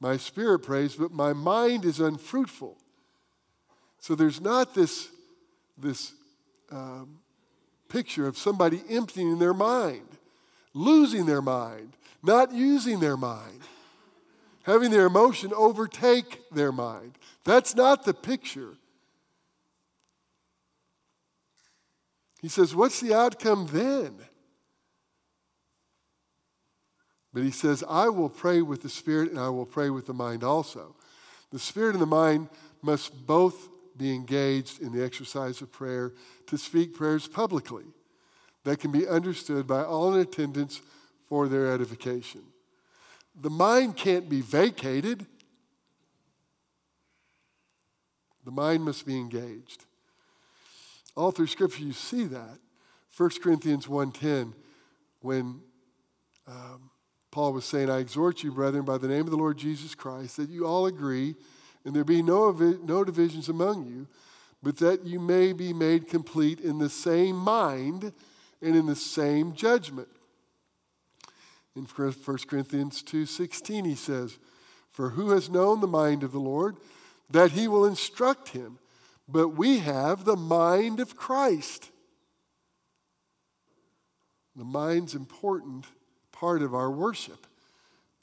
my 0.00 0.16
spirit 0.16 0.60
prays, 0.60 0.94
but 0.94 1.12
my 1.12 1.32
mind 1.32 1.84
is 1.84 2.00
unfruitful. 2.00 2.76
So 3.98 4.14
there's 4.14 4.40
not 4.40 4.74
this, 4.74 5.08
this 5.76 6.12
um, 6.70 7.18
picture 7.88 8.26
of 8.26 8.38
somebody 8.38 8.82
emptying 8.88 9.38
their 9.38 9.54
mind, 9.54 10.06
losing 10.72 11.26
their 11.26 11.42
mind, 11.42 11.94
not 12.22 12.52
using 12.52 13.00
their 13.00 13.16
mind, 13.16 13.62
having 14.62 14.90
their 14.90 15.06
emotion 15.06 15.52
overtake 15.54 16.42
their 16.50 16.70
mind. 16.70 17.18
That's 17.44 17.74
not 17.74 18.04
the 18.04 18.14
picture. 18.14 18.74
He 22.40 22.48
says, 22.48 22.74
What's 22.74 23.00
the 23.00 23.14
outcome 23.14 23.68
then? 23.72 24.18
But 27.38 27.44
he 27.44 27.52
says, 27.52 27.84
I 27.88 28.08
will 28.08 28.28
pray 28.28 28.62
with 28.62 28.82
the 28.82 28.88
Spirit 28.88 29.30
and 29.30 29.38
I 29.38 29.48
will 29.48 29.64
pray 29.64 29.90
with 29.90 30.08
the 30.08 30.12
mind 30.12 30.42
also. 30.42 30.96
The 31.52 31.60
Spirit 31.60 31.92
and 31.92 32.02
the 32.02 32.06
mind 32.06 32.48
must 32.82 33.28
both 33.28 33.68
be 33.96 34.12
engaged 34.12 34.82
in 34.82 34.90
the 34.90 35.04
exercise 35.04 35.62
of 35.62 35.70
prayer 35.70 36.14
to 36.48 36.58
speak 36.58 36.96
prayers 36.96 37.28
publicly 37.28 37.84
that 38.64 38.80
can 38.80 38.90
be 38.90 39.06
understood 39.06 39.68
by 39.68 39.84
all 39.84 40.12
in 40.12 40.20
attendance 40.20 40.82
for 41.28 41.46
their 41.46 41.72
edification. 41.72 42.42
The 43.40 43.50
mind 43.50 43.96
can't 43.96 44.28
be 44.28 44.40
vacated. 44.40 45.24
The 48.44 48.50
mind 48.50 48.82
must 48.82 49.06
be 49.06 49.16
engaged. 49.16 49.84
All 51.14 51.30
through 51.30 51.46
Scripture, 51.46 51.84
you 51.84 51.92
see 51.92 52.24
that. 52.24 52.58
1 53.16 53.30
Corinthians 53.40 53.86
1.10, 53.86 54.54
when 55.20 55.60
um, 56.48 56.90
Paul 57.30 57.52
was 57.52 57.64
saying, 57.64 57.90
I 57.90 57.98
exhort 57.98 58.42
you, 58.42 58.52
brethren, 58.52 58.84
by 58.84 58.98
the 58.98 59.08
name 59.08 59.22
of 59.22 59.30
the 59.30 59.36
Lord 59.36 59.58
Jesus 59.58 59.94
Christ, 59.94 60.36
that 60.38 60.48
you 60.48 60.66
all 60.66 60.86
agree 60.86 61.34
and 61.84 61.94
there 61.94 62.04
be 62.04 62.22
no, 62.22 62.50
no 62.50 63.04
divisions 63.04 63.48
among 63.48 63.86
you, 63.86 64.06
but 64.62 64.78
that 64.78 65.06
you 65.06 65.20
may 65.20 65.52
be 65.52 65.72
made 65.72 66.08
complete 66.08 66.60
in 66.60 66.78
the 66.78 66.90
same 66.90 67.36
mind 67.36 68.12
and 68.60 68.76
in 68.76 68.86
the 68.86 68.96
same 68.96 69.54
judgment. 69.54 70.08
In 71.76 71.84
1 71.84 72.14
Corinthians 72.48 73.02
2:16 73.02 73.84
he 73.84 73.94
says, 73.94 74.38
"For 74.90 75.10
who 75.10 75.30
has 75.30 75.48
known 75.48 75.80
the 75.80 75.86
mind 75.86 76.24
of 76.24 76.32
the 76.32 76.40
Lord 76.40 76.76
that 77.30 77.52
he 77.52 77.68
will 77.68 77.84
instruct 77.84 78.48
him? 78.48 78.78
But 79.28 79.50
we 79.50 79.78
have 79.78 80.24
the 80.24 80.36
mind 80.36 80.98
of 80.98 81.16
Christ." 81.16 81.92
The 84.56 84.64
mind's 84.64 85.14
important 85.14 85.86
part 86.38 86.62
of 86.62 86.74
our 86.74 86.90
worship. 86.90 87.46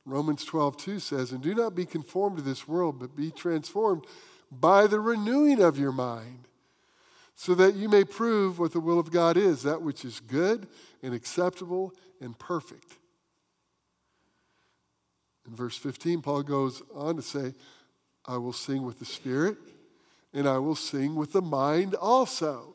Romans 0.05 0.45
12, 0.45 0.77
2 0.77 0.99
says, 0.99 1.31
And 1.31 1.41
do 1.41 1.55
not 1.55 1.75
be 1.75 1.85
conformed 1.85 2.37
to 2.37 2.43
this 2.43 2.67
world, 2.67 2.99
but 2.99 3.15
be 3.15 3.31
transformed 3.31 4.05
by 4.51 4.87
the 4.87 4.99
renewing 4.99 5.61
of 5.61 5.79
your 5.79 5.91
mind, 5.91 6.47
so 7.35 7.55
that 7.55 7.75
you 7.75 7.89
may 7.89 8.03
prove 8.03 8.59
what 8.59 8.71
the 8.71 8.79
will 8.79 8.99
of 8.99 9.11
God 9.11 9.35
is, 9.35 9.63
that 9.63 9.81
which 9.81 10.05
is 10.05 10.19
good 10.19 10.67
and 11.01 11.13
acceptable 11.13 11.93
and 12.21 12.37
perfect. 12.37 12.97
In 15.47 15.55
verse 15.55 15.77
15, 15.77 16.21
Paul 16.21 16.43
goes 16.43 16.81
on 16.93 17.15
to 17.17 17.21
say, 17.21 17.53
I 18.25 18.37
will 18.37 18.53
sing 18.53 18.83
with 18.83 18.99
the 18.99 19.05
Spirit, 19.05 19.57
and 20.33 20.47
I 20.47 20.57
will 20.59 20.75
sing 20.75 21.15
with 21.15 21.33
the 21.33 21.41
mind 21.41 21.95
also. 21.95 22.74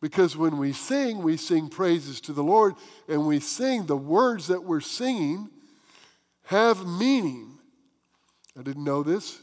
Because 0.00 0.36
when 0.36 0.58
we 0.58 0.72
sing, 0.72 1.22
we 1.22 1.36
sing 1.36 1.68
praises 1.68 2.20
to 2.22 2.32
the 2.32 2.44
Lord, 2.44 2.74
and 3.08 3.26
we 3.26 3.40
sing 3.40 3.86
the 3.86 3.96
words 3.96 4.46
that 4.46 4.62
we're 4.62 4.80
singing 4.80 5.50
have 6.44 6.86
meaning. 6.86 7.58
I 8.58 8.62
didn't 8.62 8.84
know 8.84 9.02
this, 9.02 9.42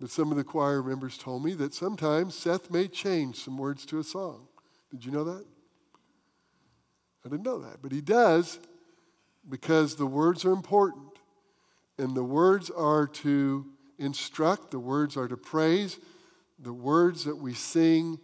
but 0.00 0.10
some 0.10 0.30
of 0.30 0.36
the 0.36 0.44
choir 0.44 0.82
members 0.82 1.16
told 1.16 1.44
me 1.44 1.54
that 1.54 1.74
sometimes 1.74 2.34
Seth 2.34 2.70
may 2.70 2.88
change 2.88 3.36
some 3.36 3.58
words 3.58 3.86
to 3.86 3.98
a 3.98 4.04
song. 4.04 4.48
Did 4.90 5.04
you 5.04 5.12
know 5.12 5.24
that? 5.24 5.44
I 7.24 7.28
didn't 7.28 7.44
know 7.44 7.60
that, 7.60 7.82
but 7.82 7.92
he 7.92 8.00
does 8.00 8.58
because 9.48 9.96
the 9.96 10.06
words 10.06 10.44
are 10.44 10.52
important. 10.52 11.02
And 11.98 12.16
the 12.16 12.24
words 12.24 12.70
are 12.70 13.06
to 13.06 13.66
instruct, 13.98 14.70
the 14.72 14.78
words 14.78 15.16
are 15.16 15.28
to 15.28 15.36
praise, 15.36 16.00
the 16.58 16.72
words 16.72 17.24
that 17.24 17.36
we 17.36 17.54
sing 17.54 18.18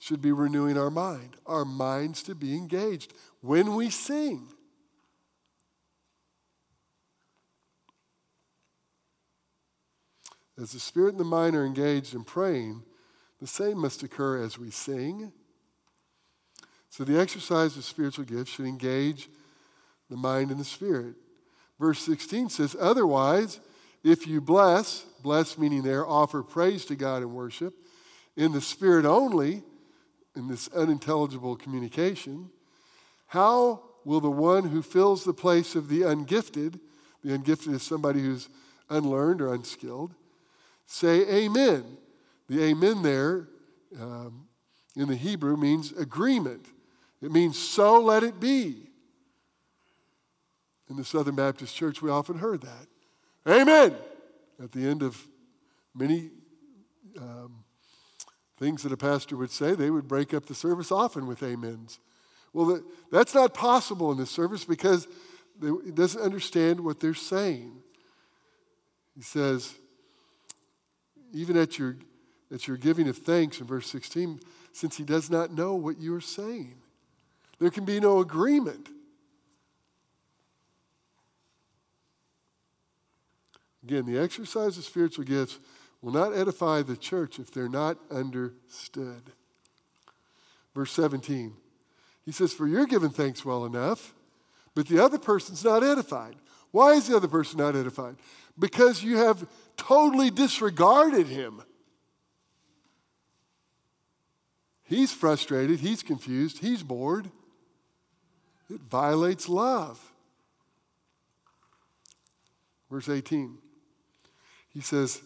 should 0.00 0.20
be 0.20 0.32
renewing 0.32 0.76
our 0.76 0.90
mind, 0.90 1.36
our 1.46 1.64
minds 1.64 2.22
to 2.24 2.34
be 2.34 2.56
engaged 2.56 3.12
when 3.42 3.74
we 3.74 3.90
sing. 3.90 4.48
As 10.60 10.72
the 10.72 10.80
spirit 10.80 11.10
and 11.10 11.20
the 11.20 11.24
mind 11.24 11.54
are 11.54 11.64
engaged 11.64 12.14
in 12.14 12.24
praying, 12.24 12.82
the 13.40 13.46
same 13.46 13.78
must 13.78 14.02
occur 14.02 14.42
as 14.42 14.58
we 14.58 14.70
sing. 14.70 15.32
So 16.88 17.04
the 17.04 17.20
exercise 17.20 17.76
of 17.76 17.84
spiritual 17.84 18.24
gifts 18.24 18.52
should 18.52 18.66
engage 18.66 19.28
the 20.08 20.16
mind 20.16 20.50
and 20.50 20.58
the 20.58 20.64
spirit. 20.64 21.14
Verse 21.78 22.00
16 22.00 22.48
says, 22.48 22.74
Otherwise, 22.78 23.60
if 24.02 24.26
you 24.26 24.40
bless, 24.40 25.04
bless 25.22 25.58
meaning 25.58 25.82
there, 25.82 26.06
offer 26.06 26.42
praise 26.42 26.86
to 26.86 26.96
God 26.96 27.22
in 27.22 27.34
worship, 27.34 27.74
in 28.36 28.52
the 28.52 28.60
spirit 28.60 29.04
only, 29.04 29.62
in 30.36 30.48
this 30.48 30.68
unintelligible 30.68 31.56
communication, 31.56 32.50
how 33.28 33.82
will 34.04 34.20
the 34.20 34.30
one 34.30 34.68
who 34.68 34.82
fills 34.82 35.24
the 35.24 35.34
place 35.34 35.74
of 35.74 35.88
the 35.88 36.02
ungifted, 36.02 36.80
the 37.22 37.36
ungifted 37.36 37.74
is 37.74 37.82
somebody 37.82 38.20
who's 38.20 38.48
unlearned 38.88 39.40
or 39.40 39.52
unskilled, 39.52 40.14
say 40.86 41.44
amen. 41.44 41.84
The 42.48 42.64
amen 42.64 43.02
there 43.02 43.48
um, 44.00 44.48
in 44.96 45.08
the 45.08 45.16
Hebrew 45.16 45.56
means 45.56 45.92
agreement, 45.92 46.66
it 47.22 47.30
means 47.30 47.58
so 47.58 48.00
let 48.00 48.22
it 48.22 48.40
be. 48.40 48.88
In 50.88 50.96
the 50.96 51.04
Southern 51.04 51.36
Baptist 51.36 51.76
Church, 51.76 52.02
we 52.02 52.10
often 52.10 52.38
heard 52.38 52.62
that. 52.62 52.86
Amen. 53.46 53.94
At 54.60 54.72
the 54.72 54.84
end 54.86 55.04
of 55.04 55.22
many 55.94 56.30
um, 57.16 57.59
things 58.60 58.82
that 58.82 58.92
a 58.92 58.96
pastor 58.96 59.36
would 59.36 59.50
say, 59.50 59.74
they 59.74 59.90
would 59.90 60.06
break 60.06 60.34
up 60.34 60.46
the 60.46 60.54
service 60.54 60.92
often 60.92 61.26
with 61.26 61.42
amens. 61.42 61.98
Well, 62.52 62.66
that, 62.66 62.84
that's 63.10 63.34
not 63.34 63.54
possible 63.54 64.12
in 64.12 64.18
this 64.18 64.30
service 64.30 64.64
because 64.66 65.08
it 65.62 65.94
doesn't 65.94 66.20
understand 66.20 66.80
what 66.80 67.00
they're 67.00 67.14
saying. 67.14 67.72
He 69.16 69.22
says, 69.22 69.74
even 71.32 71.56
at 71.56 71.78
your, 71.78 71.96
at 72.52 72.68
your 72.68 72.76
giving 72.76 73.08
of 73.08 73.16
thanks 73.16 73.60
in 73.60 73.66
verse 73.66 73.86
16, 73.88 74.40
since 74.72 74.96
he 74.96 75.04
does 75.04 75.30
not 75.30 75.52
know 75.52 75.74
what 75.74 75.98
you 75.98 76.14
are 76.14 76.20
saying. 76.20 76.74
There 77.58 77.70
can 77.70 77.86
be 77.86 77.98
no 77.98 78.20
agreement. 78.20 78.88
Again, 83.82 84.04
the 84.04 84.18
exercise 84.18 84.76
of 84.76 84.84
spiritual 84.84 85.24
gifts 85.24 85.58
will 86.02 86.12
not 86.12 86.34
edify 86.34 86.82
the 86.82 86.96
church 86.96 87.38
if 87.38 87.50
they're 87.50 87.68
not 87.68 87.98
understood. 88.10 89.32
Verse 90.74 90.92
17, 90.92 91.54
he 92.24 92.32
says, 92.32 92.52
For 92.52 92.66
you're 92.66 92.86
giving 92.86 93.10
thanks 93.10 93.44
well 93.44 93.64
enough, 93.64 94.14
but 94.74 94.86
the 94.86 95.02
other 95.02 95.18
person's 95.18 95.64
not 95.64 95.82
edified. 95.82 96.36
Why 96.70 96.92
is 96.92 97.08
the 97.08 97.16
other 97.16 97.28
person 97.28 97.58
not 97.58 97.74
edified? 97.74 98.16
Because 98.58 99.02
you 99.02 99.16
have 99.16 99.48
totally 99.76 100.30
disregarded 100.30 101.26
him. 101.26 101.62
He's 104.84 105.12
frustrated, 105.12 105.80
he's 105.80 106.02
confused, 106.02 106.58
he's 106.58 106.82
bored. 106.82 107.30
It 108.68 108.80
violates 108.80 109.48
love. 109.48 110.12
Verse 112.90 113.08
18. 113.08 113.58
He 114.72 114.80
says, 114.80 115.22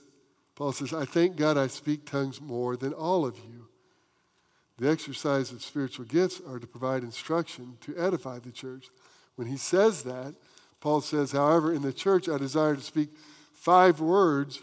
Paul 0.55 0.73
says, 0.73 0.93
I 0.93 1.05
thank 1.05 1.37
God 1.37 1.57
I 1.57 1.67
speak 1.67 2.07
tongues 2.07 2.41
more 2.41 2.77
than 2.77 2.93
all 2.93 3.27
of 3.27 3.39
you. 3.39 3.69
The 4.79 4.91
exercise 4.91 5.53
of 5.53 5.63
spiritual 5.63 6.05
gifts 6.05 6.41
are 6.47 6.59
to 6.59 6.67
provide 6.67 7.03
instruction 7.03 7.79
to 7.83 7.97
edify 7.97 8.39
the 8.39 8.53
church. 8.53 8.87
When 9.37 9.49
he 9.49 9.57
says 9.57 10.03
that, 10.05 10.35
Paul 10.81 11.01
says, 11.01 11.33
however, 11.33 11.73
in 11.73 11.83
the 11.83 11.93
church 11.93 12.29
I 12.29 12.39
desire 12.39 12.77
to 12.77 12.83
speak 12.83 13.11
five 13.53 14.01
words 14.01 14.63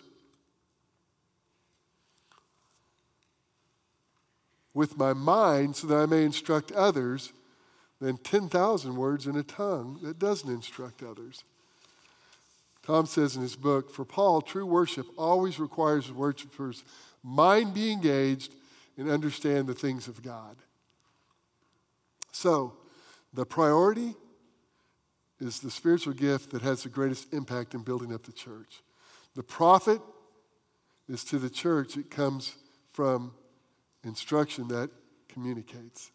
with 4.73 4.97
my 4.97 5.13
mind 5.13 5.75
so 5.75 5.87
that 5.87 5.97
I 5.97 6.05
may 6.05 6.23
instruct 6.23 6.71
others 6.71 7.33
than 7.99 8.17
10,000 8.17 8.95
words 8.95 9.27
in 9.27 9.35
a 9.35 9.43
tongue 9.43 9.99
that 10.03 10.19
doesn't 10.19 10.49
instruct 10.49 11.03
others. 11.03 11.43
Tom 12.91 13.05
says 13.05 13.37
in 13.37 13.41
his 13.41 13.55
book, 13.55 13.89
for 13.89 14.03
Paul, 14.03 14.41
true 14.41 14.65
worship 14.65 15.07
always 15.17 15.61
requires 15.61 16.11
worshipers' 16.11 16.83
mind 17.23 17.73
be 17.73 17.89
engaged 17.89 18.53
and 18.97 19.09
understand 19.09 19.67
the 19.67 19.73
things 19.73 20.09
of 20.09 20.21
God. 20.21 20.57
So, 22.33 22.73
the 23.33 23.45
priority 23.45 24.15
is 25.39 25.61
the 25.61 25.71
spiritual 25.71 26.11
gift 26.11 26.51
that 26.51 26.63
has 26.63 26.83
the 26.83 26.89
greatest 26.89 27.33
impact 27.33 27.73
in 27.73 27.83
building 27.83 28.13
up 28.13 28.23
the 28.23 28.33
church. 28.33 28.81
The 29.35 29.43
profit 29.43 30.01
is 31.07 31.23
to 31.25 31.39
the 31.39 31.49
church, 31.49 31.95
it 31.95 32.11
comes 32.11 32.57
from 32.91 33.31
instruction 34.03 34.67
that 34.67 34.89
communicates. 35.29 36.11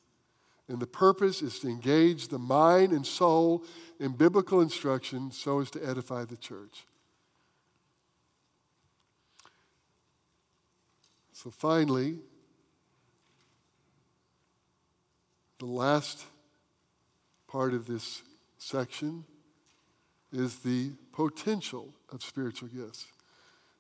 And 0.69 0.81
the 0.81 0.87
purpose 0.87 1.43
is 1.43 1.61
to 1.61 1.69
engage 1.69 2.29
the 2.29 2.39
mind 2.39 2.93
and 2.93 3.07
soul 3.07 3.65
in 4.01 4.13
biblical 4.13 4.61
instruction 4.61 5.31
so 5.31 5.61
as 5.61 5.71
to 5.71 5.89
edify 5.89 6.25
the 6.25 6.37
church. 6.37 6.87
So 11.33 11.51
finally, 11.51 12.19
the 15.59 15.67
last 15.67 16.25
part 17.47 17.73
of 17.73 17.87
this 17.87 18.23
section 18.59 19.25
is 20.33 20.59
the 20.61 20.93
potential 21.13 21.95
of 22.11 22.23
spiritual 22.23 22.69
gifts. 22.69 23.07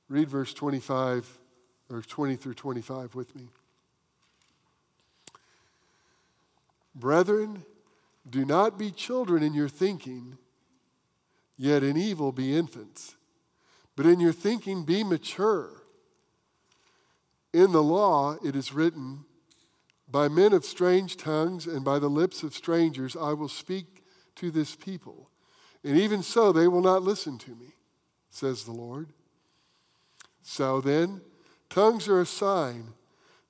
Read 0.08 0.28
verse 0.28 0.54
25 0.54 1.38
or 1.90 2.02
20 2.02 2.36
through 2.36 2.54
25 2.54 3.14
with 3.14 3.34
me. 3.34 3.48
Brethren, 6.96 7.62
do 8.28 8.46
not 8.46 8.78
be 8.78 8.90
children 8.90 9.42
in 9.42 9.52
your 9.52 9.68
thinking, 9.68 10.38
yet 11.58 11.84
in 11.84 11.96
evil 11.96 12.32
be 12.32 12.56
infants. 12.56 13.16
But 13.96 14.06
in 14.06 14.18
your 14.18 14.32
thinking 14.32 14.84
be 14.84 15.04
mature. 15.04 15.82
In 17.52 17.72
the 17.72 17.82
law 17.82 18.36
it 18.42 18.56
is 18.56 18.72
written, 18.72 19.26
By 20.10 20.28
men 20.28 20.54
of 20.54 20.64
strange 20.64 21.18
tongues 21.18 21.66
and 21.66 21.84
by 21.84 21.98
the 21.98 22.08
lips 22.08 22.42
of 22.42 22.54
strangers 22.54 23.14
I 23.14 23.34
will 23.34 23.48
speak 23.48 24.02
to 24.36 24.50
this 24.50 24.74
people. 24.74 25.30
And 25.84 25.98
even 25.98 26.22
so 26.22 26.50
they 26.50 26.66
will 26.66 26.82
not 26.82 27.02
listen 27.02 27.36
to 27.38 27.50
me, 27.50 27.74
says 28.30 28.64
the 28.64 28.72
Lord. 28.72 29.10
So 30.42 30.80
then, 30.80 31.20
tongues 31.68 32.08
are 32.08 32.20
a 32.20 32.26
sign, 32.26 32.94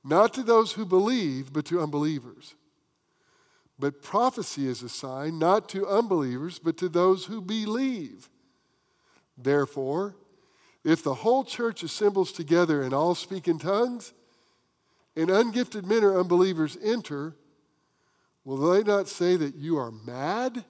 not 0.02 0.34
to 0.34 0.42
those 0.42 0.72
who 0.72 0.84
believe, 0.84 1.52
but 1.52 1.64
to 1.66 1.80
unbelievers. 1.80 2.56
But 3.78 4.02
prophecy 4.02 4.66
is 4.66 4.82
a 4.82 4.88
sign 4.88 5.38
not 5.38 5.68
to 5.70 5.86
unbelievers, 5.86 6.58
but 6.58 6.76
to 6.78 6.88
those 6.88 7.26
who 7.26 7.40
believe. 7.40 8.28
Therefore, 9.36 10.16
if 10.82 11.02
the 11.02 11.14
whole 11.14 11.44
church 11.44 11.82
assembles 11.82 12.32
together 12.32 12.82
and 12.82 12.94
all 12.94 13.14
speak 13.14 13.48
in 13.48 13.58
tongues, 13.58 14.12
and 15.14 15.28
ungifted 15.28 15.84
men 15.84 16.04
or 16.04 16.18
unbelievers 16.18 16.76
enter, 16.82 17.34
will 18.44 18.56
they 18.56 18.82
not 18.82 19.08
say 19.08 19.36
that 19.36 19.56
you 19.56 19.76
are 19.78 19.90
mad? 19.90 20.64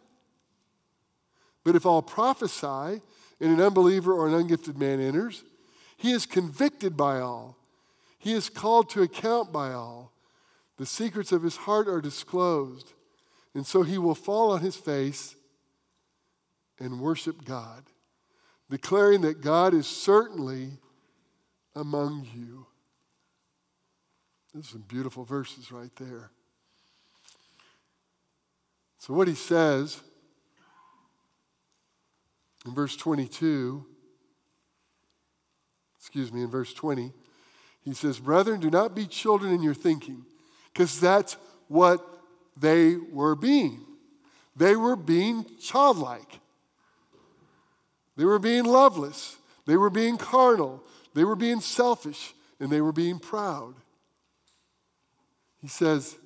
But 1.64 1.76
if 1.76 1.84
all 1.84 2.02
prophesy, 2.02 3.02
and 3.40 3.52
an 3.52 3.60
unbeliever 3.60 4.12
or 4.12 4.28
an 4.28 4.34
ungifted 4.34 4.76
man 4.76 5.00
enters, 5.00 5.44
he 5.96 6.12
is 6.12 6.26
convicted 6.26 6.96
by 6.96 7.20
all. 7.20 7.56
He 8.18 8.32
is 8.32 8.48
called 8.48 8.88
to 8.90 9.02
account 9.02 9.52
by 9.52 9.72
all. 9.72 10.12
The 10.78 10.86
secrets 10.86 11.32
of 11.32 11.42
his 11.42 11.56
heart 11.56 11.88
are 11.88 12.00
disclosed. 12.00 12.92
And 13.56 13.66
so 13.66 13.82
he 13.82 13.96
will 13.96 14.14
fall 14.14 14.50
on 14.52 14.60
his 14.60 14.76
face 14.76 15.34
and 16.78 17.00
worship 17.00 17.42
God, 17.42 17.84
declaring 18.68 19.22
that 19.22 19.40
God 19.40 19.72
is 19.72 19.86
certainly 19.86 20.72
among 21.74 22.26
you. 22.34 22.66
There's 24.52 24.68
some 24.68 24.84
beautiful 24.86 25.24
verses 25.24 25.72
right 25.72 25.90
there. 25.96 26.32
So, 28.98 29.14
what 29.14 29.26
he 29.26 29.34
says 29.34 30.02
in 32.66 32.74
verse 32.74 32.94
22, 32.94 33.86
excuse 35.98 36.30
me, 36.30 36.42
in 36.42 36.50
verse 36.50 36.74
20, 36.74 37.10
he 37.80 37.94
says, 37.94 38.20
Brethren, 38.20 38.60
do 38.60 38.68
not 38.68 38.94
be 38.94 39.06
children 39.06 39.50
in 39.50 39.62
your 39.62 39.72
thinking, 39.72 40.26
because 40.74 41.00
that's 41.00 41.38
what 41.68 42.15
they 42.56 42.96
were 42.96 43.34
being. 43.34 43.82
They 44.56 44.76
were 44.76 44.96
being 44.96 45.44
childlike. 45.60 46.40
They 48.16 48.24
were 48.24 48.38
being 48.38 48.64
loveless. 48.64 49.36
They 49.66 49.76
were 49.76 49.90
being 49.90 50.16
carnal. 50.16 50.82
They 51.14 51.24
were 51.24 51.36
being 51.36 51.60
selfish. 51.60 52.34
And 52.58 52.70
they 52.70 52.80
were 52.80 52.92
being 52.92 53.18
proud. 53.18 53.74
He 55.60 55.68
says, 55.68 56.16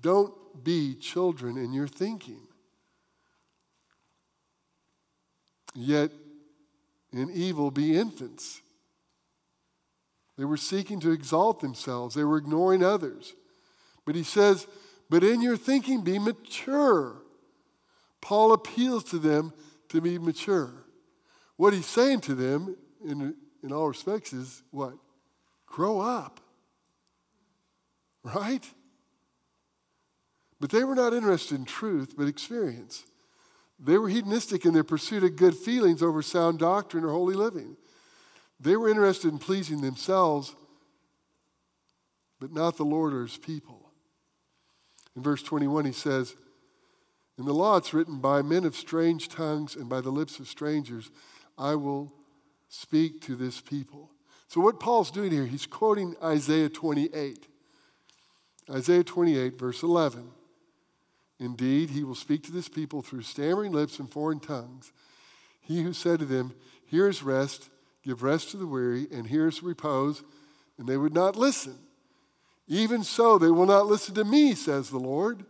Don't 0.00 0.32
be 0.64 0.94
children 0.94 1.58
in 1.58 1.72
your 1.72 1.88
thinking. 1.88 2.40
Yet 5.74 6.10
in 7.12 7.30
evil 7.30 7.70
be 7.70 7.96
infants. 7.96 8.62
They 10.38 10.44
were 10.44 10.56
seeking 10.56 10.98
to 11.00 11.10
exalt 11.10 11.60
themselves, 11.60 12.14
they 12.14 12.24
were 12.24 12.38
ignoring 12.38 12.82
others. 12.82 13.34
But 14.04 14.14
he 14.14 14.22
says, 14.22 14.66
but 15.12 15.22
in 15.22 15.42
your 15.42 15.58
thinking, 15.58 16.00
be 16.00 16.18
mature. 16.18 17.16
Paul 18.22 18.54
appeals 18.54 19.04
to 19.10 19.18
them 19.18 19.52
to 19.90 20.00
be 20.00 20.18
mature. 20.18 20.86
What 21.56 21.74
he's 21.74 21.84
saying 21.84 22.22
to 22.22 22.34
them, 22.34 22.74
in, 23.04 23.34
in 23.62 23.72
all 23.74 23.88
respects, 23.88 24.32
is 24.32 24.62
what? 24.70 24.94
Grow 25.66 26.00
up. 26.00 26.40
Right? 28.22 28.64
But 30.58 30.70
they 30.70 30.82
were 30.82 30.94
not 30.94 31.12
interested 31.12 31.58
in 31.58 31.66
truth, 31.66 32.14
but 32.16 32.26
experience. 32.26 33.04
They 33.78 33.98
were 33.98 34.08
hedonistic 34.08 34.64
in 34.64 34.72
their 34.72 34.82
pursuit 34.82 35.24
of 35.24 35.36
good 35.36 35.56
feelings 35.56 36.02
over 36.02 36.22
sound 36.22 36.58
doctrine 36.58 37.04
or 37.04 37.10
holy 37.10 37.34
living. 37.34 37.76
They 38.58 38.76
were 38.76 38.88
interested 38.88 39.30
in 39.30 39.38
pleasing 39.38 39.82
themselves, 39.82 40.56
but 42.40 42.50
not 42.50 42.78
the 42.78 42.84
Lord 42.84 43.12
or 43.12 43.24
his 43.24 43.36
people. 43.36 43.81
In 45.16 45.22
verse 45.22 45.42
21, 45.42 45.84
he 45.84 45.92
says, 45.92 46.34
In 47.38 47.44
the 47.44 47.54
law 47.54 47.76
it's 47.76 47.92
written, 47.92 48.18
By 48.18 48.42
men 48.42 48.64
of 48.64 48.76
strange 48.76 49.28
tongues 49.28 49.76
and 49.76 49.88
by 49.88 50.00
the 50.00 50.10
lips 50.10 50.38
of 50.38 50.48
strangers, 50.48 51.10
I 51.58 51.74
will 51.74 52.12
speak 52.68 53.20
to 53.22 53.36
this 53.36 53.60
people. 53.60 54.10
So, 54.48 54.60
what 54.60 54.80
Paul's 54.80 55.10
doing 55.10 55.30
here, 55.30 55.46
he's 55.46 55.66
quoting 55.66 56.14
Isaiah 56.22 56.68
28. 56.68 57.48
Isaiah 58.70 59.04
28, 59.04 59.58
verse 59.58 59.82
11. 59.82 60.30
Indeed, 61.38 61.90
he 61.90 62.04
will 62.04 62.14
speak 62.14 62.44
to 62.44 62.52
this 62.52 62.68
people 62.68 63.02
through 63.02 63.22
stammering 63.22 63.72
lips 63.72 63.98
and 63.98 64.10
foreign 64.10 64.40
tongues. 64.40 64.92
He 65.60 65.82
who 65.82 65.92
said 65.92 66.20
to 66.20 66.24
them, 66.24 66.54
Here 66.86 67.08
is 67.08 67.22
rest, 67.22 67.70
give 68.04 68.22
rest 68.22 68.50
to 68.50 68.56
the 68.56 68.66
weary, 68.66 69.08
and 69.10 69.26
here 69.26 69.48
is 69.48 69.62
repose, 69.62 70.22
and 70.78 70.86
they 70.86 70.96
would 70.96 71.14
not 71.14 71.36
listen. 71.36 71.78
Even 72.68 73.02
so, 73.02 73.38
they 73.38 73.50
will 73.50 73.66
not 73.66 73.86
listen 73.86 74.14
to 74.14 74.24
me, 74.24 74.54
says 74.54 74.90
the 74.90 74.98
Lord. 74.98 75.44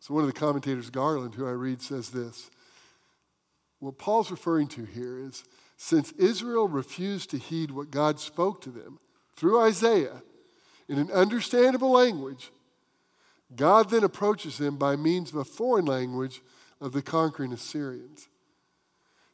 So, 0.00 0.14
one 0.14 0.24
of 0.24 0.32
the 0.32 0.38
commentators, 0.38 0.90
Garland, 0.90 1.34
who 1.34 1.46
I 1.46 1.52
read, 1.52 1.80
says 1.80 2.10
this 2.10 2.50
What 3.78 3.98
Paul's 3.98 4.30
referring 4.30 4.68
to 4.68 4.84
here 4.84 5.18
is 5.18 5.44
since 5.76 6.12
Israel 6.12 6.68
refused 6.68 7.30
to 7.30 7.38
heed 7.38 7.70
what 7.70 7.90
God 7.90 8.20
spoke 8.20 8.60
to 8.62 8.70
them 8.70 8.98
through 9.34 9.60
Isaiah 9.60 10.22
in 10.88 10.98
an 10.98 11.10
understandable 11.10 11.90
language, 11.90 12.50
God 13.54 13.90
then 13.90 14.04
approaches 14.04 14.58
them 14.58 14.76
by 14.76 14.96
means 14.96 15.30
of 15.30 15.36
a 15.36 15.44
foreign 15.44 15.84
language 15.84 16.40
of 16.80 16.92
the 16.92 17.02
conquering 17.02 17.52
Assyrians. 17.52 18.28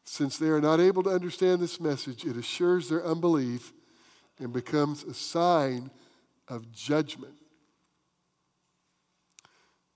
Since 0.05 0.39
they 0.39 0.49
are 0.49 0.61
not 0.61 0.81
able 0.81 1.03
to 1.03 1.11
understand 1.11 1.61
this 1.61 1.81
message, 1.81 2.25
it 2.25 2.37
assures 2.37 2.89
their 2.89 3.05
unbelief 3.05 3.73
and 4.39 4.53
becomes 4.53 5.05
a 5.05 5.15
sign 5.15 5.91
of 6.47 6.73
judgment. 6.73 7.35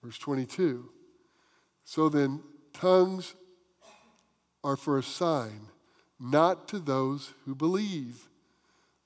Verse 0.03 0.19
22 0.19 0.89
So 1.85 2.09
then, 2.09 2.43
tongues 2.73 3.35
are 4.65 4.77
for 4.77 4.99
a 4.99 5.03
sign, 5.03 5.69
not 6.19 6.69
to 6.69 6.79
those 6.79 7.33
who 7.45 7.55
believe, 7.55 8.29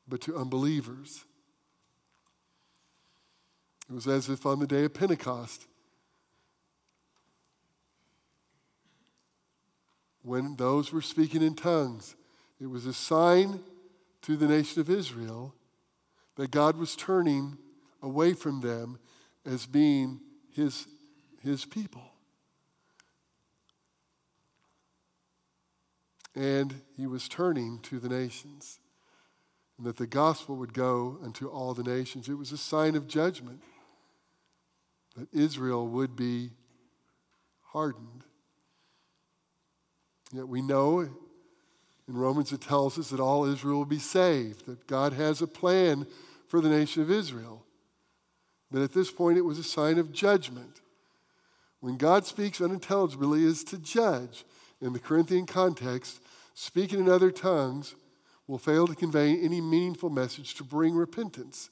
but 0.08 0.20
to 0.22 0.36
unbelievers. 0.36 1.24
It 3.88 3.94
was 3.94 4.08
as 4.08 4.28
if 4.28 4.44
on 4.46 4.58
the 4.58 4.66
day 4.66 4.84
of 4.84 4.94
Pentecost, 4.94 5.66
when 10.22 10.56
those 10.56 10.92
were 10.92 11.00
speaking 11.00 11.40
in 11.40 11.54
tongues, 11.54 12.16
it 12.60 12.66
was 12.66 12.84
a 12.84 12.92
sign 12.92 13.60
to 14.26 14.36
the 14.36 14.48
nation 14.48 14.80
of 14.80 14.90
Israel 14.90 15.54
that 16.34 16.50
God 16.50 16.76
was 16.76 16.96
turning 16.96 17.58
away 18.02 18.32
from 18.32 18.60
them 18.60 18.98
as 19.44 19.66
being 19.66 20.18
his, 20.52 20.88
his 21.44 21.64
people. 21.64 22.02
And 26.34 26.82
he 26.96 27.06
was 27.06 27.28
turning 27.28 27.78
to 27.84 28.00
the 28.00 28.08
nations, 28.08 28.80
and 29.78 29.86
that 29.86 29.96
the 29.96 30.08
gospel 30.08 30.56
would 30.56 30.74
go 30.74 31.18
unto 31.22 31.46
all 31.46 31.72
the 31.72 31.84
nations. 31.84 32.28
It 32.28 32.34
was 32.34 32.50
a 32.50 32.58
sign 32.58 32.96
of 32.96 33.06
judgment 33.06 33.62
that 35.16 35.28
Israel 35.32 35.86
would 35.86 36.16
be 36.16 36.50
hardened. 37.62 38.24
Yet 40.32 40.48
we 40.48 40.62
know 40.62 41.25
in 42.08 42.16
Romans 42.16 42.52
it 42.52 42.60
tells 42.60 42.98
us 42.98 43.10
that 43.10 43.20
all 43.20 43.44
Israel 43.44 43.78
will 43.78 43.84
be 43.84 43.98
saved, 43.98 44.66
that 44.66 44.86
God 44.86 45.12
has 45.12 45.42
a 45.42 45.46
plan 45.46 46.06
for 46.46 46.60
the 46.60 46.68
nation 46.68 47.02
of 47.02 47.10
Israel. 47.10 47.64
But 48.70 48.82
at 48.82 48.92
this 48.92 49.10
point, 49.10 49.38
it 49.38 49.44
was 49.44 49.58
a 49.58 49.64
sign 49.64 49.98
of 49.98 50.12
judgment. 50.12 50.80
When 51.80 51.96
God 51.96 52.24
speaks 52.24 52.60
unintelligibly, 52.60 53.44
is 53.44 53.64
to 53.64 53.78
judge. 53.78 54.44
In 54.80 54.92
the 54.92 54.98
Corinthian 54.98 55.46
context, 55.46 56.20
speaking 56.54 57.00
in 57.00 57.08
other 57.08 57.30
tongues 57.30 57.94
will 58.46 58.58
fail 58.58 58.86
to 58.86 58.94
convey 58.94 59.38
any 59.38 59.60
meaningful 59.60 60.10
message 60.10 60.54
to 60.54 60.64
bring 60.64 60.94
repentance, 60.94 61.70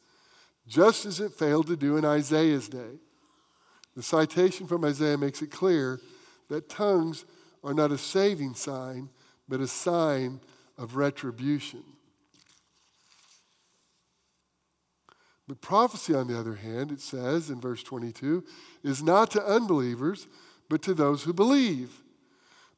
just 0.66 1.06
as 1.06 1.20
it 1.20 1.32
failed 1.32 1.66
to 1.68 1.76
do 1.76 1.96
in 1.96 2.04
Isaiah's 2.04 2.68
day. 2.68 2.98
The 3.94 4.02
citation 4.02 4.66
from 4.66 4.84
Isaiah 4.84 5.18
makes 5.18 5.42
it 5.42 5.52
clear 5.52 6.00
that 6.48 6.68
tongues 6.68 7.24
are 7.62 7.74
not 7.74 7.92
a 7.92 7.98
saving 7.98 8.54
sign, 8.54 9.08
but 9.48 9.60
a 9.60 9.66
sign 9.66 10.40
of 10.78 10.96
retribution. 10.96 11.82
But 15.46 15.60
prophecy, 15.60 16.14
on 16.14 16.26
the 16.26 16.38
other 16.38 16.54
hand, 16.54 16.90
it 16.90 17.00
says 17.00 17.50
in 17.50 17.60
verse 17.60 17.82
22, 17.82 18.44
is 18.82 19.02
not 19.02 19.30
to 19.32 19.44
unbelievers, 19.44 20.26
but 20.70 20.82
to 20.82 20.94
those 20.94 21.24
who 21.24 21.34
believe. 21.34 22.02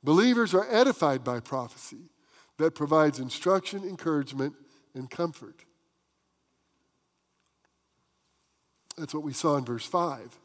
Believers 0.02 0.52
are 0.54 0.66
edified 0.70 1.22
by 1.22 1.40
prophecy 1.40 2.10
that 2.58 2.74
provides 2.74 3.18
instruction, 3.18 3.84
encouragement, 3.84 4.54
and 4.94 5.10
comfort. 5.10 5.64
That's 8.96 9.14
what 9.14 9.22
we 9.22 9.32
saw 9.32 9.56
in 9.56 9.64
verse 9.64 9.86
5. 9.86 10.38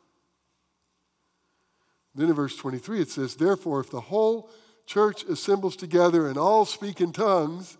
Then 2.14 2.28
in 2.28 2.34
verse 2.34 2.58
23, 2.58 3.02
it 3.02 3.10
says, 3.10 3.36
Therefore, 3.36 3.80
if 3.80 3.90
the 3.90 4.02
whole 4.02 4.50
church 4.86 5.24
assembles 5.24 5.76
together 5.76 6.28
and 6.28 6.38
all 6.38 6.66
speak 6.66 7.02
in 7.02 7.12
tongues, 7.12 7.78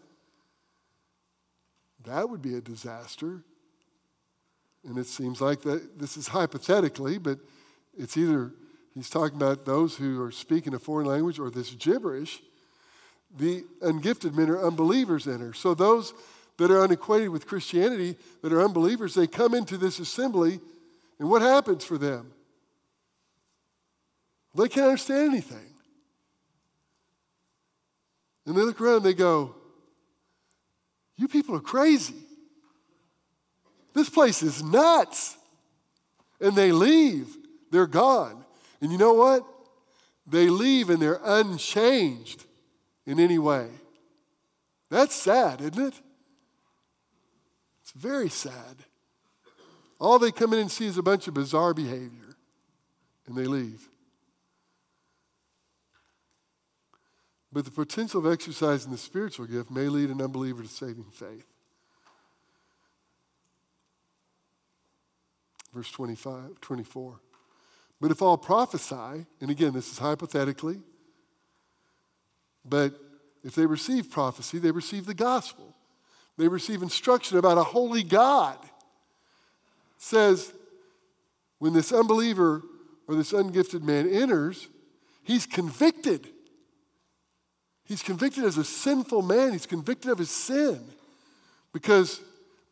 that 2.06 2.30
would 2.30 2.42
be 2.42 2.56
a 2.56 2.62
disaster. 2.62 3.44
And 4.84 4.98
it 4.98 5.06
seems 5.06 5.42
like 5.42 5.62
that 5.62 6.00
this 6.00 6.18
is 6.18 6.30
hypothetically, 6.30 7.18
but 7.18 7.40
it's 7.98 8.18
either 8.18 8.52
he's 8.96 9.10
talking 9.10 9.38
about 9.38 9.66
those 9.66 9.98
who 9.98 10.22
are 10.24 10.32
speaking 10.32 10.74
a 10.74 10.80
foreign 10.80 11.08
language 11.08 11.40
or 11.40 11.50
this 11.50 11.72
gibberish. 11.76 12.42
The 13.38 13.64
ungifted 13.82 14.34
men 14.34 14.50
are 14.50 14.66
unbelievers 14.66 15.28
in 15.28 15.40
her. 15.40 15.54
So 15.54 15.74
those 15.74 16.14
that 16.58 16.72
are 16.72 16.82
unacquainted 16.82 17.30
with 17.30 17.48
Christianity, 17.48 18.18
that 18.42 18.52
are 18.52 18.62
unbelievers, 18.62 19.14
they 19.14 19.28
come 19.28 19.54
into 19.54 19.78
this 19.78 20.00
assembly, 20.00 20.60
and 21.20 21.30
what 21.30 21.42
happens 21.42 21.84
for 21.84 21.98
them? 21.98 22.34
They 24.56 24.68
can't 24.68 24.88
understand 24.88 25.30
anything. 25.30 25.71
And 28.46 28.56
they 28.56 28.62
look 28.62 28.82
around 28.82 28.98
and 28.98 29.06
they 29.06 29.14
go, 29.14 29.56
You 31.18 31.28
people 31.28 31.56
are 31.56 31.62
crazy. 31.62 32.16
This 33.94 34.10
place 34.10 34.42
is 34.42 34.64
nuts. 34.64 35.38
And 36.40 36.56
they 36.56 36.72
leave. 36.72 37.38
They're 37.72 37.88
gone. 37.88 38.44
And 38.82 38.92
you 38.92 38.98
know 38.98 39.14
what? 39.14 39.46
They 40.26 40.50
leave 40.50 40.90
and 40.90 41.02
they're 41.02 41.20
unchanged 41.24 42.46
in 43.06 43.20
any 43.20 43.38
way. 43.38 43.68
That's 44.90 45.16
sad, 45.16 45.62
isn't 45.62 45.80
it? 45.80 45.94
It's 47.82 47.92
very 47.92 48.30
sad. 48.30 48.86
All 50.00 50.18
they 50.18 50.32
come 50.32 50.54
in 50.54 50.60
and 50.60 50.72
see 50.72 50.88
is 50.88 50.98
a 50.98 51.04
bunch 51.04 51.28
of 51.28 51.34
bizarre 51.34 51.74
behavior, 51.74 52.36
and 53.28 53.36
they 53.36 53.46
leave. 53.46 53.88
But 57.54 57.66
the 57.66 57.72
potential 57.72 58.26
of 58.26 58.32
exercising 58.32 58.92
the 58.92 58.98
spiritual 58.98 59.46
gift 59.46 59.70
may 59.70 59.88
lead 59.90 60.10
an 60.10 60.22
unbeliever 60.22 60.64
to 60.64 60.70
saving 60.70 61.12
faith. 61.12 61.52
Verse 65.74 65.92
25, 65.92 66.62
24. 66.62 67.20
But 68.00 68.12
if 68.12 68.22
all 68.22 68.38
prophesy, 68.38 69.26
and 69.40 69.50
again, 69.50 69.74
this 69.74 69.92
is 69.92 70.00
hypothetically, 70.00 70.80
but 72.66 72.94
if 73.44 73.56
they 73.56 73.66
receive 73.66 74.10
prophecy, 74.10 74.60
they 74.60 74.72
receive 74.72 75.06
the 75.06 75.14
gospel. 75.14 75.76
They 76.38 76.48
receive 76.48 76.82
instruction 76.82 77.38
about 77.38 77.58
a 77.58 77.64
holy 77.64 78.04
God. 78.04 78.58
It 78.64 78.70
says, 79.98 80.54
when 81.60 81.74
this 81.74 81.92
unbeliever 81.92 82.64
or 83.08 83.16
this 83.16 83.34
ungifted 83.34 83.84
man 83.84 84.10
enters, 84.10 84.68
he's 85.24 85.46
convicted. 85.46 86.28
He's 87.92 88.02
convicted 88.02 88.46
as 88.46 88.58
a 88.58 88.64
sinful 88.64 89.22
man. 89.22 89.52
He's 89.52 89.66
convicted 89.66 90.12
of 90.12 90.18
his 90.18 90.32
sin 90.32 90.82
because 91.74 92.22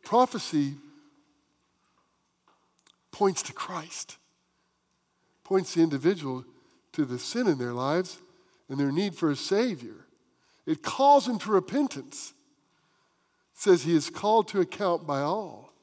prophecy 0.02 0.76
points 3.12 3.42
to 3.42 3.52
Christ, 3.52 4.16
points 5.44 5.74
the 5.74 5.82
individual 5.82 6.46
to 6.92 7.04
the 7.04 7.18
sin 7.18 7.48
in 7.48 7.58
their 7.58 7.74
lives 7.74 8.18
and 8.70 8.80
their 8.80 8.90
need 8.90 9.14
for 9.14 9.30
a 9.30 9.36
Savior. 9.36 10.06
It 10.64 10.82
calls 10.82 11.26
them 11.26 11.38
to 11.40 11.50
repentance. 11.50 12.32
It 13.52 13.60
says 13.60 13.82
he 13.82 13.94
is 13.94 14.08
called 14.08 14.48
to 14.48 14.60
account 14.62 15.06
by 15.06 15.20
all. 15.20 15.74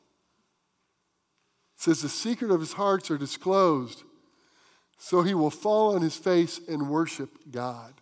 It 1.76 1.84
says 1.84 2.02
the 2.02 2.10
secret 2.10 2.50
of 2.50 2.60
his 2.60 2.74
hearts 2.74 3.12
are 3.12 3.20
disclosed, 3.20 4.02
so 4.98 5.22
he 5.22 5.36
will 5.36 5.52
fall 5.52 5.94
on 5.94 6.02
his 6.02 6.18
face 6.18 6.60
and 6.68 6.90
worship 6.90 7.30
God. 7.52 7.94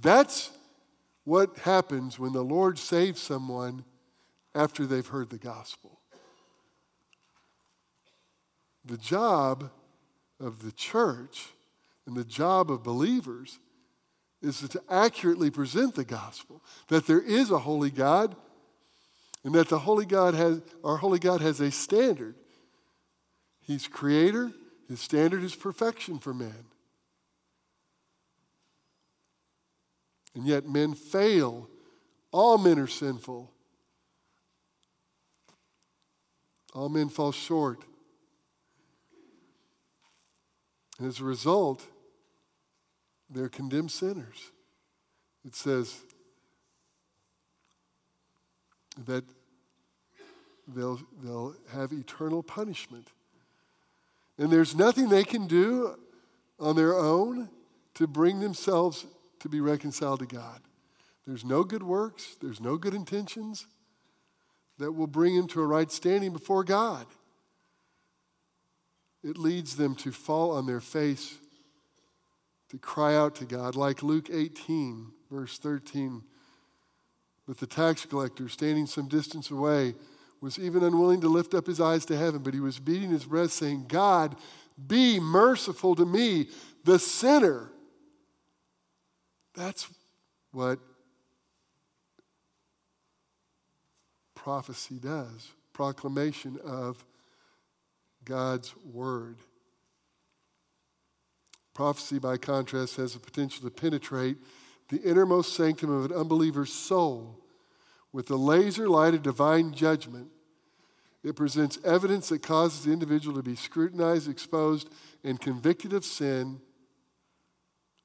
That's 0.00 0.50
what 1.24 1.58
happens 1.58 2.18
when 2.18 2.32
the 2.32 2.44
Lord 2.44 2.78
saves 2.78 3.20
someone 3.20 3.84
after 4.54 4.86
they've 4.86 5.06
heard 5.06 5.30
the 5.30 5.38
gospel. 5.38 6.00
The 8.84 8.96
job 8.96 9.70
of 10.38 10.62
the 10.62 10.72
church 10.72 11.48
and 12.06 12.16
the 12.16 12.24
job 12.24 12.70
of 12.70 12.82
believers 12.82 13.58
is 14.40 14.60
to 14.60 14.80
accurately 14.88 15.50
present 15.50 15.94
the 15.94 16.04
gospel 16.04 16.62
that 16.88 17.06
there 17.06 17.20
is 17.20 17.50
a 17.50 17.58
holy 17.58 17.90
God 17.90 18.36
and 19.44 19.54
that 19.54 19.68
the 19.68 19.80
holy 19.80 20.06
God 20.06 20.34
has 20.34 20.62
our 20.84 20.98
holy 20.98 21.18
God 21.18 21.40
has 21.40 21.60
a 21.60 21.70
standard. 21.70 22.36
He's 23.60 23.88
creator, 23.88 24.52
his 24.88 25.00
standard 25.00 25.42
is 25.42 25.56
perfection 25.56 26.18
for 26.18 26.32
man. 26.32 26.66
And 30.36 30.46
yet 30.46 30.68
men 30.68 30.94
fail. 30.94 31.68
All 32.30 32.58
men 32.58 32.78
are 32.78 32.86
sinful. 32.86 33.50
All 36.74 36.90
men 36.90 37.08
fall 37.08 37.32
short. 37.32 37.82
And 40.98 41.08
as 41.08 41.20
a 41.20 41.24
result, 41.24 41.86
they're 43.30 43.48
condemned 43.48 43.90
sinners. 43.90 44.52
It 45.46 45.54
says 45.54 46.02
that 49.06 49.24
they'll, 50.68 51.00
they'll 51.22 51.54
have 51.72 51.92
eternal 51.92 52.42
punishment. 52.42 53.08
And 54.36 54.50
there's 54.50 54.74
nothing 54.74 55.08
they 55.08 55.24
can 55.24 55.46
do 55.46 55.96
on 56.60 56.76
their 56.76 56.94
own 56.94 57.48
to 57.94 58.06
bring 58.06 58.40
themselves 58.40 59.06
to 59.40 59.48
be 59.48 59.60
reconciled 59.60 60.20
to 60.20 60.26
God. 60.26 60.60
There's 61.26 61.44
no 61.44 61.64
good 61.64 61.82
works, 61.82 62.36
there's 62.40 62.60
no 62.60 62.76
good 62.76 62.94
intentions 62.94 63.66
that 64.78 64.92
will 64.92 65.06
bring 65.06 65.34
him 65.34 65.48
to 65.48 65.60
a 65.60 65.66
right 65.66 65.90
standing 65.90 66.32
before 66.32 66.62
God. 66.62 67.06
It 69.24 69.38
leads 69.38 69.76
them 69.76 69.94
to 69.96 70.12
fall 70.12 70.52
on 70.52 70.66
their 70.66 70.80
face, 70.80 71.38
to 72.68 72.78
cry 72.78 73.16
out 73.16 73.34
to 73.36 73.44
God, 73.44 73.74
like 73.74 74.02
Luke 74.02 74.28
18, 74.30 75.12
verse 75.30 75.58
13. 75.58 76.22
But 77.46 77.58
the 77.58 77.66
tax 77.66 78.04
collector, 78.04 78.48
standing 78.48 78.86
some 78.86 79.08
distance 79.08 79.50
away, 79.50 79.94
was 80.40 80.58
even 80.58 80.84
unwilling 80.84 81.20
to 81.22 81.28
lift 81.28 81.54
up 81.54 81.66
his 81.66 81.80
eyes 81.80 82.04
to 82.06 82.16
heaven, 82.16 82.42
but 82.42 82.54
he 82.54 82.60
was 82.60 82.78
beating 82.78 83.10
his 83.10 83.24
breast, 83.24 83.56
saying, 83.56 83.86
God, 83.88 84.36
be 84.86 85.18
merciful 85.18 85.94
to 85.94 86.04
me, 86.04 86.48
the 86.84 86.98
sinner. 86.98 87.70
That's 89.56 89.88
what 90.52 90.78
prophecy 94.34 94.98
does 95.00 95.50
proclamation 95.72 96.58
of 96.64 97.04
God's 98.24 98.74
word. 98.82 99.36
Prophecy, 101.74 102.18
by 102.18 102.38
contrast, 102.38 102.96
has 102.96 103.12
the 103.12 103.18
potential 103.18 103.68
to 103.68 103.70
penetrate 103.70 104.38
the 104.88 105.02
innermost 105.02 105.54
sanctum 105.54 105.90
of 105.90 106.10
an 106.10 106.16
unbeliever's 106.16 106.72
soul 106.72 107.44
with 108.10 108.26
the 108.28 108.38
laser 108.38 108.88
light 108.88 109.12
of 109.12 109.22
divine 109.22 109.74
judgment. 109.74 110.28
It 111.22 111.36
presents 111.36 111.78
evidence 111.84 112.30
that 112.30 112.42
causes 112.42 112.84
the 112.84 112.92
individual 112.92 113.36
to 113.36 113.42
be 113.42 113.56
scrutinized, 113.56 114.30
exposed, 114.30 114.88
and 115.22 115.38
convicted 115.38 115.92
of 115.92 116.06
sin 116.06 116.60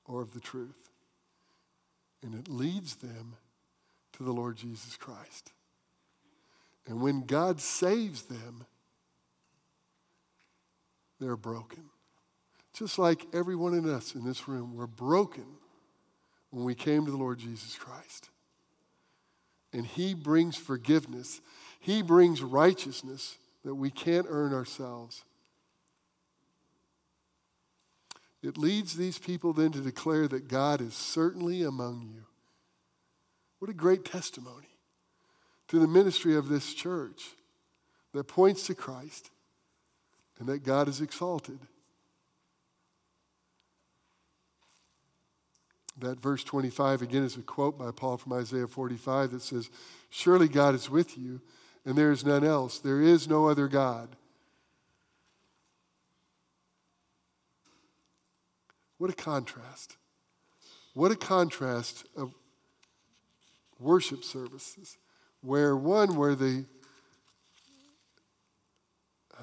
or 0.04 0.22
of 0.22 0.34
the 0.34 0.42
truth. 0.42 0.81
And 2.24 2.36
it 2.36 2.48
leads 2.48 2.96
them 2.96 3.36
to 4.14 4.24
the 4.24 4.32
Lord 4.32 4.58
Jesus 4.58 4.98
Christ. 4.98 5.52
And 6.88 7.02
when 7.02 7.26
God 7.26 7.60
saves 7.60 8.24
them, 8.24 8.66
they're 11.20 11.38
broken. 11.38 11.84
Just 12.74 12.98
like 12.98 13.26
every 13.34 13.56
one 13.56 13.74
of 13.74 13.86
us 13.86 14.16
in 14.16 14.24
this 14.26 14.48
room, 14.48 14.76
we're 14.76 14.88
broken 14.88 15.46
when 16.50 16.66
we 16.66 16.76
came 16.76 17.06
to 17.06 17.12
the 17.12 17.18
Lord 17.18 17.40
Jesus 17.40 17.76
Christ. 17.76 18.30
And 19.74 19.86
He 19.86 20.14
brings 20.14 20.58
forgiveness, 20.58 21.42
He 21.80 22.02
brings 22.02 22.42
righteousness 22.42 23.38
that 23.64 23.76
we 23.76 23.90
can't 23.90 24.26
earn 24.30 24.54
ourselves. 24.54 25.24
It 28.44 28.58
leads 28.58 28.96
these 28.96 29.20
people 29.20 29.54
then 29.54 29.72
to 29.72 29.82
declare 29.82 30.28
that 30.28 30.48
God 30.48 30.82
is 30.82 30.94
certainly 30.94 31.64
among 31.64 32.10
you. 32.14 32.26
What 33.60 33.70
a 33.70 33.76
great 33.76 34.04
testimony 34.04 34.68
to 35.68 35.80
the 35.80 35.88
ministry 35.88 36.36
of 36.36 36.50
this 36.50 36.74
church 36.74 37.36
that 38.14 38.28
points 38.28 38.66
to 38.68 38.76
Christ 38.76 39.30
and 40.40 40.50
that 40.50 40.64
God 40.64 40.88
is 40.88 41.02
exalted. 41.02 41.60
That 46.00 46.20
verse 46.20 46.44
25 46.44 47.04
again 47.04 47.24
is 47.24 47.38
a 47.38 47.42
quote 47.42 47.78
by 47.78 47.92
Paul 47.92 48.18
from 48.18 48.34
Isaiah 48.34 48.68
45 48.68 49.32
that 49.32 49.44
says, 49.44 49.70
Surely 50.10 50.48
God 50.48 50.74
is 50.74 50.90
with 50.90 51.16
you, 51.16 51.42
and 51.86 51.96
there 51.96 52.12
is 52.12 52.26
none 52.26 52.44
else. 52.44 52.80
There 52.80 53.02
is 53.02 53.28
no 53.28 53.48
other 53.48 53.68
God. 53.68 54.16
What 59.02 59.10
a 59.10 59.14
contrast. 59.14 59.98
What 60.94 61.12
a 61.12 61.16
contrast 61.16 62.06
of 62.16 62.36
worship 63.80 64.24
services 64.24 64.96
where 65.42 65.76
one, 65.76 66.16
where 66.16 66.36
the 66.36 66.66
uh, 69.36 69.42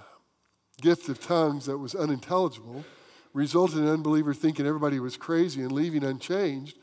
gift 0.80 1.08
of 1.08 1.20
tongues 1.20 1.66
that 1.66 1.76
was 1.76 1.96
unintelligible 1.96 2.84
resulted 3.32 3.78
in 3.78 3.88
unbeliever 3.88 4.32
thinking 4.32 4.64
everybody 4.64 5.00
was 5.00 5.16
crazy 5.16 5.60
and 5.62 5.72
leaving 5.72 6.04
unchanged, 6.04 6.78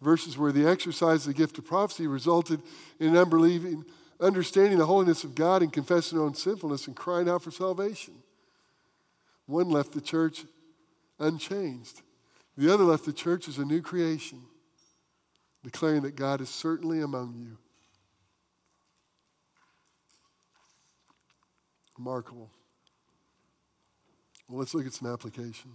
versus 0.00 0.38
where 0.38 0.50
the 0.50 0.66
exercise 0.66 1.26
of 1.26 1.34
the 1.34 1.38
gift 1.38 1.58
of 1.58 1.66
prophecy 1.66 2.06
resulted 2.06 2.62
in 2.98 3.14
unbelieving 3.14 3.84
understanding 4.18 4.78
the 4.78 4.86
holiness 4.86 5.24
of 5.24 5.34
God 5.34 5.60
and 5.60 5.70
confessing 5.70 6.16
their 6.16 6.26
own 6.26 6.32
sinfulness 6.32 6.86
and 6.86 6.96
crying 6.96 7.28
out 7.28 7.42
for 7.42 7.50
salvation. 7.50 8.14
One 9.44 9.68
left 9.68 9.92
the 9.92 10.00
church 10.00 10.46
unchanged. 11.18 12.00
The 12.56 12.72
other 12.72 12.84
left 12.84 13.04
the 13.04 13.12
church 13.12 13.48
as 13.48 13.58
a 13.58 13.64
new 13.64 13.82
creation, 13.82 14.42
declaring 15.64 16.02
that 16.02 16.14
God 16.14 16.40
is 16.40 16.48
certainly 16.48 17.00
among 17.00 17.34
you. 17.34 17.58
Remarkable. 21.98 22.50
Well, 24.48 24.58
let's 24.58 24.74
look 24.74 24.86
at 24.86 24.92
some 24.92 25.12
application. 25.12 25.72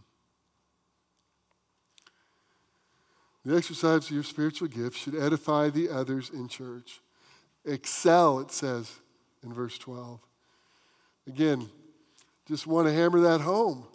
The 3.46 3.56
exercise 3.56 4.06
of 4.06 4.12
your 4.12 4.24
spiritual 4.24 4.68
gifts 4.68 4.98
should 4.98 5.16
edify 5.16 5.70
the 5.70 5.90
others 5.90 6.30
in 6.30 6.48
church. 6.48 7.02
Excel, 7.66 8.40
it 8.40 8.52
says 8.52 9.00
in 9.44 9.54
verse 9.54 9.78
12. 9.78 10.20
Again, 11.28 11.70
just 12.48 12.68
want 12.68 12.88
to 12.88 12.94
hammer 12.94 13.20
that 13.22 13.42
home 13.42 13.86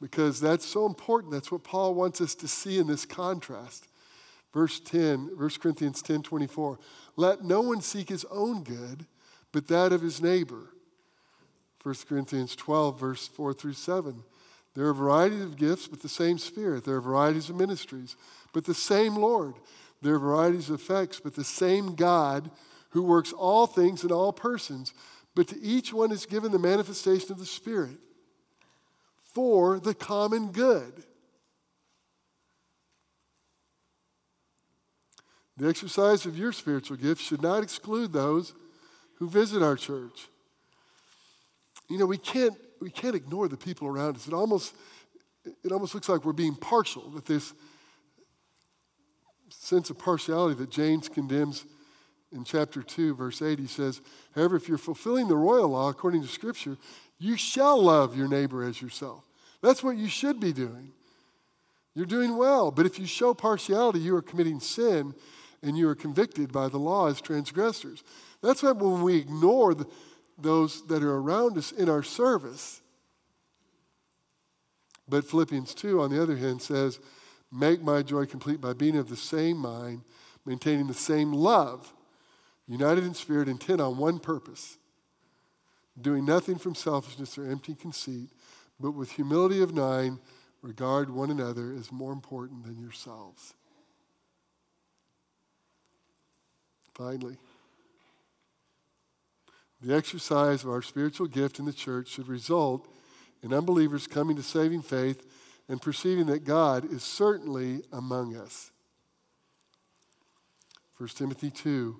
because 0.00 0.40
that's 0.40 0.66
so 0.66 0.86
important. 0.86 1.32
That's 1.32 1.50
what 1.50 1.64
Paul 1.64 1.94
wants 1.94 2.20
us 2.20 2.34
to 2.36 2.48
see 2.48 2.78
in 2.78 2.86
this 2.86 3.04
contrast. 3.04 3.88
Verse 4.52 4.80
10, 4.80 5.36
1 5.36 5.50
Corinthians 5.60 6.02
10 6.02 6.22
24. 6.22 6.78
Let 7.16 7.44
no 7.44 7.60
one 7.60 7.80
seek 7.80 8.08
his 8.08 8.24
own 8.30 8.62
good, 8.62 9.06
but 9.52 9.68
that 9.68 9.92
of 9.92 10.02
his 10.02 10.22
neighbor. 10.22 10.74
1 11.82 11.94
Corinthians 12.08 12.56
12, 12.56 12.98
verse 12.98 13.28
4 13.28 13.52
through 13.52 13.72
7. 13.74 14.24
There 14.74 14.86
are 14.86 14.94
varieties 14.94 15.42
of 15.42 15.56
gifts, 15.56 15.88
but 15.88 16.02
the 16.02 16.08
same 16.08 16.38
Spirit. 16.38 16.84
There 16.84 16.96
are 16.96 17.00
varieties 17.00 17.50
of 17.50 17.56
ministries, 17.56 18.16
but 18.52 18.64
the 18.64 18.74
same 18.74 19.16
Lord. 19.16 19.54
There 20.02 20.14
are 20.14 20.18
varieties 20.18 20.70
of 20.70 20.80
effects, 20.80 21.20
but 21.20 21.34
the 21.34 21.44
same 21.44 21.94
God 21.94 22.50
who 22.90 23.02
works 23.02 23.32
all 23.32 23.66
things 23.66 24.04
in 24.04 24.12
all 24.12 24.32
persons. 24.32 24.94
But 25.34 25.48
to 25.48 25.60
each 25.60 25.92
one 25.92 26.12
is 26.12 26.26
given 26.26 26.52
the 26.52 26.58
manifestation 26.58 27.32
of 27.32 27.38
the 27.38 27.46
Spirit 27.46 27.98
for 29.38 29.78
the 29.78 29.94
common 29.94 30.50
good. 30.50 31.04
The 35.56 35.68
exercise 35.68 36.26
of 36.26 36.36
your 36.36 36.50
spiritual 36.50 36.96
gifts 36.96 37.22
should 37.22 37.40
not 37.40 37.62
exclude 37.62 38.12
those 38.12 38.52
who 39.18 39.30
visit 39.30 39.62
our 39.62 39.76
church. 39.76 40.26
You 41.88 41.98
know, 41.98 42.06
we 42.06 42.18
can't, 42.18 42.56
we 42.80 42.90
can't 42.90 43.14
ignore 43.14 43.46
the 43.46 43.56
people 43.56 43.86
around 43.86 44.16
us. 44.16 44.26
It 44.26 44.34
almost, 44.34 44.74
it 45.62 45.70
almost 45.70 45.94
looks 45.94 46.08
like 46.08 46.24
we're 46.24 46.32
being 46.32 46.56
partial, 46.56 47.08
that 47.10 47.26
this 47.26 47.54
sense 49.50 49.88
of 49.88 50.00
partiality 50.00 50.56
that 50.56 50.70
James 50.70 51.08
condemns 51.08 51.64
in 52.32 52.42
chapter 52.42 52.82
2, 52.82 53.14
verse 53.14 53.40
8. 53.40 53.60
He 53.60 53.68
says, 53.68 54.00
However, 54.34 54.56
if 54.56 54.68
you're 54.68 54.78
fulfilling 54.78 55.28
the 55.28 55.36
royal 55.36 55.68
law 55.68 55.90
according 55.90 56.22
to 56.22 56.28
Scripture, 56.28 56.76
you 57.20 57.36
shall 57.36 57.80
love 57.80 58.16
your 58.16 58.26
neighbor 58.26 58.64
as 58.64 58.82
yourself. 58.82 59.27
That's 59.62 59.82
what 59.82 59.96
you 59.96 60.08
should 60.08 60.40
be 60.40 60.52
doing. 60.52 60.92
You're 61.94 62.06
doing 62.06 62.36
well. 62.36 62.70
But 62.70 62.86
if 62.86 62.98
you 62.98 63.06
show 63.06 63.34
partiality, 63.34 63.98
you 63.98 64.14
are 64.14 64.22
committing 64.22 64.60
sin 64.60 65.14
and 65.62 65.76
you 65.76 65.88
are 65.88 65.94
convicted 65.94 66.52
by 66.52 66.68
the 66.68 66.78
law 66.78 67.08
as 67.08 67.20
transgressors. 67.20 68.04
That's 68.42 68.62
why 68.62 68.72
when 68.72 69.02
we 69.02 69.16
ignore 69.16 69.74
the, 69.74 69.86
those 70.38 70.86
that 70.86 71.02
are 71.02 71.16
around 71.16 71.58
us 71.58 71.72
in 71.72 71.88
our 71.88 72.02
service. 72.02 72.80
But 75.08 75.24
Philippians 75.28 75.74
2, 75.74 76.00
on 76.00 76.10
the 76.10 76.22
other 76.22 76.36
hand, 76.36 76.62
says, 76.62 77.00
Make 77.50 77.82
my 77.82 78.02
joy 78.02 78.26
complete 78.26 78.60
by 78.60 78.74
being 78.74 78.96
of 78.96 79.08
the 79.08 79.16
same 79.16 79.56
mind, 79.56 80.02
maintaining 80.44 80.86
the 80.86 80.94
same 80.94 81.32
love, 81.32 81.92
united 82.66 83.04
in 83.04 83.14
spirit, 83.14 83.48
intent 83.48 83.80
on 83.80 83.96
one 83.96 84.18
purpose, 84.18 84.76
doing 86.00 86.26
nothing 86.26 86.58
from 86.58 86.74
selfishness 86.74 87.38
or 87.38 87.50
empty 87.50 87.74
conceit, 87.74 88.28
but 88.80 88.92
with 88.92 89.12
humility 89.12 89.60
of 89.62 89.74
mind, 89.74 90.18
regard 90.62 91.10
one 91.10 91.30
another 91.30 91.72
as 91.72 91.92
more 91.92 92.12
important 92.12 92.64
than 92.64 92.78
yourselves. 92.78 93.54
Finally, 96.94 97.36
the 99.80 99.94
exercise 99.94 100.64
of 100.64 100.70
our 100.70 100.82
spiritual 100.82 101.28
gift 101.28 101.60
in 101.60 101.64
the 101.64 101.72
church 101.72 102.08
should 102.08 102.26
result 102.26 102.88
in 103.42 103.52
unbelievers 103.52 104.08
coming 104.08 104.36
to 104.36 104.42
saving 104.42 104.82
faith 104.82 105.24
and 105.68 105.80
perceiving 105.80 106.26
that 106.26 106.44
God 106.44 106.90
is 106.90 107.04
certainly 107.04 107.82
among 107.92 108.36
us. 108.36 108.72
1 110.96 111.10
Timothy 111.10 111.50
2 111.50 111.96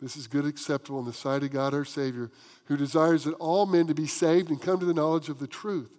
This 0.00 0.16
is 0.16 0.28
good, 0.28 0.46
acceptable 0.46 1.00
in 1.00 1.06
the 1.06 1.12
sight 1.12 1.42
of 1.42 1.50
God 1.50 1.74
our 1.74 1.84
Savior, 1.84 2.30
who 2.66 2.76
desires 2.76 3.24
that 3.24 3.34
all 3.34 3.66
men 3.66 3.88
to 3.88 3.94
be 3.94 4.06
saved 4.06 4.50
and 4.50 4.62
come 4.62 4.78
to 4.78 4.86
the 4.86 4.94
knowledge 4.94 5.28
of 5.28 5.40
the 5.40 5.48
truth. 5.48 5.98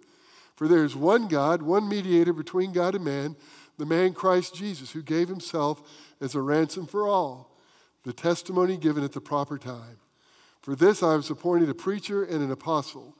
For 0.60 0.68
there 0.68 0.84
is 0.84 0.94
one 0.94 1.26
God, 1.26 1.62
one 1.62 1.88
mediator 1.88 2.34
between 2.34 2.72
God 2.72 2.94
and 2.94 3.02
man, 3.02 3.34
the 3.78 3.86
man 3.86 4.12
Christ 4.12 4.54
Jesus, 4.54 4.90
who 4.90 5.00
gave 5.00 5.26
himself 5.26 5.80
as 6.20 6.34
a 6.34 6.42
ransom 6.42 6.86
for 6.86 7.08
all, 7.08 7.56
the 8.04 8.12
testimony 8.12 8.76
given 8.76 9.02
at 9.02 9.12
the 9.12 9.22
proper 9.22 9.56
time. 9.56 9.96
For 10.60 10.76
this 10.76 11.02
I 11.02 11.16
was 11.16 11.30
appointed 11.30 11.70
a 11.70 11.74
preacher 11.74 12.22
and 12.22 12.42
an 12.42 12.50
apostle. 12.50 13.16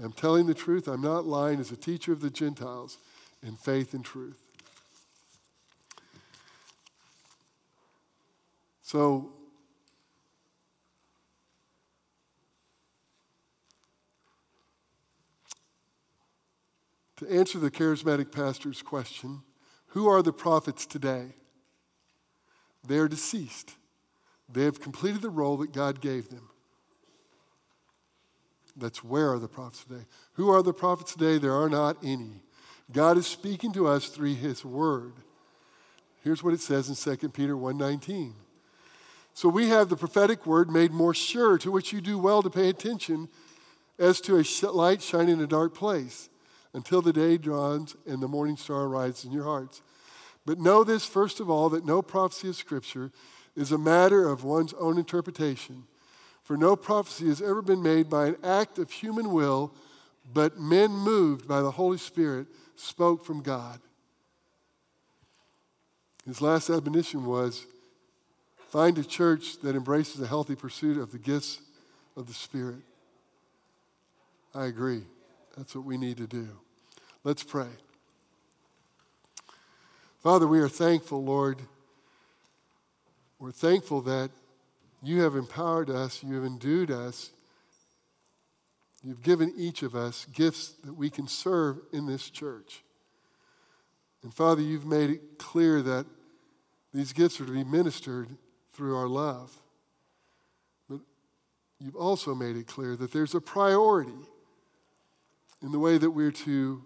I'm 0.00 0.12
telling 0.12 0.46
the 0.46 0.54
truth, 0.54 0.86
I'm 0.86 1.00
not 1.00 1.26
lying 1.26 1.58
as 1.58 1.72
a 1.72 1.76
teacher 1.76 2.12
of 2.12 2.20
the 2.20 2.30
Gentiles 2.30 2.98
in 3.42 3.56
faith 3.56 3.92
and 3.92 4.04
truth. 4.04 4.38
So, 8.82 9.32
to 17.18 17.28
answer 17.28 17.58
the 17.58 17.70
charismatic 17.70 18.32
pastor's 18.32 18.80
question, 18.80 19.42
who 19.88 20.08
are 20.08 20.22
the 20.22 20.32
prophets 20.32 20.86
today? 20.86 21.34
They 22.86 22.98
are 22.98 23.08
deceased. 23.08 23.74
They 24.48 24.64
have 24.64 24.80
completed 24.80 25.20
the 25.20 25.30
role 25.30 25.56
that 25.58 25.72
God 25.72 26.00
gave 26.00 26.28
them. 26.30 26.48
That's 28.76 29.02
where 29.02 29.32
are 29.32 29.40
the 29.40 29.48
prophets 29.48 29.84
today. 29.84 30.04
Who 30.34 30.48
are 30.50 30.62
the 30.62 30.72
prophets 30.72 31.12
today? 31.12 31.38
There 31.38 31.54
are 31.54 31.68
not 31.68 31.96
any. 32.04 32.42
God 32.92 33.18
is 33.18 33.26
speaking 33.26 33.72
to 33.72 33.88
us 33.88 34.08
through 34.08 34.34
his 34.34 34.64
word. 34.64 35.14
Here's 36.22 36.44
what 36.44 36.54
it 36.54 36.60
says 36.60 36.88
in 36.88 36.94
2 36.94 37.34
Peter 37.34 37.56
1:19. 37.56 38.34
So 39.34 39.48
we 39.48 39.68
have 39.68 39.88
the 39.88 39.96
prophetic 39.96 40.46
word 40.46 40.70
made 40.70 40.92
more 40.92 41.14
sure, 41.14 41.58
to 41.58 41.72
which 41.72 41.92
you 41.92 42.00
do 42.00 42.18
well 42.18 42.42
to 42.42 42.50
pay 42.50 42.68
attention 42.68 43.28
as 43.98 44.20
to 44.22 44.36
a 44.36 44.70
light 44.70 45.02
shining 45.02 45.34
in 45.34 45.40
a 45.40 45.46
dark 45.46 45.74
place 45.74 46.28
until 46.78 47.02
the 47.02 47.12
day 47.12 47.36
dawns 47.36 47.96
and 48.06 48.22
the 48.22 48.28
morning 48.28 48.56
star 48.56 48.86
rises 48.86 49.24
in 49.24 49.32
your 49.32 49.42
hearts. 49.42 49.82
But 50.46 50.60
know 50.60 50.84
this, 50.84 51.04
first 51.04 51.40
of 51.40 51.50
all, 51.50 51.68
that 51.70 51.84
no 51.84 52.02
prophecy 52.02 52.50
of 52.50 52.54
Scripture 52.54 53.10
is 53.56 53.72
a 53.72 53.78
matter 53.78 54.28
of 54.28 54.44
one's 54.44 54.74
own 54.74 54.96
interpretation. 54.96 55.88
For 56.44 56.56
no 56.56 56.76
prophecy 56.76 57.26
has 57.26 57.42
ever 57.42 57.62
been 57.62 57.82
made 57.82 58.08
by 58.08 58.28
an 58.28 58.36
act 58.44 58.78
of 58.78 58.92
human 58.92 59.32
will, 59.32 59.74
but 60.32 60.60
men 60.60 60.92
moved 60.92 61.48
by 61.48 61.62
the 61.62 61.72
Holy 61.72 61.98
Spirit 61.98 62.46
spoke 62.76 63.24
from 63.24 63.42
God. 63.42 63.80
His 66.26 66.40
last 66.40 66.70
admonition 66.70 67.24
was 67.24 67.66
find 68.68 68.96
a 68.98 69.04
church 69.04 69.58
that 69.62 69.74
embraces 69.74 70.20
a 70.20 70.28
healthy 70.28 70.54
pursuit 70.54 70.96
of 70.96 71.10
the 71.10 71.18
gifts 71.18 71.60
of 72.16 72.28
the 72.28 72.34
Spirit. 72.34 72.82
I 74.54 74.66
agree. 74.66 75.02
That's 75.56 75.74
what 75.74 75.84
we 75.84 75.98
need 75.98 76.18
to 76.18 76.28
do. 76.28 76.60
Let's 77.28 77.44
pray. 77.44 77.68
Father, 80.22 80.46
we 80.46 80.60
are 80.60 80.68
thankful, 80.68 81.22
Lord. 81.22 81.58
We're 83.38 83.52
thankful 83.52 84.00
that 84.00 84.30
you 85.02 85.20
have 85.20 85.36
empowered 85.36 85.90
us, 85.90 86.24
you 86.24 86.36
have 86.36 86.44
endued 86.46 86.90
us, 86.90 87.30
you've 89.04 89.22
given 89.22 89.52
each 89.58 89.82
of 89.82 89.94
us 89.94 90.24
gifts 90.32 90.70
that 90.84 90.94
we 90.94 91.10
can 91.10 91.28
serve 91.28 91.80
in 91.92 92.06
this 92.06 92.30
church. 92.30 92.82
And 94.22 94.32
Father, 94.32 94.62
you've 94.62 94.86
made 94.86 95.10
it 95.10 95.38
clear 95.38 95.82
that 95.82 96.06
these 96.94 97.12
gifts 97.12 97.42
are 97.42 97.44
to 97.44 97.52
be 97.52 97.62
ministered 97.62 98.30
through 98.72 98.96
our 98.96 99.06
love. 99.06 99.54
But 100.88 101.00
you've 101.78 101.94
also 101.94 102.34
made 102.34 102.56
it 102.56 102.66
clear 102.66 102.96
that 102.96 103.12
there's 103.12 103.34
a 103.34 103.40
priority 103.42 104.16
in 105.62 105.72
the 105.72 105.78
way 105.78 105.98
that 105.98 106.12
we're 106.12 106.32
to, 106.32 106.84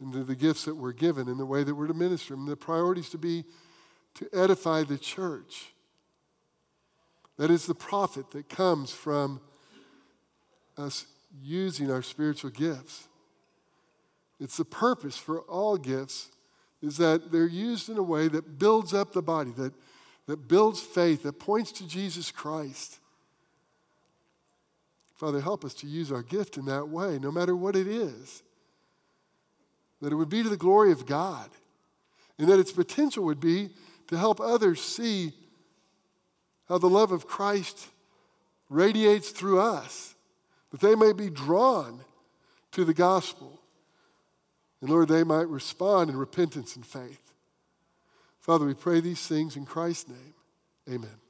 in 0.00 0.10
the, 0.10 0.24
the 0.24 0.36
gifts 0.36 0.64
that 0.64 0.74
we're 0.74 0.92
given, 0.92 1.28
in 1.28 1.38
the 1.38 1.46
way 1.46 1.64
that 1.64 1.74
we're 1.74 1.86
to 1.86 1.94
minister. 1.94 2.34
And 2.34 2.46
the 2.46 2.56
priority 2.56 3.00
is 3.00 3.10
to 3.10 3.18
be 3.18 3.44
to 4.14 4.28
edify 4.32 4.82
the 4.82 4.98
church 4.98 5.74
that 7.36 7.50
is 7.50 7.66
the 7.66 7.74
profit 7.74 8.30
that 8.30 8.48
comes 8.48 8.90
from 8.90 9.40
us 10.76 11.06
using 11.42 11.90
our 11.90 12.02
spiritual 12.02 12.50
gifts. 12.50 13.08
It's 14.40 14.56
the 14.56 14.64
purpose 14.64 15.16
for 15.16 15.40
all 15.42 15.76
gifts 15.76 16.30
is 16.82 16.96
that 16.98 17.32
they're 17.32 17.46
used 17.46 17.88
in 17.88 17.96
a 17.96 18.02
way 18.02 18.28
that 18.28 18.58
builds 18.58 18.92
up 18.92 19.12
the 19.12 19.22
body, 19.22 19.50
that, 19.56 19.72
that 20.26 20.48
builds 20.48 20.80
faith, 20.80 21.22
that 21.22 21.38
points 21.38 21.72
to 21.72 21.88
Jesus 21.88 22.30
Christ. 22.30 23.00
Father, 25.14 25.40
help 25.40 25.64
us 25.64 25.72
to 25.74 25.86
use 25.86 26.12
our 26.12 26.22
gift 26.22 26.58
in 26.58 26.66
that 26.66 26.88
way, 26.88 27.18
no 27.18 27.30
matter 27.30 27.56
what 27.56 27.74
it 27.74 27.86
is. 27.86 28.42
That 30.00 30.12
it 30.12 30.16
would 30.16 30.28
be 30.28 30.42
to 30.42 30.48
the 30.48 30.56
glory 30.56 30.92
of 30.92 31.06
God, 31.06 31.48
and 32.38 32.48
that 32.48 32.58
its 32.58 32.72
potential 32.72 33.24
would 33.24 33.40
be 33.40 33.70
to 34.08 34.18
help 34.18 34.40
others 34.40 34.80
see 34.80 35.32
how 36.68 36.78
the 36.78 36.88
love 36.88 37.12
of 37.12 37.26
Christ 37.26 37.88
radiates 38.68 39.30
through 39.30 39.60
us, 39.60 40.14
that 40.70 40.80
they 40.80 40.94
may 40.94 41.12
be 41.12 41.30
drawn 41.30 42.00
to 42.72 42.84
the 42.84 42.94
gospel. 42.94 43.60
And 44.80 44.90
Lord, 44.90 45.08
they 45.08 45.24
might 45.24 45.48
respond 45.48 46.10
in 46.10 46.16
repentance 46.16 46.76
and 46.76 46.84
faith. 46.84 47.34
Father, 48.40 48.66
we 48.66 48.74
pray 48.74 49.00
these 49.00 49.26
things 49.26 49.56
in 49.56 49.64
Christ's 49.64 50.10
name. 50.10 50.34
Amen. 50.88 51.18